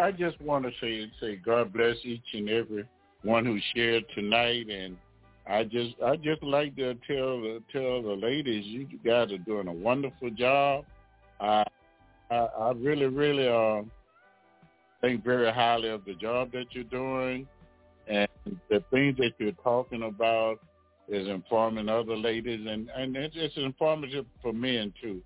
[0.00, 2.86] I just want to say say God bless each and every
[3.22, 4.96] one who shared tonight, and
[5.48, 9.68] I just I just like to tell the tell the ladies you guys are doing
[9.68, 10.84] a wonderful job.
[11.40, 11.64] I
[12.30, 13.82] I, I really really uh,
[15.00, 17.46] think very highly of the job that you're doing,
[18.06, 18.28] and
[18.68, 20.58] the things that you're talking about
[21.08, 25.22] is informing other ladies, and and it's, it's informative for men too.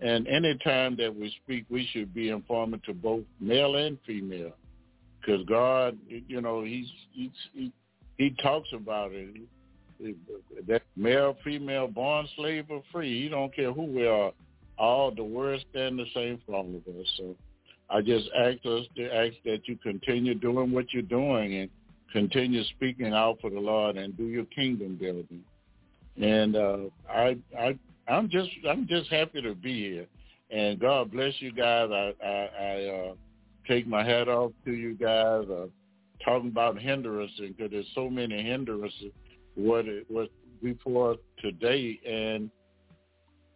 [0.00, 4.52] And any time that we speak, we should be informative to both male and female,
[5.20, 7.72] because God, you know, he's, he's he
[8.16, 9.36] he talks about it.
[10.66, 14.32] That male, female, born slave or free, he don't care who we are.
[14.78, 17.06] All the words stand the same for all of us.
[17.16, 17.34] So
[17.88, 21.70] I just ask us to ask that you continue doing what you're doing and
[22.12, 25.42] continue speaking out for the Lord and do your kingdom building.
[26.20, 26.78] And uh,
[27.10, 27.78] I I
[28.08, 30.06] I'm just I'm just happy to be here,
[30.50, 31.90] and God bless you guys.
[31.90, 33.14] I I, I uh,
[33.66, 35.44] take my hat off to you guys.
[35.50, 35.66] Uh,
[36.24, 39.12] talking about hindrances because there's so many hindrances.
[39.56, 40.28] What it was
[40.62, 42.50] before today, and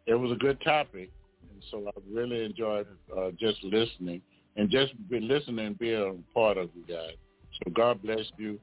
[0.06, 1.10] it was a good topic,
[1.52, 2.86] and so I really enjoyed
[3.16, 4.22] uh, just listening
[4.56, 7.14] and just be listening and being a part of you guys.
[7.62, 8.59] So God bless you.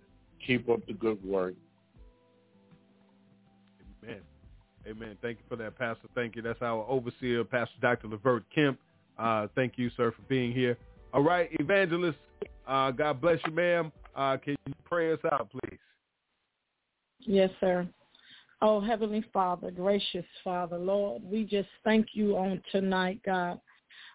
[0.46, 1.56] Keep up the good work.
[4.04, 4.22] Amen.
[4.88, 5.18] Amen.
[5.22, 6.08] Thank you for that, Pastor.
[6.16, 6.42] Thank you.
[6.42, 8.08] That's our overseer, Pastor Dr.
[8.08, 8.80] Levert Kemp.
[9.18, 10.78] Uh, thank you, sir, for being here.
[11.14, 12.18] All right, evangelist.
[12.68, 13.92] Uh, God bless you, ma'am.
[14.16, 15.80] Uh, can you pray us out, please?
[17.20, 17.88] Yes, sir.
[18.62, 23.60] Oh, Heavenly Father, gracious Father, Lord, we just thank you on tonight, God.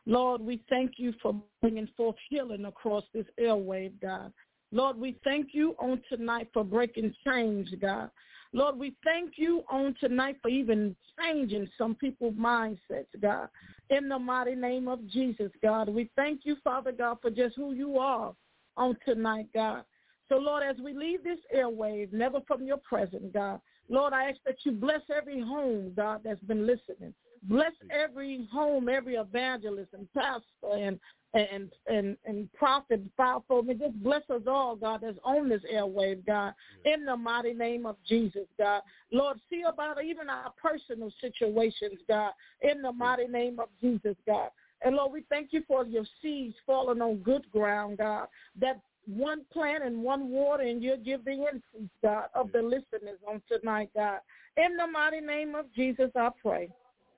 [0.05, 4.33] Lord, we thank you for bringing forth healing across this airwave, God.
[4.73, 8.11] Lord, we thank you on tonight for breaking change, God.
[8.53, 13.49] Lord, we thank you on tonight for even changing some people's mindsets, God.
[13.91, 17.73] In the mighty name of Jesus, God, we thank you, Father God, for just who
[17.73, 18.35] you are
[18.77, 19.85] on tonight, God.
[20.29, 24.39] So, Lord, as we leave this airwave, never from your presence, God, Lord, I ask
[24.47, 27.13] that you bless every home, God, that's been listening.
[27.45, 30.99] Bless every home, every evangelist and pastor and
[31.35, 33.69] and and and prophet, fivefold.
[33.69, 36.55] And just bless us all, God, that's on this airwave, God,
[36.85, 38.83] in the mighty name of Jesus, God.
[39.11, 44.51] Lord, see about even our personal situations, God, in the mighty name of Jesus, God.
[44.85, 48.29] And Lord, we thank you for your seeds falling on good ground, God,
[48.61, 53.19] that one plant and one water, and you'll give the increase, God, of the listeners
[53.29, 54.19] on tonight, God.
[54.57, 56.69] In the mighty name of Jesus, I pray.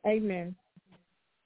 [0.06, 0.55] Amen.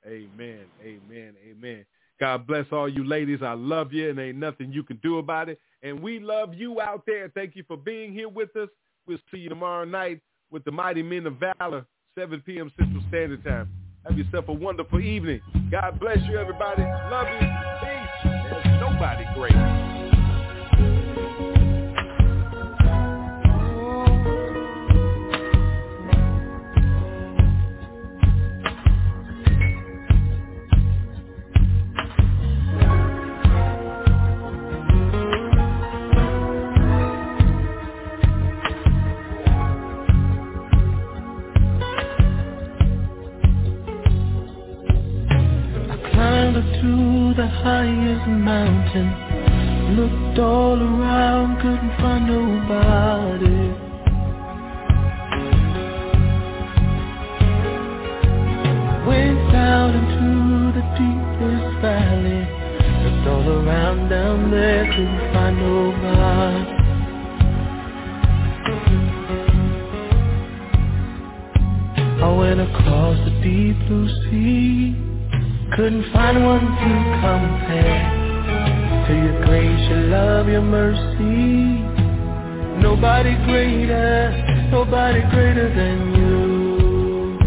[0.06, 0.64] Amen.
[0.82, 1.34] Amen.
[1.50, 1.84] Amen.
[2.20, 3.40] God bless all you ladies.
[3.42, 5.60] I love you, and ain't nothing you can do about it.
[5.82, 7.30] And we love you out there.
[7.34, 8.68] Thank you for being here with us.
[9.06, 10.20] We'll see you tomorrow night
[10.50, 11.86] with the Mighty Men of Valor,
[12.16, 12.72] 7 p.m.
[12.76, 13.70] Central Standard Time.
[14.06, 15.40] Have yourself a wonderful evening.
[15.70, 16.82] God bless you, everybody.
[16.82, 17.48] Love you.
[17.80, 18.32] Peace.
[18.50, 19.77] There's nobody great.
[48.48, 49.08] Mountain.
[49.98, 53.60] Looked all around, couldn't find nobody.
[59.08, 60.28] Went down into
[60.78, 62.42] the deepest valley.
[63.04, 66.76] Looked all around down there, couldn't find nobody.
[72.26, 75.08] I went across the deep blue sea
[75.76, 78.17] couldn't find one to compare
[79.06, 81.84] To your grace, your love, your mercy.
[82.82, 84.30] Nobody greater,
[84.70, 87.38] nobody greater than you.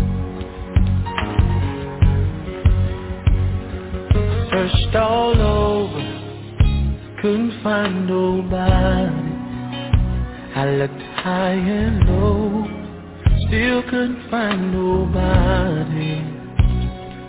[4.51, 6.03] Searched all over,
[7.21, 9.31] couldn't find nobody.
[10.55, 12.67] I looked high and low,
[13.47, 16.21] still couldn't find nobody.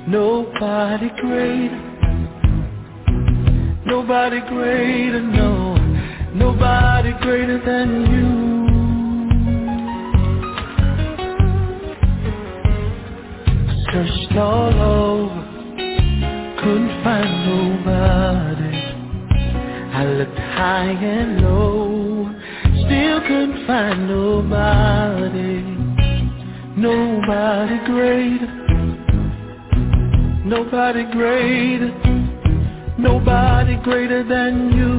[0.09, 1.92] Nobody greater,
[3.93, 5.77] nobody greater, no,
[6.33, 8.31] nobody greater than you.
[13.93, 15.43] Searched all over,
[16.63, 18.73] couldn't find nobody.
[20.01, 22.35] I looked high and low,
[22.87, 25.61] still couldn't find nobody.
[26.79, 28.63] Nobody greater
[30.45, 32.12] Nobody greater,
[33.03, 34.93] nobody greater than you.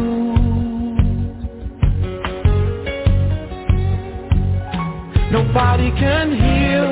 [5.32, 6.92] Nobody can heal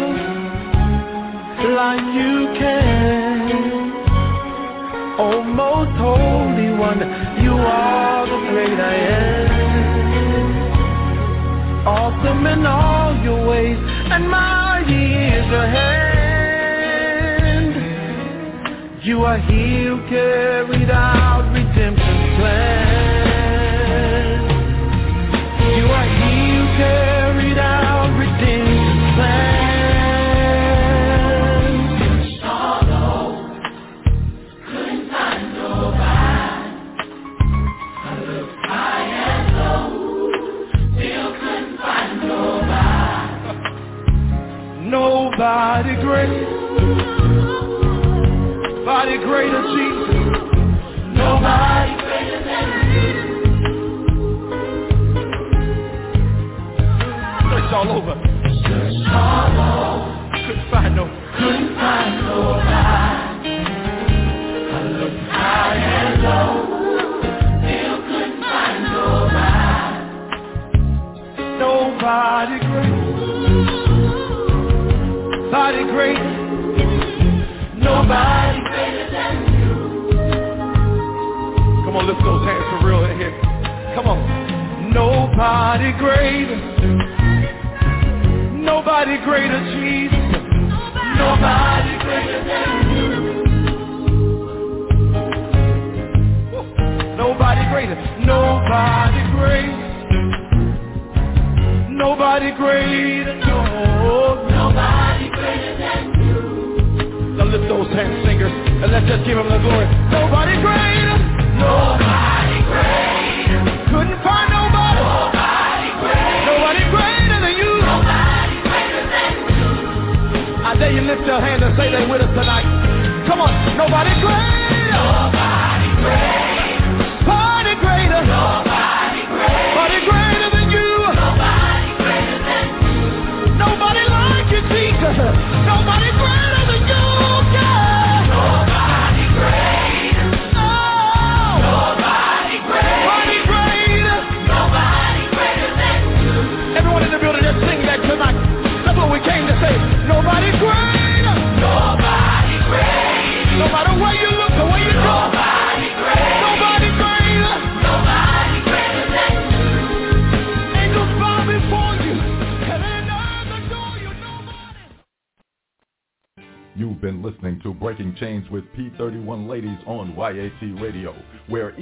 [1.75, 3.91] like you can.
[5.19, 6.99] Oh, most holy one,
[7.43, 9.51] you are the great I am.
[11.85, 13.77] Awesome in all your ways,
[14.13, 16.01] and my years ahead.
[19.03, 19.81] You are he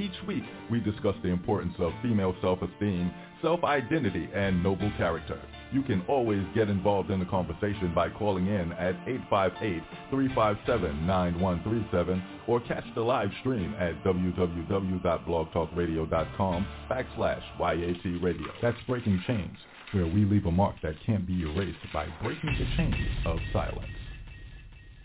[0.10, 3.12] each week we discuss the importance of female self-esteem,
[3.42, 5.40] self-identity, and noble character.
[5.72, 8.96] You can always get involved in the conversation by calling in at
[10.12, 18.48] 858-357-9137 or catch the live stream at www.blogtalkradio.com backslash YAT Radio.
[18.62, 19.58] That's Breaking Chains,
[19.92, 22.96] where we leave a mark that can't be erased by breaking the chains
[23.26, 23.86] of silence.